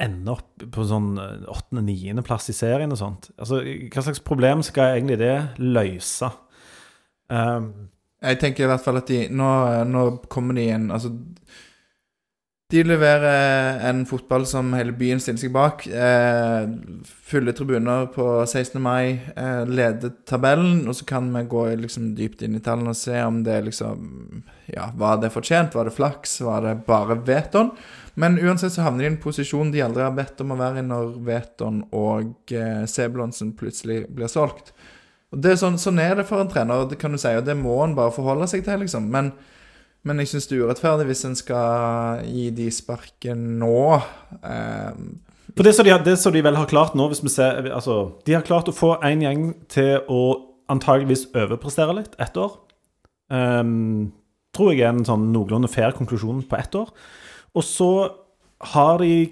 ender 0.00 0.36
opp 0.36 0.64
på 0.72 0.84
sånn 0.84 1.14
åttende-niendeplass 1.16 2.50
i 2.52 2.56
serien 2.56 2.92
og 2.92 3.00
sånt. 3.00 3.30
Altså, 3.40 3.62
Hva 3.64 4.04
slags 4.04 4.20
problem 4.24 4.64
skal 4.64 4.98
egentlig 4.98 5.16
det 5.22 5.36
løse? 5.60 6.28
Um, 7.32 7.88
Jeg 8.24 8.40
tenker 8.40 8.64
i 8.64 8.70
hvert 8.70 8.84
fall 8.84 9.00
at 9.02 9.10
de 9.12 9.26
Nå, 9.28 9.50
nå 9.90 10.06
kommer 10.32 10.56
de 10.56 10.70
inn 10.72 10.88
Altså 10.94 11.12
De 12.72 12.80
leverer 12.82 13.82
en 13.86 14.00
fotball 14.08 14.46
som 14.48 14.72
hele 14.74 14.90
byen 14.98 15.20
stiller 15.22 15.38
seg 15.38 15.52
bak. 15.54 15.84
Eh, 15.86 16.64
fulle 17.30 17.52
tribuner 17.54 18.08
på 18.10 18.24
16. 18.42 18.80
mai. 18.82 19.20
Eh, 19.38 19.60
leder 19.70 20.10
tabellen. 20.26 20.80
Og 20.90 20.96
så 20.98 21.06
kan 21.06 21.28
vi 21.30 21.44
gå 21.46 21.62
liksom 21.84 22.08
dypt 22.18 22.42
inn 22.42 22.58
i 22.58 22.62
tallene 22.66 22.90
og 22.90 22.98
se 22.98 23.20
om 23.22 23.38
det 23.46 23.60
liksom 23.68 24.42
Ja, 24.74 24.88
var 24.98 25.22
det 25.22 25.30
fortjent? 25.30 25.78
Var 25.78 25.86
det 25.86 25.94
flaks? 25.94 26.40
Var 26.42 26.66
det 26.66 26.74
bare 26.88 27.14
Veton? 27.28 27.70
Men 28.18 28.40
uansett 28.42 28.74
så 28.74 28.82
havner 28.82 29.04
de 29.04 29.10
i 29.10 29.12
en 29.14 29.22
posisjon 29.22 29.70
de 29.70 29.86
aldri 29.86 30.02
har 30.02 30.18
bedt 30.18 30.42
om 30.42 30.56
å 30.56 30.58
være 30.58 30.82
i 30.82 30.88
når 30.88 31.14
Veton 31.22 31.82
og 31.94 32.50
eh, 32.50 33.52
plutselig 33.62 34.06
blir 34.10 34.26
solgt. 34.26 34.74
Det 35.34 35.52
er 35.52 35.58
sånn, 35.58 35.78
sånn 35.80 35.98
er 35.98 36.14
det 36.20 36.26
for 36.28 36.40
en 36.40 36.50
trener, 36.50 36.86
det 36.86 36.98
kan 37.00 37.14
du 37.14 37.18
si, 37.18 37.32
og 37.34 37.46
det 37.46 37.56
må 37.58 37.74
en 37.82 37.96
bare 37.96 38.14
forholde 38.14 38.46
seg 38.50 38.62
til, 38.66 38.78
liksom. 38.84 39.08
Men, 39.12 39.32
men 40.06 40.22
jeg 40.22 40.30
syns 40.30 40.46
det 40.46 40.58
er 40.58 40.68
urettferdig 40.68 41.08
hvis 41.08 41.24
en 41.26 41.38
skal 41.38 42.22
gi 42.30 42.48
de 42.54 42.68
sparken 42.72 43.42
nå. 43.60 43.80
Eh, 44.38 45.00
For 45.56 45.66
det 45.66 45.74
som, 45.74 45.88
de, 45.88 46.14
de 46.14 46.44
vel 46.46 46.60
har 46.60 46.70
klart 46.70 46.94
nå, 46.98 47.08
hvis 47.10 47.24
vi 47.24 47.32
ser 47.32 47.66
altså, 47.72 48.16
De 48.26 48.36
har 48.36 48.46
klart 48.46 48.70
å 48.70 48.76
få 48.76 48.94
en 49.02 49.24
gjeng 49.26 49.48
til 49.72 49.98
å 50.06 50.22
antageligvis 50.70 51.28
overprestere 51.34 51.98
litt 51.98 52.14
ett 52.22 52.38
år. 52.38 52.56
Um, 53.30 54.12
tror 54.54 54.72
jeg 54.72 54.86
er 54.86 54.94
en 54.94 55.06
sånn 55.06 55.28
noenlunde 55.34 55.70
fair 55.70 55.94
konklusjon 55.94 56.44
på 56.48 56.58
ett 56.58 56.74
år. 56.78 56.90
Og 57.56 57.64
så 57.66 57.90
har 58.72 59.02
de 59.02 59.26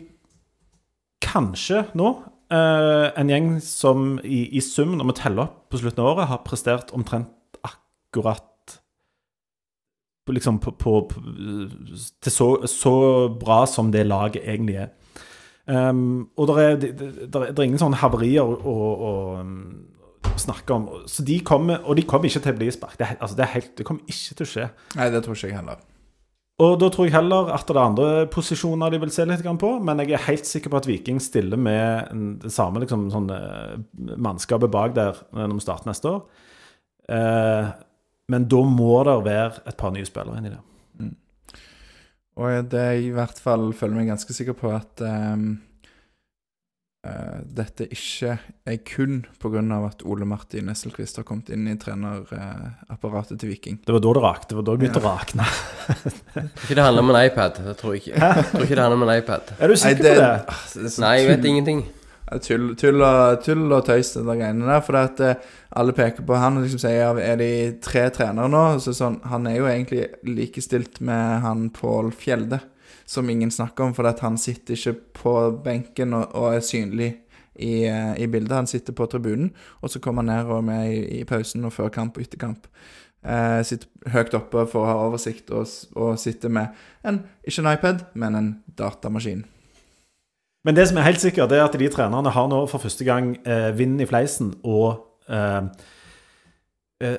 kanskje 1.25 1.85
nå 1.99 2.13
eh, 2.51 3.07
en 3.21 3.31
gjeng 3.31 3.49
som 3.65 4.19
i, 4.25 4.45
i 4.57 4.61
sum, 4.65 4.97
når 4.99 5.11
vi 5.13 5.17
teller 5.21 5.47
opp 5.47 5.71
på 5.73 5.81
slutten 5.81 6.03
av 6.05 6.11
året, 6.15 6.29
har 6.31 6.43
prestert 6.47 6.93
omtrent 6.97 7.31
akkurat 7.65 8.51
liksom 10.33 10.59
på, 10.59 10.73
på, 10.81 10.93
på, 11.11 11.21
til 12.25 12.33
så, 12.33 12.47
så 12.71 12.93
bra 13.29 13.65
som 13.69 13.91
det 13.93 14.07
laget 14.09 14.45
egentlig 14.49 14.79
er. 14.87 14.93
Um, 15.67 16.29
og 16.37 16.49
det 16.49 16.65
er, 16.65 16.87
er- 17.41 17.63
ingen 17.65 17.81
sånne 17.81 17.97
havarier 18.01 18.45
å, 18.45 18.55
å, 18.57 18.75
å 20.25 20.33
snakke 20.41 20.77
om. 20.77 20.87
Så 21.09 21.25
de 21.25 21.39
kommer, 21.45 21.81
og 21.85 21.97
de 21.97 22.05
kommer 22.09 22.29
ikke 22.29 22.43
til 22.45 22.57
å 22.57 22.61
bli 22.61 22.71
sparket. 22.73 23.01
Det, 23.01 23.11
altså 23.21 23.37
det, 23.39 23.49
det 23.79 23.87
kommer 23.89 24.05
ikke 24.09 24.39
til 24.41 24.47
å 24.47 24.51
skje. 24.55 24.71
nei, 24.97 25.11
det 25.13 25.23
tror 25.25 25.37
ikke 25.37 25.51
jeg 25.53 25.59
heller. 25.61 25.85
Og 26.63 26.77
da 26.79 26.87
tror 26.93 27.09
jeg 27.09 27.17
heller 27.17 27.49
at 27.51 27.67
det 27.67 27.75
er 27.75 27.83
andre 27.83 28.11
posisjoner 28.31 28.93
de 28.95 29.01
vil 29.03 29.11
se 29.11 29.25
litt 29.27 29.43
på, 29.43 29.71
men 29.83 30.05
jeg 30.05 30.15
er 30.15 30.27
helt 30.29 30.47
sikker 30.47 30.71
på 30.71 30.79
at 30.79 30.87
Viking 30.87 31.19
stiller 31.23 31.59
med 31.59 32.13
det 32.45 32.53
samme 32.55 32.85
liksom, 32.85 33.09
sånn, 33.11 33.27
eh, 33.35 33.75
mannskapet 34.15 34.71
bak 34.71 34.95
der 34.95 35.19
når 35.35 35.57
vi 35.57 35.65
starter 35.65 35.91
neste 35.91 36.13
år. 36.13 36.21
Eh, 37.11 37.73
men 38.31 38.47
da 38.49 38.63
må 38.71 39.03
det 39.05 39.17
være 39.27 39.65
et 39.67 39.81
par 39.81 39.93
nye 39.97 40.07
spillere 40.07 40.39
inn 40.39 40.47
i 40.47 40.55
det. 40.55 40.63
Mm. 41.03 41.13
Og 42.39 42.71
det 42.71 42.87
jeg 42.87 43.09
i 43.09 43.13
hvert 43.19 43.43
fall 43.43 43.73
føler 43.75 43.99
meg 43.99 44.13
ganske 44.15 44.39
sikker 44.39 44.55
på 44.59 44.71
at 44.77 45.03
eh, 45.03 45.35
dette 47.55 47.85
ikke 47.93 48.39
er 48.67 48.77
kun 48.89 49.19
pga. 49.43 49.61
at 49.87 50.05
Ole 50.09 50.25
Martin 50.25 50.65
Nesselquist 50.71 51.17
har 51.21 51.25
kommet 51.29 51.51
inn 51.53 51.67
i 51.69 51.75
trenerapparatet 51.77 53.39
til 53.41 53.51
Viking. 53.53 53.81
Det 53.85 53.93
var 53.93 54.01
da 54.01 54.13
det 54.17 54.23
rakte. 54.25 54.49
Det 54.53 54.57
var 54.61 54.67
da 54.69 54.73
det 54.77 54.83
begynte 54.85 55.03
å 55.03 55.09
rakne. 55.11 55.49
Jeg 55.89 56.47
tror 56.55 56.65
ikke 56.65 56.79
det 56.79 56.87
handler 56.87 57.05
om 57.05 57.13
en 57.15 57.21
iPad. 57.25 57.61
Det 57.67 57.77
tror 57.81 57.95
jeg 57.97 58.05
ikke. 58.05 58.15
Jeg 58.23 58.47
tror 58.53 58.65
ikke 58.65 58.79
det 58.79 58.87
handler 58.87 59.01
om 59.03 59.07
en 59.09 59.15
iPad. 59.19 59.53
Er 59.59 59.69
du 59.69 59.77
sikker 59.77 60.01
på 60.01 60.15
det? 60.23 60.33
på 60.49 60.87
det 60.87 60.95
Nei, 61.05 61.13
jeg 61.21 61.29
vet 61.29 61.39
tull- 61.45 61.51
ingenting. 61.53 61.85
Tull, 62.43 62.71
tull, 62.81 63.03
og, 63.05 63.43
tull 63.45 63.67
og 63.77 63.83
tøys, 63.87 64.15
det 64.17 64.23
der 64.27 64.39
greiene 64.41 64.67
der. 64.67 64.81
For 64.83 64.97
at 64.99 65.21
eh, 65.23 65.43
alle 65.77 65.93
peker 65.95 66.25
på 66.27 66.39
han 66.41 66.57
og 66.59 66.65
liksom 66.65 66.81
sier 66.83 66.97
ja, 67.03 67.11
er 67.21 67.37
de 67.39 67.51
tre 67.85 68.07
trenere 68.17 68.49
nå? 68.51 68.63
Så 68.83 68.95
sånn, 68.97 69.21
han 69.29 69.45
er 69.51 69.59
jo 69.61 69.69
egentlig 69.71 70.07
likestilt 70.27 71.03
med 71.05 71.45
han 71.45 71.69
Pål 71.77 72.09
Fjelde, 72.17 72.63
som 73.07 73.31
ingen 73.31 73.51
snakker 73.51 73.85
om, 73.85 73.95
for 73.95 74.09
at 74.09 74.23
han 74.25 74.39
sitter 74.41 74.75
ikke 74.75 74.97
på 75.21 75.35
benken 75.65 76.17
og, 76.17 76.35
og 76.35 76.57
er 76.57 76.65
synlig 76.65 77.11
i, 77.55 77.85
eh, 77.87 78.13
i 78.19 78.27
bildet. 78.27 78.57
Han 78.57 78.71
sitter 78.71 78.97
på 78.97 79.07
tribunen, 79.07 79.53
og 79.81 79.91
så 79.91 80.01
kommer 80.03 80.25
han 80.25 80.33
ned 80.33 80.53
og 80.53 80.65
med 80.65 80.93
i, 80.93 81.01
i 81.21 81.25
pausen 81.25 81.65
og 81.65 81.73
før 81.73 81.93
kamp 81.95 82.19
og 82.19 82.27
etter 82.27 82.41
kamp. 82.41 82.69
Eh, 83.25 83.63
sitter 83.65 84.13
høyt 84.13 84.35
oppe 84.37 84.67
for 84.69 84.85
å 84.85 84.91
ha 84.91 85.01
oversikt, 85.07 85.51
og, 85.55 85.69
og 85.97 86.19
sitter 86.21 86.53
med 86.53 86.75
en, 87.07 87.23
ikke 87.45 87.65
en 87.65 87.73
iPad, 87.73 88.07
men 88.15 88.37
en 88.37 88.51
datamaskin. 88.79 89.45
Men 90.65 90.77
det 90.77 90.87
som 90.89 90.99
er 90.99 91.09
helt 91.09 91.21
sikkert, 91.21 91.53
er 91.53 91.65
at 91.65 91.77
de 91.77 91.89
trenerne 91.93 92.33
har 92.33 92.49
nå 92.49 92.63
for 92.71 92.81
første 92.81 93.05
gang 93.05 93.35
eh, 93.45 93.71
vind 93.77 94.01
i 94.01 94.09
fleisen 94.09 94.55
og 94.65 95.05
eh, 95.29 95.69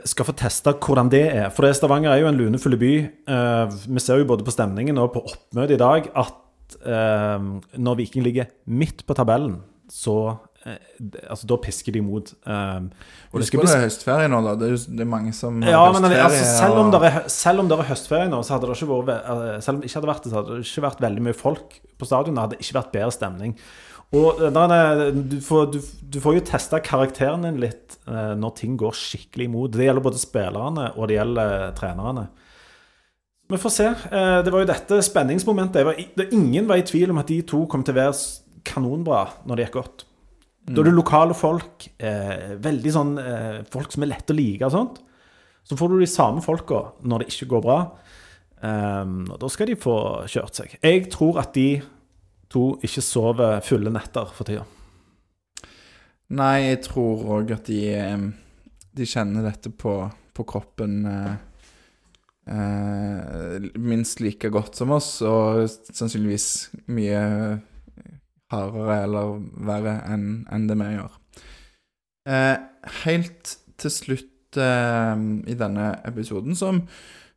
skal 0.08 0.26
få 0.26 0.34
teste 0.40 0.72
hvordan 0.82 1.10
det 1.12 1.24
er. 1.36 1.50
For 1.54 1.66
det 1.68 1.76
Stavanger 1.76 2.14
er 2.14 2.22
jo 2.24 2.30
en 2.32 2.38
lunefull 2.40 2.78
by. 2.80 2.94
Eh, 3.28 3.76
vi 3.92 4.00
ser 4.02 4.18
jo 4.22 4.26
både 4.30 4.46
på 4.48 4.54
stemningen 4.56 4.98
og 5.02 5.12
på 5.14 5.22
oppmøtet 5.28 5.76
i 5.76 5.82
dag 5.82 6.08
at 6.16 6.78
eh, 6.88 7.48
når 7.78 7.98
Viking 8.00 8.24
ligger 8.26 8.48
midt 8.72 9.04
på 9.06 9.14
tabellen, 9.18 9.60
så 9.92 10.16
eh, 10.66 10.80
Altså, 11.30 11.46
da 11.46 11.58
pisker 11.62 11.94
de 11.94 12.00
imot. 12.02 12.32
Eh, 12.48 12.88
Og 13.30 13.36
det 13.38 13.44
er 13.44 13.50
skal 13.52 13.62
bli 13.62 13.74
høstferie 13.84 14.30
nå, 14.32 14.40
da. 14.48 14.56
Det 14.58 14.66
er, 14.66 14.72
jo, 14.74 14.80
det 14.98 15.04
er 15.04 15.10
mange 15.12 15.34
som 15.38 15.60
har 15.62 15.76
høstferie. 15.92 16.08
men 16.10 16.24
altså, 16.24 16.46
selv, 16.58 16.80
om 16.82 16.90
det 16.96 17.02
er, 17.12 17.18
selv 17.36 17.60
om 17.62 17.68
det 17.70 17.78
er 17.78 17.90
høstferie 17.92 18.30
nå, 18.32 18.40
så 18.48 18.56
hadde 18.56 18.72
det 18.72 18.78
ikke 18.80 19.02
vært 19.12 19.28
eh, 19.36 19.60
Selv 19.62 19.76
om 19.76 19.82
det 19.84 19.92
ikke 19.92 20.00
hadde 20.00 20.10
vært 20.14 20.24
det, 20.26 20.32
så 20.32 20.40
hadde 20.40 20.56
det 20.56 20.66
ikke 20.72 20.86
vært 20.88 21.04
veldig 21.06 21.26
mye 21.28 21.38
folk 21.38 21.78
på 22.00 22.08
stadion. 22.10 22.34
Det 22.40 22.46
hadde 22.48 22.62
ikke 22.64 22.78
vært 22.80 22.96
bedre 22.96 23.12
stemning. 23.14 23.54
Og 24.16 24.39
nei, 24.39 24.66
der 24.72 24.74
er 24.76 25.11
du, 25.16 25.38
får, 25.43 25.68
du, 25.74 25.80
du 26.13 26.18
får 26.24 26.38
jo 26.38 26.45
testa 26.47 26.80
karakteren 26.84 27.43
din 27.43 27.59
litt 27.63 27.97
eh, 28.07 28.34
når 28.39 28.55
ting 28.61 28.78
går 28.80 28.95
skikkelig 28.95 29.49
imot. 29.49 29.76
Det 29.76 29.89
gjelder 29.89 30.05
både 30.05 30.22
spillerne 30.22 30.89
og 30.95 31.09
det 31.09 31.18
gjelder 31.20 31.53
eh, 31.57 31.70
trenerne. 31.78 32.26
Vi 33.51 33.59
får 33.61 33.74
se. 33.74 33.91
Eh, 33.91 34.39
det 34.45 34.53
var 34.53 34.63
jo 34.63 34.72
dette 34.72 35.01
spenningsmomentet. 35.05 35.86
Var, 35.86 36.01
det, 36.18 36.30
ingen 36.38 36.70
var 36.70 36.82
i 36.82 36.88
tvil 36.88 37.13
om 37.13 37.22
at 37.22 37.30
de 37.30 37.41
to 37.45 37.66
kom 37.70 37.84
til 37.86 37.93
å 37.97 37.99
være 37.99 38.63
kanonbra 38.66 39.26
når 39.45 39.59
det 39.59 39.68
gikk 39.68 39.80
godt. 39.82 40.05
Da 40.66 40.82
er 40.82 40.88
det 40.88 40.95
lokale 40.97 41.36
folk, 41.38 41.86
eh, 42.01 42.55
veldig 42.57 42.91
sånn 42.93 43.18
eh, 43.22 43.57
folk 43.70 43.91
som 43.93 44.01
er 44.01 44.16
lette 44.16 44.34
å 44.34 44.38
like 44.38 44.66
og 44.66 44.74
sånt. 44.74 45.01
Så 45.66 45.78
får 45.78 45.91
du 45.91 45.99
de 46.01 46.09
samme 46.09 46.41
folka 46.45 46.88
når 47.05 47.22
det 47.22 47.34
ikke 47.34 47.51
går 47.53 47.66
bra. 47.66 47.80
Um, 48.66 49.26
og 49.30 49.38
da 49.41 49.49
skal 49.51 49.70
de 49.70 49.76
få 49.78 49.95
kjørt 50.32 50.57
seg. 50.57 50.74
Jeg 50.82 51.09
tror 51.13 51.38
at 51.41 51.51
de 51.57 51.84
to 52.52 52.76
ikke 52.86 53.04
sover 53.04 53.60
fulle 53.66 53.91
netter 53.93 54.32
for 54.36 54.48
tida. 54.48 54.66
Nei, 56.36 56.72
jeg 56.72 56.82
tror 56.88 57.26
òg 57.38 57.52
at 57.54 57.68
de, 57.70 57.82
de 58.98 59.06
kjenner 59.06 59.46
dette 59.46 59.70
på, 59.70 59.93
på 60.34 60.46
kroppen 60.50 61.04
eh, 61.06 61.36
eh, 62.50 63.68
minst 63.78 64.24
like 64.26 64.50
godt 64.54 64.80
som 64.82 64.96
oss, 64.96 65.20
og 65.22 65.68
sannsynligvis 65.70 66.48
mye 66.89 67.22
hardere 68.54 68.98
eller 69.04 69.38
verre 69.68 70.00
enn 70.10 70.26
en 70.54 70.66
det 70.70 70.80
vi 70.82 70.89
gjør. 70.96 71.20
Eh, 72.26 72.56
helt 73.04 73.54
til 73.78 73.93
slutt 73.93 74.58
eh, 74.58 75.14
i 75.46 75.58
denne 75.60 75.91
episoden, 76.10 76.58
som 76.58 76.82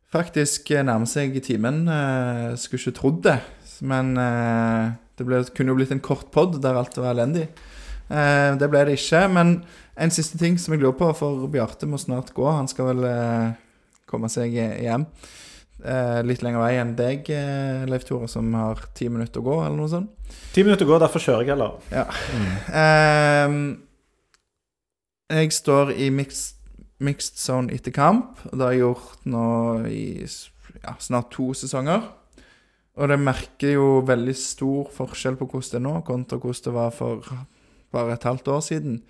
faktisk 0.09 0.71
nærmer 0.73 1.05
seg 1.05 1.35
timen 1.45 1.83
eh, 1.85 2.55
Skulle 2.57 2.81
ikke 2.81 2.97
trodd 2.97 3.19
det, 3.27 3.37
men 3.81 4.15
eh, 4.19 4.91
det 5.19 5.27
ble, 5.27 5.41
kunne 5.55 5.73
jo 5.73 5.79
blitt 5.79 5.93
en 5.95 6.03
kort 6.03 6.29
pod 6.33 6.57
der 6.63 6.79
alt 6.79 6.97
var 6.99 7.13
elendig. 7.13 7.49
Eh, 8.09 8.51
det 8.59 8.69
ble 8.71 8.85
det 8.87 8.97
ikke. 8.99 9.25
Men 9.33 9.59
en 9.99 10.13
siste 10.13 10.39
ting 10.39 10.57
som 10.61 10.75
jeg 10.75 10.83
lurer 10.83 10.97
på, 10.99 11.11
for 11.17 11.47
Bjarte 11.51 11.89
må 11.89 11.99
snart 12.01 12.33
gå. 12.35 12.47
Han 12.47 12.69
skal 12.71 12.93
vel 12.93 13.05
eh, 13.09 13.51
komme 14.09 14.31
seg 14.31 14.55
hjem. 14.55 15.05
Eh, 15.79 16.19
litt 16.27 16.41
lengre 16.43 16.65
vei 16.65 16.73
enn 16.75 16.95
deg, 16.97 17.29
eh, 17.31 17.85
Leif 17.87 18.03
Tore, 18.07 18.27
som 18.27 18.51
har 18.57 18.81
ti 18.97 19.07
minutter 19.07 19.39
å 19.39 19.45
gå, 19.45 19.59
eller 19.63 19.77
noe 19.79 19.91
sånt. 19.91 20.33
Ti 20.51 20.65
minutter 20.65 20.83
å 20.87 20.91
gå, 20.91 20.99
derfor 20.99 21.23
kjører 21.23 21.45
jeg 21.45 21.53
heller. 21.53 21.77
Ja. 21.93 22.03
Ehm, 22.75 23.61
jeg 25.31 25.53
står 25.55 25.93
i 25.95 26.09
mixed, 26.11 26.57
mixed 26.99 27.39
zone 27.39 27.71
etter 27.71 27.95
kamp, 27.95 28.41
og 28.49 28.57
det 28.57 28.65
har 28.65 28.75
jeg 28.75 28.83
gjort 28.83 29.27
nå 29.31 29.45
i 29.87 30.05
ja, 30.25 30.97
snart 30.99 31.31
to 31.31 31.53
sesonger. 31.55 32.03
Og 32.99 33.07
det 33.07 33.19
merker 33.21 33.77
jo 33.77 33.87
veldig 34.03 34.35
stor 34.35 34.89
forskjell 34.91 35.37
på 35.39 35.47
hvordan 35.47 35.71
det 35.71 35.79
er 35.79 35.85
nå, 35.85 35.95
kontra 36.07 36.39
hvordan 36.41 36.65
det 36.65 36.75
var 36.75 36.91
for 36.91 37.31
bare 37.95 38.13
et 38.13 38.27
halvt 38.27 38.51
år 38.51 38.61
siden. 38.65 39.01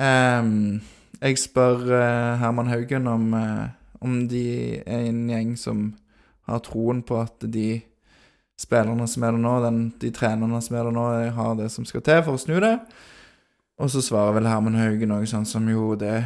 Um, 0.00 0.80
jeg 1.20 1.38
spør 1.38 1.84
uh, 1.92 2.38
Herman 2.40 2.70
Haugen 2.72 3.06
om, 3.06 3.34
uh, 3.36 3.68
om 4.00 4.22
de 4.28 4.80
er 4.80 5.10
en 5.10 5.26
gjeng 5.28 5.52
som 5.60 5.90
har 6.48 6.62
troen 6.64 7.02
på 7.04 7.20
at 7.20 7.44
de 7.52 7.82
spillerne 8.58 9.06
som 9.08 9.26
er 9.26 9.36
der 9.36 9.44
nå, 9.44 9.52
den, 9.66 9.82
de 10.00 10.10
trenerne 10.14 10.62
som 10.64 10.76
er 10.76 10.88
der 10.88 10.96
nå, 10.96 11.06
har 11.36 11.54
det 11.60 11.68
som 11.74 11.84
skal 11.84 12.04
til 12.06 12.24
for 12.24 12.38
å 12.38 12.40
snu 12.40 12.56
det. 12.64 12.78
Og 13.82 13.92
så 13.92 14.00
svarer 14.04 14.38
vel 14.38 14.48
Herman 14.48 14.80
Haugen 14.80 15.12
noe 15.12 15.28
sånn 15.28 15.46
som 15.48 15.68
jo, 15.68 15.92
det 16.00 16.22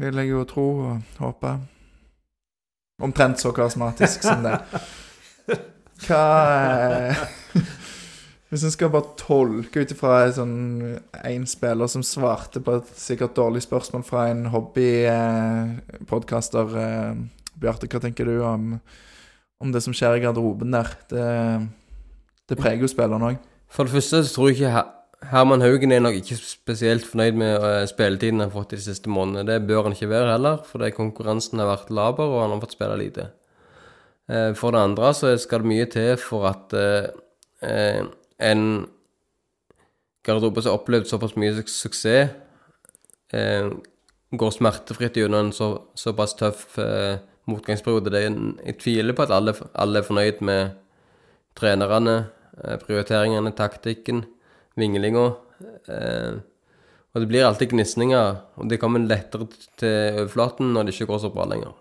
vil 0.00 0.16
jeg 0.22 0.32
jo 0.32 0.48
tro 0.48 0.66
og 0.88 1.20
håpe. 1.20 1.54
Omtrent 3.02 3.42
så 3.42 3.52
karismatisk 3.52 4.24
som 4.24 4.44
det. 4.46 4.56
Hva 6.06 6.22
er... 6.52 7.16
Hvis 8.52 8.66
en 8.68 8.74
skal 8.74 8.92
bare 8.92 9.14
tolke 9.16 9.80
ut 9.80 9.92
ifra 9.94 10.26
en 10.26 10.34
sånn 10.36 10.56
én 11.24 11.46
spiller 11.48 11.88
som 11.88 12.02
svarte 12.04 12.60
på 12.60 12.76
et 12.76 12.84
sikkert 13.00 13.32
dårlig 13.38 13.62
spørsmål 13.64 14.02
fra 14.04 14.28
en 14.28 14.44
hobbypodkaster 14.52 16.66
eh, 16.82 17.16
Bjarte, 17.62 17.88
hva 17.88 18.00
tenker 18.02 18.24
du 18.28 18.34
om, 18.44 18.76
om 19.56 19.68
det 19.72 19.80
som 19.84 19.94
skjer 19.96 20.16
i 20.18 20.22
garderoben 20.26 20.70
der? 20.76 20.88
Det, 21.08 21.28
det 22.52 22.60
preger 22.60 22.84
jo 22.84 22.92
spilleren 22.92 23.28
òg. 23.30 23.36
For 23.72 23.88
det 23.88 23.96
første 23.96 24.20
så 24.20 24.28
tror 24.34 24.46
jeg 24.50 24.56
ikke 24.58 24.84
Herman 25.32 25.64
Haugen 25.64 25.94
er 25.94 26.02
nok 26.02 26.16
ikke 26.18 26.36
spesielt 26.36 27.06
fornøyd 27.08 27.36
med 27.38 27.52
eh, 27.56 27.86
spilletiden 27.88 28.40
han 28.42 28.50
har 28.50 28.56
fått 28.56 28.74
de 28.74 28.80
siste 28.84 29.08
månedene. 29.12 29.48
Det 29.48 29.68
bør 29.68 29.82
han 29.86 29.94
ikke 29.96 30.12
være 30.12 30.32
heller, 30.34 30.56
fordi 30.66 30.96
konkurransen 30.96 31.62
har 31.62 31.68
vært 31.72 31.94
laber, 31.94 32.26
og 32.26 32.42
han 32.42 32.52
har 32.56 32.62
fått 32.66 32.76
spille 32.76 32.96
lite. 33.00 33.24
Eh, 34.30 34.52
For 34.54 34.70
det 34.74 34.80
andre 34.82 35.12
så 35.16 35.32
skal 35.40 35.62
det 35.64 35.70
mye 35.72 35.86
til 35.90 36.16
for 36.20 36.46
at 36.50 36.74
eh, 36.78 37.08
eh, 37.66 38.02
en 38.42 38.62
garderobe 40.26 40.62
som 40.62 40.72
har 40.72 40.78
opplevd 40.80 41.08
såpass 41.10 41.34
mye 41.40 41.54
suk- 41.56 41.72
suksess, 41.72 42.30
eh, 43.34 43.70
går 44.32 44.52
smertefritt 44.54 45.18
gjennom 45.18 45.48
en 45.48 45.52
så, 45.52 45.72
såpass 45.98 46.36
tøff 46.38 46.78
eh, 46.78 47.18
motgangsperiode. 47.50 48.12
Det 48.14 48.20
er 48.22 48.30
en, 48.30 48.52
jeg 48.64 48.78
tviler 48.78 49.16
på 49.18 49.26
at 49.26 49.34
alle, 49.34 49.54
alle 49.74 49.98
er 50.00 50.06
fornøyd 50.06 50.40
med 50.46 50.76
trenerne, 51.58 52.14
eh, 52.62 52.78
prioriteringene, 52.86 53.52
taktikken, 53.58 54.22
vinglinga. 54.78 55.26
Og 57.12 57.20
det 57.20 57.28
blir 57.28 57.44
alltid 57.44 57.74
gnisninger, 57.74 58.36
og 58.56 58.68
det 58.70 58.78
kommer 58.80 59.02
lettere 59.04 59.44
til 59.76 60.22
overflaten 60.22 60.70
når 60.72 60.86
det 60.88 60.94
ikke 60.94 61.10
går 61.10 61.20
så 61.26 61.30
bra 61.34 61.44
lenger. 61.50 61.74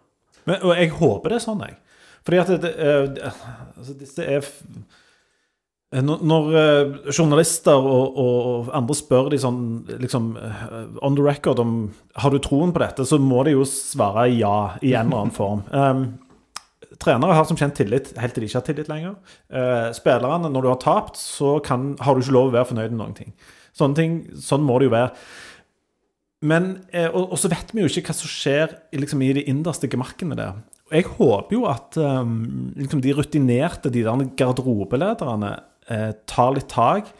Men, 0.43 0.57
og 0.67 0.73
jeg 0.75 0.89
håper 0.97 1.31
det 1.31 1.37
er 1.37 1.45
sånn, 1.45 1.61
jeg. 1.63 1.77
Fordi 2.25 2.41
at 2.41 2.51
det, 2.51 2.59
det, 2.63 2.73
eh, 2.77 3.43
altså 3.77 3.95
disse 3.97 4.25
er 4.25 4.45
eh, 4.45 6.01
Når, 6.05 6.49
eh, 6.55 6.97
journalister 7.09 7.77
og, 7.77 8.17
og, 8.17 8.71
andre 8.77 8.97
spør 8.97 9.31
de 9.33 9.39
sånn 9.41 9.61
liksom 10.01 10.33
eh, 10.37 10.99
on 11.01 11.17
the 11.17 11.25
record 11.25 11.59
om 11.63 11.77
har 12.21 12.33
du 12.33 12.39
troen 12.43 12.73
på 12.73 12.83
dette, 12.83 13.07
så 13.07 13.19
må 13.19 13.43
de 13.47 13.55
jo 13.55 13.65
svare 13.67 14.29
ja 14.31 14.75
i 14.81 14.93
en 14.93 15.09
eller 15.09 15.23
annen 15.23 15.35
form. 15.35 15.63
Um, 15.71 16.05
trenere 17.01 17.37
har 17.37 17.47
som 17.49 17.57
kjent 17.57 17.79
tillit 17.79 18.11
helt 18.19 18.35
til 18.35 18.43
de 18.43 18.49
ikke 18.51 18.59
har 18.59 18.67
tillit 18.67 18.91
lenger. 18.91 19.15
Uh, 19.49 19.89
spillerne, 19.95 20.51
når 20.51 20.65
du 20.65 20.69
har 20.69 20.81
tapt, 20.83 21.17
så 21.17 21.57
kan, 21.63 21.95
har 22.03 22.13
du 22.13 22.21
ikke 22.21 22.37
lov 22.37 22.51
å 22.51 22.57
være 22.59 22.69
fornøyd 22.73 22.93
med 22.93 23.01
noen 23.01 23.17
ting. 23.17 23.33
Ting, 23.95 24.17
Sånn 24.37 24.65
må 24.67 24.77
det 24.77 24.89
jo 24.89 24.93
være. 24.93 25.15
Men, 26.41 26.71
eh, 26.89 27.09
og, 27.09 27.35
og 27.35 27.39
så 27.39 27.51
vet 27.51 27.69
vi 27.73 27.83
jo 27.83 27.89
ikke 27.89 28.09
hva 28.09 28.17
som 28.17 28.29
skjer 28.29 28.73
liksom, 28.97 29.21
i 29.21 29.33
de 29.37 29.45
innerste 29.49 29.89
gemakkene 29.91 30.37
der. 30.37 30.57
Jeg 30.91 31.07
håper 31.07 31.55
jo 31.55 31.65
at 31.71 31.97
um, 31.97 32.71
liksom, 32.75 33.01
de 33.03 33.13
rutinerte, 33.15 33.91
de 33.93 34.03
der 34.03 34.23
garderobelederne, 34.39 35.51
eh, 35.87 36.09
tar 36.27 36.55
litt 36.57 36.69
tak. 36.71 37.11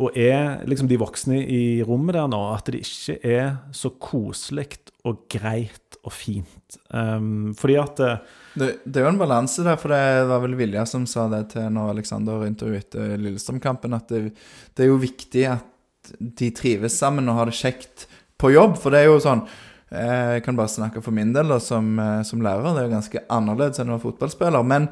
Og 0.00 0.16
er 0.16 0.62
liksom 0.70 0.88
de 0.88 0.96
voksne 1.00 1.42
i 1.42 1.82
rommet 1.84 2.16
der 2.16 2.28
nå, 2.30 2.40
at 2.54 2.70
det 2.70 2.84
ikke 2.86 3.18
er 3.26 3.48
så 3.76 3.90
koselig 4.00 4.78
og 5.04 5.26
greit 5.32 5.98
og 6.00 6.14
fint. 6.14 6.78
Um, 6.88 7.50
fordi 7.58 7.76
at 7.80 8.00
eh, 8.04 8.22
Det, 8.54 8.70
det 8.86 9.00
er 9.00 9.04
jo 9.04 9.12
en 9.12 9.20
balanse 9.20 9.64
der, 9.66 9.76
for 9.78 9.92
det 9.92 10.28
var 10.30 10.40
vel 10.42 10.56
Vilja 10.58 10.86
som 10.88 11.04
sa 11.06 11.26
det 11.30 11.50
til 11.52 11.68
når 11.74 11.92
Alexander 11.92 12.46
intervjuet 12.46 12.96
eh, 12.96 13.18
Lillestrøm-kampen, 13.20 13.94
at 13.98 14.08
det, 14.08 14.30
det 14.74 14.86
er 14.86 14.90
jo 14.90 15.02
viktig 15.02 15.44
at 15.50 16.14
de 16.18 16.48
trives 16.56 16.96
sammen 16.96 17.28
og 17.28 17.36
har 17.36 17.50
det 17.50 17.58
kjekt 17.58 18.06
på 18.40 18.54
jobb. 18.54 18.78
For 18.80 18.94
det 18.94 19.02
er 19.02 19.10
jo 19.10 19.20
sånn 19.22 19.44
Jeg 19.90 20.42
kan 20.46 20.54
bare 20.58 20.70
snakke 20.70 21.02
for 21.02 21.10
min 21.16 21.32
del 21.34 21.48
da, 21.50 21.58
som, 21.58 21.98
eh, 21.98 22.20
som 22.22 22.42
lærer. 22.44 22.62
Det 22.62 22.82
er 22.82 22.88
jo 22.88 22.94
ganske 22.94 23.22
annerledes 23.28 23.80
enn 23.82 23.90
å 23.90 23.96
være 23.96 24.04
fotballspiller. 24.04 24.62
Men 24.66 24.86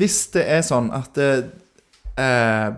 hvis 0.00 0.24
det 0.34 0.42
er 0.50 0.64
sånn 0.66 0.88
at 0.96 1.12
det, 1.14 1.28
eh, 2.18 2.72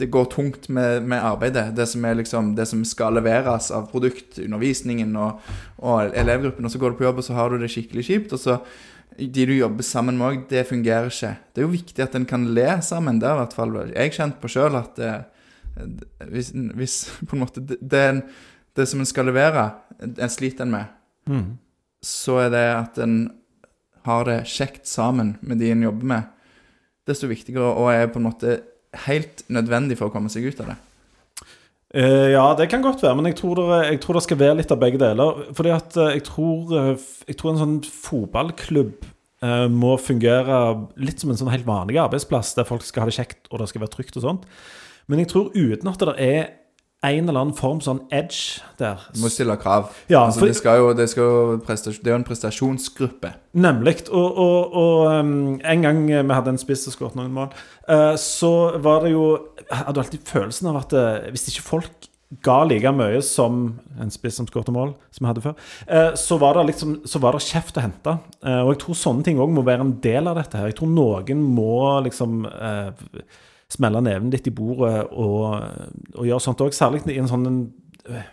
det 0.00 0.08
går 0.14 0.30
tungt 0.32 0.68
med, 0.72 1.02
med 1.10 1.20
arbeidet, 1.20 1.74
det 1.76 1.88
som, 1.90 2.04
er 2.08 2.14
liksom, 2.20 2.54
det 2.56 2.68
som 2.70 2.84
skal 2.88 3.18
leveres 3.18 3.70
av 3.74 3.90
produkt, 3.90 4.38
undervisningen 4.40 5.10
og, 5.20 5.42
og 5.82 6.14
elevgruppen, 6.16 6.64
og 6.64 6.72
så 6.72 6.78
går 6.80 6.94
du 6.94 7.00
på 7.02 7.04
jobb, 7.08 7.18
og 7.20 7.26
så 7.26 7.36
har 7.36 7.50
du 7.52 7.58
det 7.60 7.68
skikkelig 7.74 8.06
kjipt. 8.06 8.32
og 8.32 8.40
så 8.40 8.60
de 9.20 9.44
du 9.44 9.52
jobber 9.52 9.84
sammen 9.84 10.16
med 10.16 10.26
òg, 10.30 10.44
det 10.48 10.62
fungerer 10.70 11.10
ikke. 11.10 11.34
Det 11.52 11.60
er 11.60 11.66
jo 11.66 11.74
viktig 11.74 12.04
at 12.06 12.14
en 12.16 12.24
kan 12.24 12.46
le 12.56 12.68
sammen. 12.86 13.18
Det 13.20 13.28
har 13.28 13.36
i 13.36 13.42
hvert 13.42 13.56
fall 13.58 13.74
jeg 13.90 14.14
kjent 14.16 14.38
på 14.40 14.48
sjøl, 14.48 14.78
at 14.78 14.94
det, 14.96 15.10
hvis, 16.30 16.52
hvis 16.78 16.94
på 17.26 17.36
en 17.36 17.42
måte 17.42 17.60
det, 17.60 17.76
det, 17.82 18.00
en- 18.14 18.22
det 18.76 18.86
som 18.88 19.02
en 19.02 19.08
skal 19.08 19.28
levere, 19.30 19.70
en 20.00 20.32
sliter 20.32 20.66
en 20.66 20.74
med, 20.78 20.96
Mm. 21.28 21.58
så 22.02 22.38
er 22.46 22.50
det 22.50 22.66
at 22.74 22.98
en 22.98 23.30
har 24.08 24.24
det 24.24 24.46
kjekt 24.48 24.88
sammen 24.88 25.36
med 25.44 25.60
de 25.60 25.70
en 25.70 25.82
jobber 25.84 26.04
med, 26.04 26.22
desto 27.06 27.28
viktigere 27.28 27.74
og 27.76 27.90
er 27.92 28.08
på 28.10 28.18
en 28.18 28.26
måte 28.26 28.60
helt 29.06 29.44
nødvendig 29.52 29.98
for 29.98 30.08
å 30.08 30.14
komme 30.14 30.30
seg 30.32 30.48
ut 30.48 30.62
av 30.64 30.72
det. 30.72 30.78
Uh, 31.90 32.30
ja, 32.30 32.44
det 32.54 32.68
kan 32.70 32.84
godt 32.84 33.02
være, 33.02 33.16
men 33.18 33.26
jeg 33.26 33.40
tror, 33.40 33.58
det, 33.58 33.78
jeg 33.88 34.00
tror 34.02 34.16
det 34.16 34.22
skal 34.22 34.38
være 34.38 34.58
litt 34.60 34.70
av 34.70 34.78
begge 34.78 34.98
deler. 35.02 35.40
Fordi 35.58 35.72
at 35.74 35.96
uh, 35.98 36.10
jeg 36.14 36.22
tror, 36.28 36.70
uh, 36.70 37.08
jeg 37.26 37.38
tror 37.38 37.52
en 37.52 37.62
sånn 37.64 37.80
fotballklubb 37.82 39.08
må 39.72 39.94
fungere 39.96 40.56
litt 41.00 41.22
som 41.22 41.30
en 41.32 41.38
sånn 41.40 41.48
helt 41.48 41.64
vanlig 41.64 41.96
arbeidsplass, 41.96 42.50
der 42.58 42.66
folk 42.68 42.82
skal 42.84 43.06
ha 43.06 43.08
det 43.08 43.14
kjekt 43.16 43.46
og 43.48 43.62
det 43.62 43.70
skal 43.70 43.80
være 43.80 43.94
trygt 43.94 44.18
og 44.20 44.24
sånt. 44.26 44.42
Men 45.08 45.22
jeg 45.22 45.30
tror 45.30 45.46
uten 45.54 45.88
at 45.88 46.02
det 46.04 46.14
er 46.20 46.42
en 47.02 47.28
eller 47.30 47.40
annen 47.40 47.56
form 47.56 47.78
sånn 47.80 48.02
edge 48.12 48.60
der. 48.80 49.00
Du 49.14 49.22
må 49.22 49.30
stille 49.32 49.56
krav. 49.60 49.88
Ja, 50.10 50.26
altså, 50.26 50.42
for- 50.42 50.50
det, 50.50 50.56
skal 50.58 50.82
jo, 50.82 50.90
det, 50.96 51.06
skal 51.08 51.24
jo 51.24 51.56
det 51.64 52.04
er 52.04 52.12
jo 52.12 52.18
en 52.18 52.26
prestasjonsgruppe. 52.28 53.32
Nemlig. 53.56 53.96
Og, 54.10 54.36
og, 54.36 54.76
og 54.76 55.06
um, 55.08 55.32
en 55.64 55.86
gang 55.86 56.04
vi 56.10 56.36
hadde 56.36 56.54
en 56.54 56.60
spiss 56.60 56.84
som 56.84 56.94
skåret 56.94 57.16
noen 57.16 57.32
mål, 57.32 57.48
uh, 57.88 58.12
så 58.20 58.52
var 58.84 59.06
det 59.06 59.14
jo 59.14 59.24
Jeg 59.70 59.84
hadde 59.86 60.02
alltid 60.02 60.28
følelsen 60.28 60.68
av 60.70 60.80
at 60.82 60.94
uh, 60.98 61.28
hvis 61.32 61.48
ikke 61.48 61.64
folk 61.64 62.08
ga 62.44 62.60
like 62.68 62.92
mye 62.94 63.22
som 63.26 63.80
en 63.98 64.12
spiss 64.12 64.36
som 64.38 64.46
skåret 64.46 64.68
mål, 64.70 64.92
som 65.10 65.24
jeg 65.24 65.32
hadde 65.32 65.42
før, 65.42 65.56
eh, 65.90 66.12
så 66.14 66.36
var 66.38 66.54
det 66.54 66.68
liksom 66.68 66.92
Så 67.02 67.18
var 67.18 67.34
det 67.34 67.42
kjeft 67.42 67.74
å 67.74 67.82
hente. 67.82 68.12
Og 68.46 68.70
jeg 68.70 68.78
tror 68.84 68.98
sånne 69.00 69.26
ting 69.26 69.40
òg 69.42 69.50
må 69.50 69.64
være 69.66 69.82
en 69.82 69.96
del 69.98 70.30
av 70.30 70.38
dette 70.38 70.54
her. 70.54 70.68
Jeg 70.70 70.76
tror 70.78 70.92
noen 70.94 71.42
må 71.42 71.98
liksom 72.06 72.46
smelle 73.70 74.02
neven 74.04 74.32
litt 74.32 74.48
i 74.50 74.54
bordet 74.54 75.04
og, 75.10 75.44
og 76.16 76.26
gjøre 76.26 76.44
sånt 76.44 76.64
òg. 76.64 76.74
Særlig 76.76 77.04
i 77.10 77.20
en 77.22 77.30
sånn 77.30 77.46
en, 77.48 77.60
eh, 78.08 78.26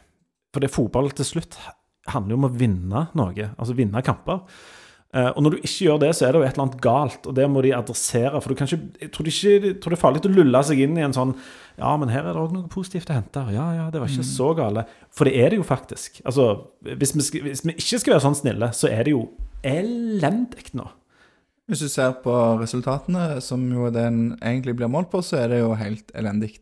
For 0.54 0.64
det 0.64 0.74
fotball 0.74 1.12
til 1.16 1.28
slutt 1.28 1.60
handler 2.08 2.34
jo 2.34 2.40
om 2.42 2.50
å 2.50 2.56
vinne 2.56 3.08
noe. 3.18 3.52
Altså 3.58 3.76
vinne 3.78 4.04
kamper. 4.06 4.46
Eh, 5.16 5.30
og 5.30 5.40
når 5.44 5.56
du 5.56 5.62
ikke 5.62 5.86
gjør 5.86 6.02
det, 6.04 6.10
så 6.18 6.28
er 6.28 6.34
det 6.34 6.42
jo 6.42 6.46
et 6.46 6.58
eller 6.58 6.66
annet 6.66 6.82
galt, 6.84 7.28
og 7.30 7.36
det 7.38 7.46
må 7.50 7.62
de 7.64 7.72
adressere. 7.76 8.42
For 8.44 8.52
du 8.52 8.60
kan 8.60 8.68
ikke, 8.68 9.06
jeg 9.06 9.12
tror, 9.16 9.30
ikke, 9.32 9.54
jeg 9.54 9.78
tror 9.80 9.94
det 9.94 9.98
er 9.98 10.02
farlig 10.04 10.24
å 10.28 10.34
lulle 10.34 10.62
seg 10.68 10.84
inn 10.84 11.00
i 11.00 11.06
en 11.06 11.16
sånn 11.16 11.34
Ja, 11.78 11.94
men 12.00 12.12
her 12.12 12.26
er 12.26 12.34
det 12.34 12.42
òg 12.42 12.56
noe 12.56 12.72
positivt 12.74 13.12
å 13.14 13.18
hente. 13.18 13.46
Ja, 13.56 13.68
ja, 13.78 13.88
det 13.94 14.02
var 14.02 14.12
ikke 14.12 14.28
så 14.28 14.52
gale. 14.58 14.88
For 15.16 15.30
det 15.30 15.38
er 15.40 15.54
det 15.54 15.62
jo 15.62 15.68
faktisk. 15.68 16.22
Altså, 16.28 16.50
hvis 16.84 17.16
vi, 17.16 17.44
hvis 17.46 17.64
vi 17.64 17.76
ikke 17.78 18.02
skal 18.02 18.18
være 18.18 18.26
sånn 18.26 18.40
snille, 18.42 18.72
så 18.76 18.90
er 18.92 19.06
det 19.08 19.14
jo 19.14 19.28
elendig 19.68 20.72
nå. 20.78 20.88
Hvis 21.68 21.84
du 21.84 21.90
ser 21.92 22.16
på 22.24 22.34
resultatene, 22.62 23.42
som 23.44 23.66
jo 23.74 23.90
det 23.92 24.06
en 24.08 24.22
egentlig 24.40 24.78
blir 24.80 24.92
målt 24.92 25.10
på, 25.12 25.20
så 25.26 25.42
er 25.42 25.52
det 25.52 25.60
jo 25.60 25.74
helt 25.76 26.14
elendig. 26.16 26.54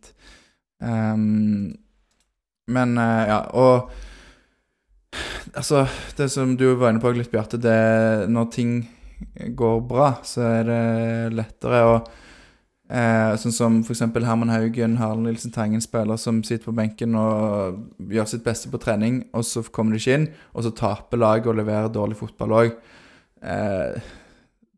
Um, 0.82 1.76
men 2.68 2.98
eh, 2.98 3.24
ja, 3.30 3.40
og 3.54 3.92
Altså, 5.56 5.86
det 6.18 6.26
som 6.34 6.58
du 6.58 6.66
var 6.76 6.92
inne 6.92 7.00
på 7.00 7.14
litt, 7.16 7.30
Bjarte, 7.32 7.56
det 7.62 7.72
er 7.72 8.26
når 8.28 8.48
ting 8.52 8.72
går 9.56 9.78
bra, 9.88 10.10
så 10.28 10.42
er 10.44 10.66
det 10.68 11.38
lettere 11.38 11.80
å 11.88 11.94
eh, 12.90 13.38
Sånn 13.40 13.56
som 13.56 13.78
f.eks. 13.86 14.02
Herman 14.02 14.52
Haugen, 14.52 14.98
Harald 15.00 15.24
Nilsen 15.24 15.54
Tangen, 15.56 15.84
spiller 15.84 16.20
som 16.20 16.42
sitter 16.44 16.68
på 16.68 16.76
benken 16.76 17.16
og 17.16 18.12
gjør 18.12 18.28
sitt 18.34 18.44
beste 18.44 18.74
på 18.74 18.82
trening, 18.84 19.22
og 19.32 19.46
så 19.48 19.64
kommer 19.72 19.96
de 19.96 20.04
ikke 20.04 20.20
inn, 20.20 20.28
og 20.52 20.66
så 20.66 20.74
taper 20.76 21.22
laget 21.22 21.48
og 21.54 21.60
leverer 21.62 21.94
dårlig 21.94 22.20
fotball 22.20 22.58
òg. 22.60 22.76
Eh, 23.46 24.12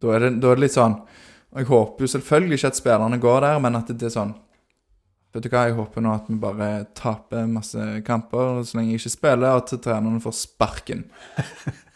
da 0.01 0.11
er, 0.15 0.25
det, 0.25 0.33
da 0.41 0.51
er 0.51 0.59
det 0.59 0.65
litt 0.67 0.75
sånn 0.75 0.99
Og 0.99 1.61
jeg 1.61 1.69
håper 1.71 2.05
jo 2.05 2.11
selvfølgelig 2.11 2.59
ikke 2.59 2.69
at 2.73 2.79
spillerne 2.79 3.21
går 3.23 3.39
der, 3.47 3.63
men 3.63 3.79
at 3.79 3.89
det, 3.93 4.09
er 4.09 4.13
sånn 4.13 4.35
Vet 5.33 5.45
du 5.45 5.49
hva, 5.51 5.65
jeg 5.67 5.77
håper 5.77 6.03
nå 6.05 6.13
at 6.15 6.29
vi 6.31 6.37
bare 6.41 6.69
taper 6.97 7.49
masse 7.51 7.89
kamper 8.07 8.63
så 8.65 8.77
lenge 8.77 8.95
jeg 8.95 9.03
ikke 9.03 9.13
spiller, 9.13 9.51
og 9.51 9.65
at 9.65 9.83
trenerne 9.83 10.23
får 10.23 10.39
sparken. 10.39 11.03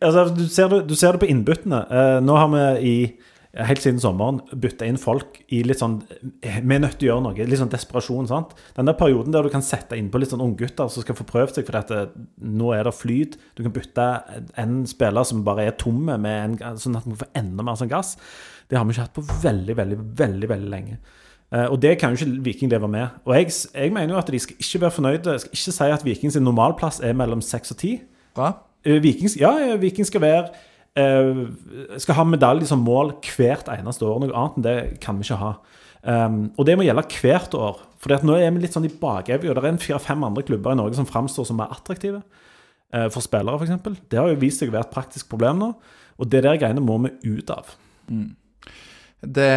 Altså, 0.00 0.26
du, 0.32 0.46
ser 0.48 0.70
det, 0.72 0.78
du 0.88 0.94
ser 0.96 1.16
det 1.16 1.22
på 1.24 1.28
innbyttene. 1.28 1.82
Uh, 1.90 2.18
nå 2.24 2.36
har 2.38 2.50
vi 2.52 2.62
i 2.88 2.94
Helt 3.52 3.82
siden 3.84 4.00
sommeren 4.00 4.38
bytta 4.56 4.86
inn 4.88 4.96
folk 4.96 5.42
i 5.52 5.58
litt 5.66 5.82
sånn 5.82 5.98
Vi 6.08 6.48
er 6.48 6.80
nødt 6.80 6.94
til 6.96 7.10
å 7.10 7.10
gjøre 7.10 7.24
noe. 7.26 7.46
Litt 7.48 7.60
sånn 7.60 7.72
desperasjon. 7.72 8.30
sant? 8.30 8.54
Den 8.78 8.88
der 8.88 8.96
perioden 8.96 9.34
der 9.34 9.44
du 9.44 9.52
kan 9.52 9.64
sette 9.64 9.98
innpå 10.00 10.22
litt 10.22 10.32
sånn 10.32 10.44
unggutter 10.44 10.88
som 10.88 11.04
skal 11.04 11.18
få 11.18 11.26
prøvd 11.28 11.58
seg 11.58 11.68
fordi 11.68 11.82
at 11.82 11.92
det, 11.92 12.26
nå 12.40 12.72
er 12.72 12.88
det 12.88 12.94
flyt. 12.96 13.36
Du 13.52 13.60
kan 13.66 13.74
bytte 13.76 14.06
en 14.56 14.86
spiller 14.88 15.28
som 15.28 15.44
bare 15.44 15.68
er 15.68 15.76
tomme, 15.76 16.16
med 16.16 16.62
en, 16.62 16.78
sånn 16.80 16.96
at 16.96 17.04
vi 17.04 17.18
får 17.20 17.28
enda 17.42 17.66
mer 17.66 17.76
sånn 17.76 17.92
gass. 17.92 18.14
Det 18.72 18.80
har 18.80 18.88
vi 18.88 18.96
ikke 18.96 19.04
hatt 19.04 19.18
på 19.20 19.26
veldig, 19.44 19.76
veldig, 19.82 20.00
veldig 20.22 20.52
veldig 20.54 20.72
lenge. 20.72 20.98
Eh, 21.52 21.66
og 21.66 21.76
det 21.82 21.98
kan 22.00 22.16
jo 22.16 22.24
ikke 22.24 22.44
Viking 22.48 22.72
leve 22.72 22.88
med. 22.88 23.20
Og 23.28 23.36
jeg, 23.36 23.52
jeg 23.74 23.92
mener 23.92 24.14
jo 24.14 24.20
at 24.22 24.32
de 24.32 24.40
skal 24.40 24.56
ikke 24.56 24.84
være 24.86 24.96
fornøyde. 24.96 25.36
Jeg 25.36 25.44
skal 25.44 25.56
ikke 25.58 25.76
si 25.76 25.94
at 26.00 26.04
Vikings 26.04 26.40
normalplass 26.40 27.04
er 27.04 27.12
mellom 27.12 27.44
seks 27.44 27.76
og 27.76 27.82
ti. 27.84 27.98
Bra? 28.34 28.54
Eh, 28.84 29.04
ja, 29.36 29.76
Viking 29.76 30.08
skal 30.08 30.24
være 30.24 30.46
eh, 30.48 30.70
Skal 30.92 32.16
ha 32.18 32.24
medalje 32.28 32.66
som 32.68 32.82
mål 32.84 33.14
hvert 33.24 33.70
eneste 33.72 34.04
år. 34.04 34.18
Noe 34.20 34.36
annet 34.36 34.58
enn 34.58 34.66
det 34.66 34.76
kan 35.04 35.16
vi 35.16 35.24
ikke 35.26 35.40
ha. 35.40 35.54
Um, 36.02 36.48
og 36.58 36.66
det 36.66 36.74
må 36.76 36.84
gjelde 36.84 37.06
hvert 37.14 37.54
år. 37.56 37.80
For 38.02 38.26
nå 38.26 38.34
er 38.36 38.50
vi 38.50 38.64
litt 38.64 38.74
sånn 38.74 38.88
i 38.88 38.92
bakevja. 39.00 39.54
Det 39.54 39.62
er 39.62 39.70
en 39.70 39.82
fire-fem 39.82 40.24
andre 40.26 40.42
klubber 40.46 40.74
i 40.74 40.80
Norge 40.80 40.98
som 40.98 41.06
framstår 41.08 41.46
som 41.46 41.60
mer 41.62 41.70
attraktive 41.70 42.18
eh, 42.18 43.08
for 43.12 43.22
spillere, 43.22 43.60
f.eks. 43.60 44.00
Det 44.10 44.18
har 44.18 44.32
jo 44.32 44.40
vist 44.40 44.62
seg 44.62 44.72
å 44.72 44.76
være 44.76 44.88
et 44.88 44.94
praktisk 44.94 45.30
problem 45.30 45.60
nå. 45.62 45.72
Og 46.18 46.30
det 46.30 46.42
der 46.44 46.58
greiene 46.58 46.82
må 46.82 46.98
vi 47.04 47.12
ut 47.30 47.52
av. 47.54 47.70
Det, 49.22 49.52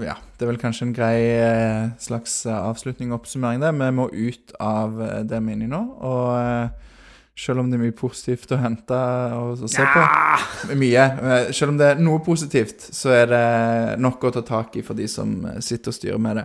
ja, 0.00 0.16
det 0.16 0.46
er 0.46 0.48
vel 0.48 0.60
kanskje 0.62 0.88
en 0.88 0.96
grei 0.96 1.18
eh, 1.36 1.92
slags 2.00 2.38
eh, 2.48 2.56
avslutning 2.56 3.12
og 3.12 3.20
oppsummering, 3.20 3.60
det. 3.60 3.74
Vi 3.76 3.90
må 3.92 4.08
ut 4.08 4.56
av 4.64 4.96
eh, 5.04 5.20
det 5.28 5.42
vi 5.44 5.52
er 5.52 5.58
inne 5.58 5.68
i 5.68 5.72
nå. 5.74 5.82
Og 6.08 6.30
eh, 6.40 6.93
selv 7.36 7.58
om 7.60 7.70
det 7.70 7.78
er 7.78 7.82
mye 7.82 7.94
positivt 7.98 8.52
å 8.54 8.58
hente 8.62 8.98
og 9.34 9.64
se 9.70 9.82
på 9.82 10.74
Mye. 10.78 11.04
eh, 11.04 11.48
Selv 11.52 11.72
om 11.72 11.78
det 11.80 11.88
er 11.90 12.02
noe 12.02 12.20
positivt, 12.22 12.84
så 12.94 13.10
er 13.10 13.26
det 13.26 13.98
nok 14.02 14.22
å 14.22 14.30
ta 14.36 14.42
tak 14.46 14.76
i 14.78 14.84
for 14.86 14.94
de 14.94 15.08
som 15.10 15.32
eh, 15.50 15.58
sitter 15.64 15.90
og 15.90 15.96
styrer 15.96 16.22
med 16.22 16.38
det. 16.38 16.44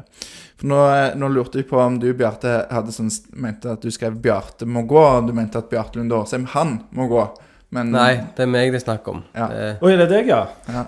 For 0.57 0.71
nå, 0.71 0.79
eh, 0.95 1.11
nå 1.19 1.29
lurte 1.29 1.61
jeg 1.61 1.69
på 1.69 1.77
om 1.77 1.99
du, 2.01 2.09
Bjarte, 2.17 2.55
hadde 2.73 2.95
sånn, 2.95 3.11
mente 3.37 3.69
at 3.75 3.85
du 3.85 3.93
skrev 3.93 4.17
'Bjarte 4.17 4.65
må 4.65 4.81
gå', 4.89 5.05
og 5.19 5.29
du 5.29 5.33
mente 5.37 5.61
at 5.61 5.69
Bjarte 5.69 6.01
Lunde 6.01 6.17
Årsheim, 6.17 6.49
han 6.57 6.79
må 6.91 7.07
gå. 7.07 7.27
Men 7.71 7.91
Nei, 7.93 8.15
det 8.35 8.47
er 8.47 8.49
meg 8.49 8.71
det 8.73 8.79
er 8.81 8.85
snakk 8.87 9.07
om. 9.11 9.19
Ja. 9.37 9.45
Det, 9.53 9.65
Oi, 9.85 9.91
er 9.93 10.07
deg, 10.09 10.25
ja? 10.31 10.47
ja. 10.65 10.87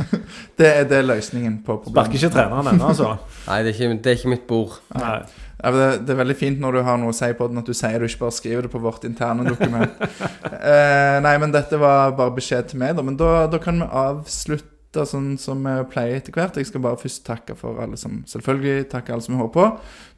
det, 0.56 0.66
er, 0.70 0.84
det 0.88 1.02
er 1.02 1.08
løsningen 1.10 1.58
på 1.66 1.76
problemet. 1.82 2.08
Sparker 2.08 2.16
ikke 2.16 2.32
treneren 2.32 2.70
ennå, 2.72 2.86
altså? 2.94 3.10
nei, 3.44 3.58
det 3.66 3.74
er, 3.74 3.76
ikke, 3.76 3.98
det 4.00 4.12
er 4.14 4.16
ikke 4.16 4.32
mitt 4.32 4.46
bord. 4.48 4.78
Nei. 4.96 5.18
Ja, 5.64 5.70
det, 5.72 5.84
det 6.04 6.12
er 6.12 6.18
veldig 6.20 6.36
fint 6.36 6.60
når 6.60 6.76
du 6.76 6.82
har 6.84 6.98
noe 7.00 7.14
å 7.14 7.16
si 7.16 7.30
på 7.36 7.46
den, 7.48 7.62
at 7.62 7.68
du 7.68 7.72
sier 7.76 7.96
det, 7.96 8.10
ikke 8.10 8.26
bare 8.26 8.36
skriver 8.36 8.66
det 8.66 8.70
på 8.74 8.82
vårt 8.84 9.06
interne 9.08 9.46
dokument. 9.48 9.94
eh, 10.60 11.16
nei, 11.24 11.34
men 11.40 11.54
dette 11.54 11.78
var 11.80 12.12
bare 12.18 12.34
beskjed 12.36 12.68
til 12.68 12.82
meg, 12.82 12.92
da. 12.98 13.04
Men 13.06 13.16
da, 13.20 13.30
da 13.48 13.60
kan 13.62 13.80
vi 13.80 13.88
avslutte 13.88 15.06
sånn 15.08 15.32
som 15.40 15.64
vi 15.64 15.74
pleier 15.90 16.20
etter 16.20 16.36
hvert. 16.36 16.58
Jeg 16.60 16.68
skal 16.68 16.84
bare 16.84 17.00
først 17.00 17.24
takke 17.26 17.56
for 17.58 17.80
alle 17.82 17.96
som 17.98 18.20
Selvfølgelig 18.30 18.90
takke 18.92 19.14
alle 19.14 19.24
som 19.24 19.38
hører 19.40 19.54
på. 19.56 19.64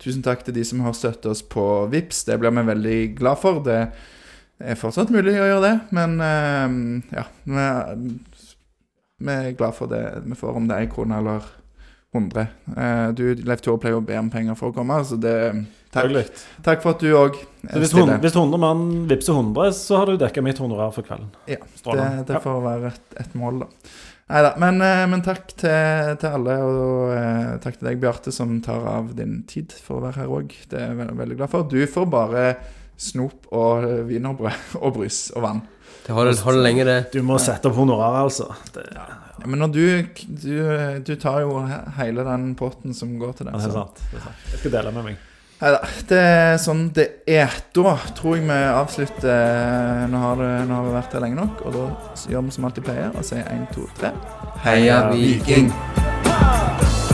Tusen 0.02 0.24
takk 0.26 0.42
til 0.44 0.58
de 0.58 0.66
som 0.66 0.82
har 0.84 0.96
støttet 0.98 1.30
oss 1.30 1.44
på 1.46 1.64
VIPS. 1.94 2.24
Det 2.26 2.40
blir 2.42 2.52
vi 2.58 2.66
veldig 2.72 2.98
glad 3.20 3.40
for. 3.40 3.62
Det 3.64 3.78
er 4.58 4.80
fortsatt 4.80 5.14
mulig 5.14 5.36
å 5.38 5.46
gjøre 5.46 5.62
det, 5.62 5.76
men 5.94 6.18
eh, 6.26 7.14
ja. 7.20 7.28
Vi, 7.46 7.68
vi 9.22 9.38
er 9.38 9.54
glad 9.56 9.78
for 9.78 9.94
det 9.94 10.02
vi 10.26 10.36
får, 10.36 10.58
om 10.58 10.66
det 10.66 10.76
er 10.76 10.88
en 10.88 10.92
krone 10.92 11.22
eller 11.22 11.46
100. 12.14 12.46
Eh, 12.76 13.08
du, 13.16 13.24
Leif 13.46 13.64
Tore 13.64 13.80
pleier 13.82 13.98
å 13.98 14.04
be 14.04 14.16
om 14.20 14.30
penger 14.32 14.56
for 14.58 14.72
å 14.72 14.76
komme, 14.76 15.00
så 15.04 15.18
det 15.20 15.36
Takk, 15.96 16.12
takk 16.60 16.82
for 16.82 16.92
at 16.92 17.00
du 17.00 17.08
òg 17.16 17.38
stiller. 17.38 18.18
hvis, 18.18 18.26
hvis 18.26 18.34
100 18.36 18.60
mann 18.60 18.82
vippser 19.08 19.32
100, 19.32 19.70
så 19.72 20.02
har 20.02 20.10
du 20.10 20.18
dekka 20.20 20.42
mitt 20.44 20.58
honorar 20.60 20.90
for 20.92 21.06
kvelden. 21.06 21.30
Ja, 21.48 21.56
det, 21.62 22.08
det 22.28 22.42
får 22.44 22.58
være 22.66 22.90
et, 22.90 23.16
et 23.22 23.38
mål, 23.38 23.62
da. 23.62 23.94
Nei 24.26 24.42
da. 24.42 24.50
Men, 24.58 24.80
eh, 24.82 25.04
men 25.08 25.22
takk 25.24 25.52
til, 25.54 26.16
til 26.20 26.34
alle, 26.36 26.56
og 26.66 27.12
eh, 27.14 27.52
takk 27.62 27.78
til 27.78 27.88
deg, 27.88 28.00
Bjarte, 28.02 28.34
som 28.34 28.58
tar 28.64 28.82
av 28.90 29.12
din 29.16 29.38
tid 29.48 29.72
for 29.72 30.00
å 30.00 30.06
være 30.08 30.24
her 30.24 30.34
òg. 30.40 30.56
Det 30.68 30.80
er 30.80 30.90
jeg 30.90 31.00
veldig, 31.00 31.16
veldig 31.22 31.38
glad 31.38 31.52
for. 31.52 31.68
Du 31.70 31.78
får 31.90 32.10
bare 32.12 32.46
snop 33.00 33.46
og 33.54 33.86
eh, 33.86 34.02
wienerbrød 34.08 34.76
og 34.82 34.98
brus 34.98 35.28
og 35.36 35.46
vann. 35.46 35.62
Det 36.06 36.14
holder, 36.14 36.42
holder 36.46 36.62
lenge, 36.62 36.86
det. 36.86 36.98
Du 37.14 37.22
må 37.26 37.38
sette 37.42 37.70
opp 37.70 37.78
honorar, 37.78 38.18
altså. 38.24 38.50
Det, 38.74 38.84
ja, 38.94 39.06
Ja, 39.36 39.46
men 39.46 39.60
når 39.60 39.72
du, 39.74 39.82
du 40.42 40.52
Du 41.06 41.14
tar 41.20 41.40
jo 41.44 41.58
hele 41.98 42.24
den 42.24 42.54
potten 42.56 42.94
som 42.96 43.18
går 43.20 43.32
til 43.38 43.46
det. 43.46 43.52
det 43.52 43.68
er 43.68 43.74
sant. 43.74 44.04
Det 44.10 44.20
er 44.20 44.24
sant. 44.28 44.46
Jeg 44.52 44.62
skal 44.62 44.76
dele 44.78 44.92
med 44.96 45.10
meg. 45.10 45.24
Neida, 45.56 45.78
det 46.10 46.18
er 46.20 46.58
sånn 46.60 46.82
det 46.96 47.06
er. 47.32 47.52
Da 47.72 47.94
tror 48.18 48.36
jeg 48.36 48.44
vi 48.44 48.58
avslutter 48.76 50.04
Nå 50.12 50.20
har, 50.20 50.36
det, 50.42 50.50
nå 50.68 50.76
har 50.76 50.84
vi 50.84 50.92
vært 50.98 51.16
her 51.16 51.24
lenge 51.24 51.40
nok, 51.40 51.64
og 51.64 51.78
da 51.78 51.86
gjør 52.28 52.44
vi 52.48 52.56
som 52.58 52.68
alltid 52.68 52.88
pleier 52.90 53.16
og 53.16 53.24
sier 53.24 53.48
én, 53.54 53.64
to, 53.72 53.88
tre. 53.96 54.12
Heia 54.66 55.06
Viking! 55.14 55.72
Viking! 55.72 57.05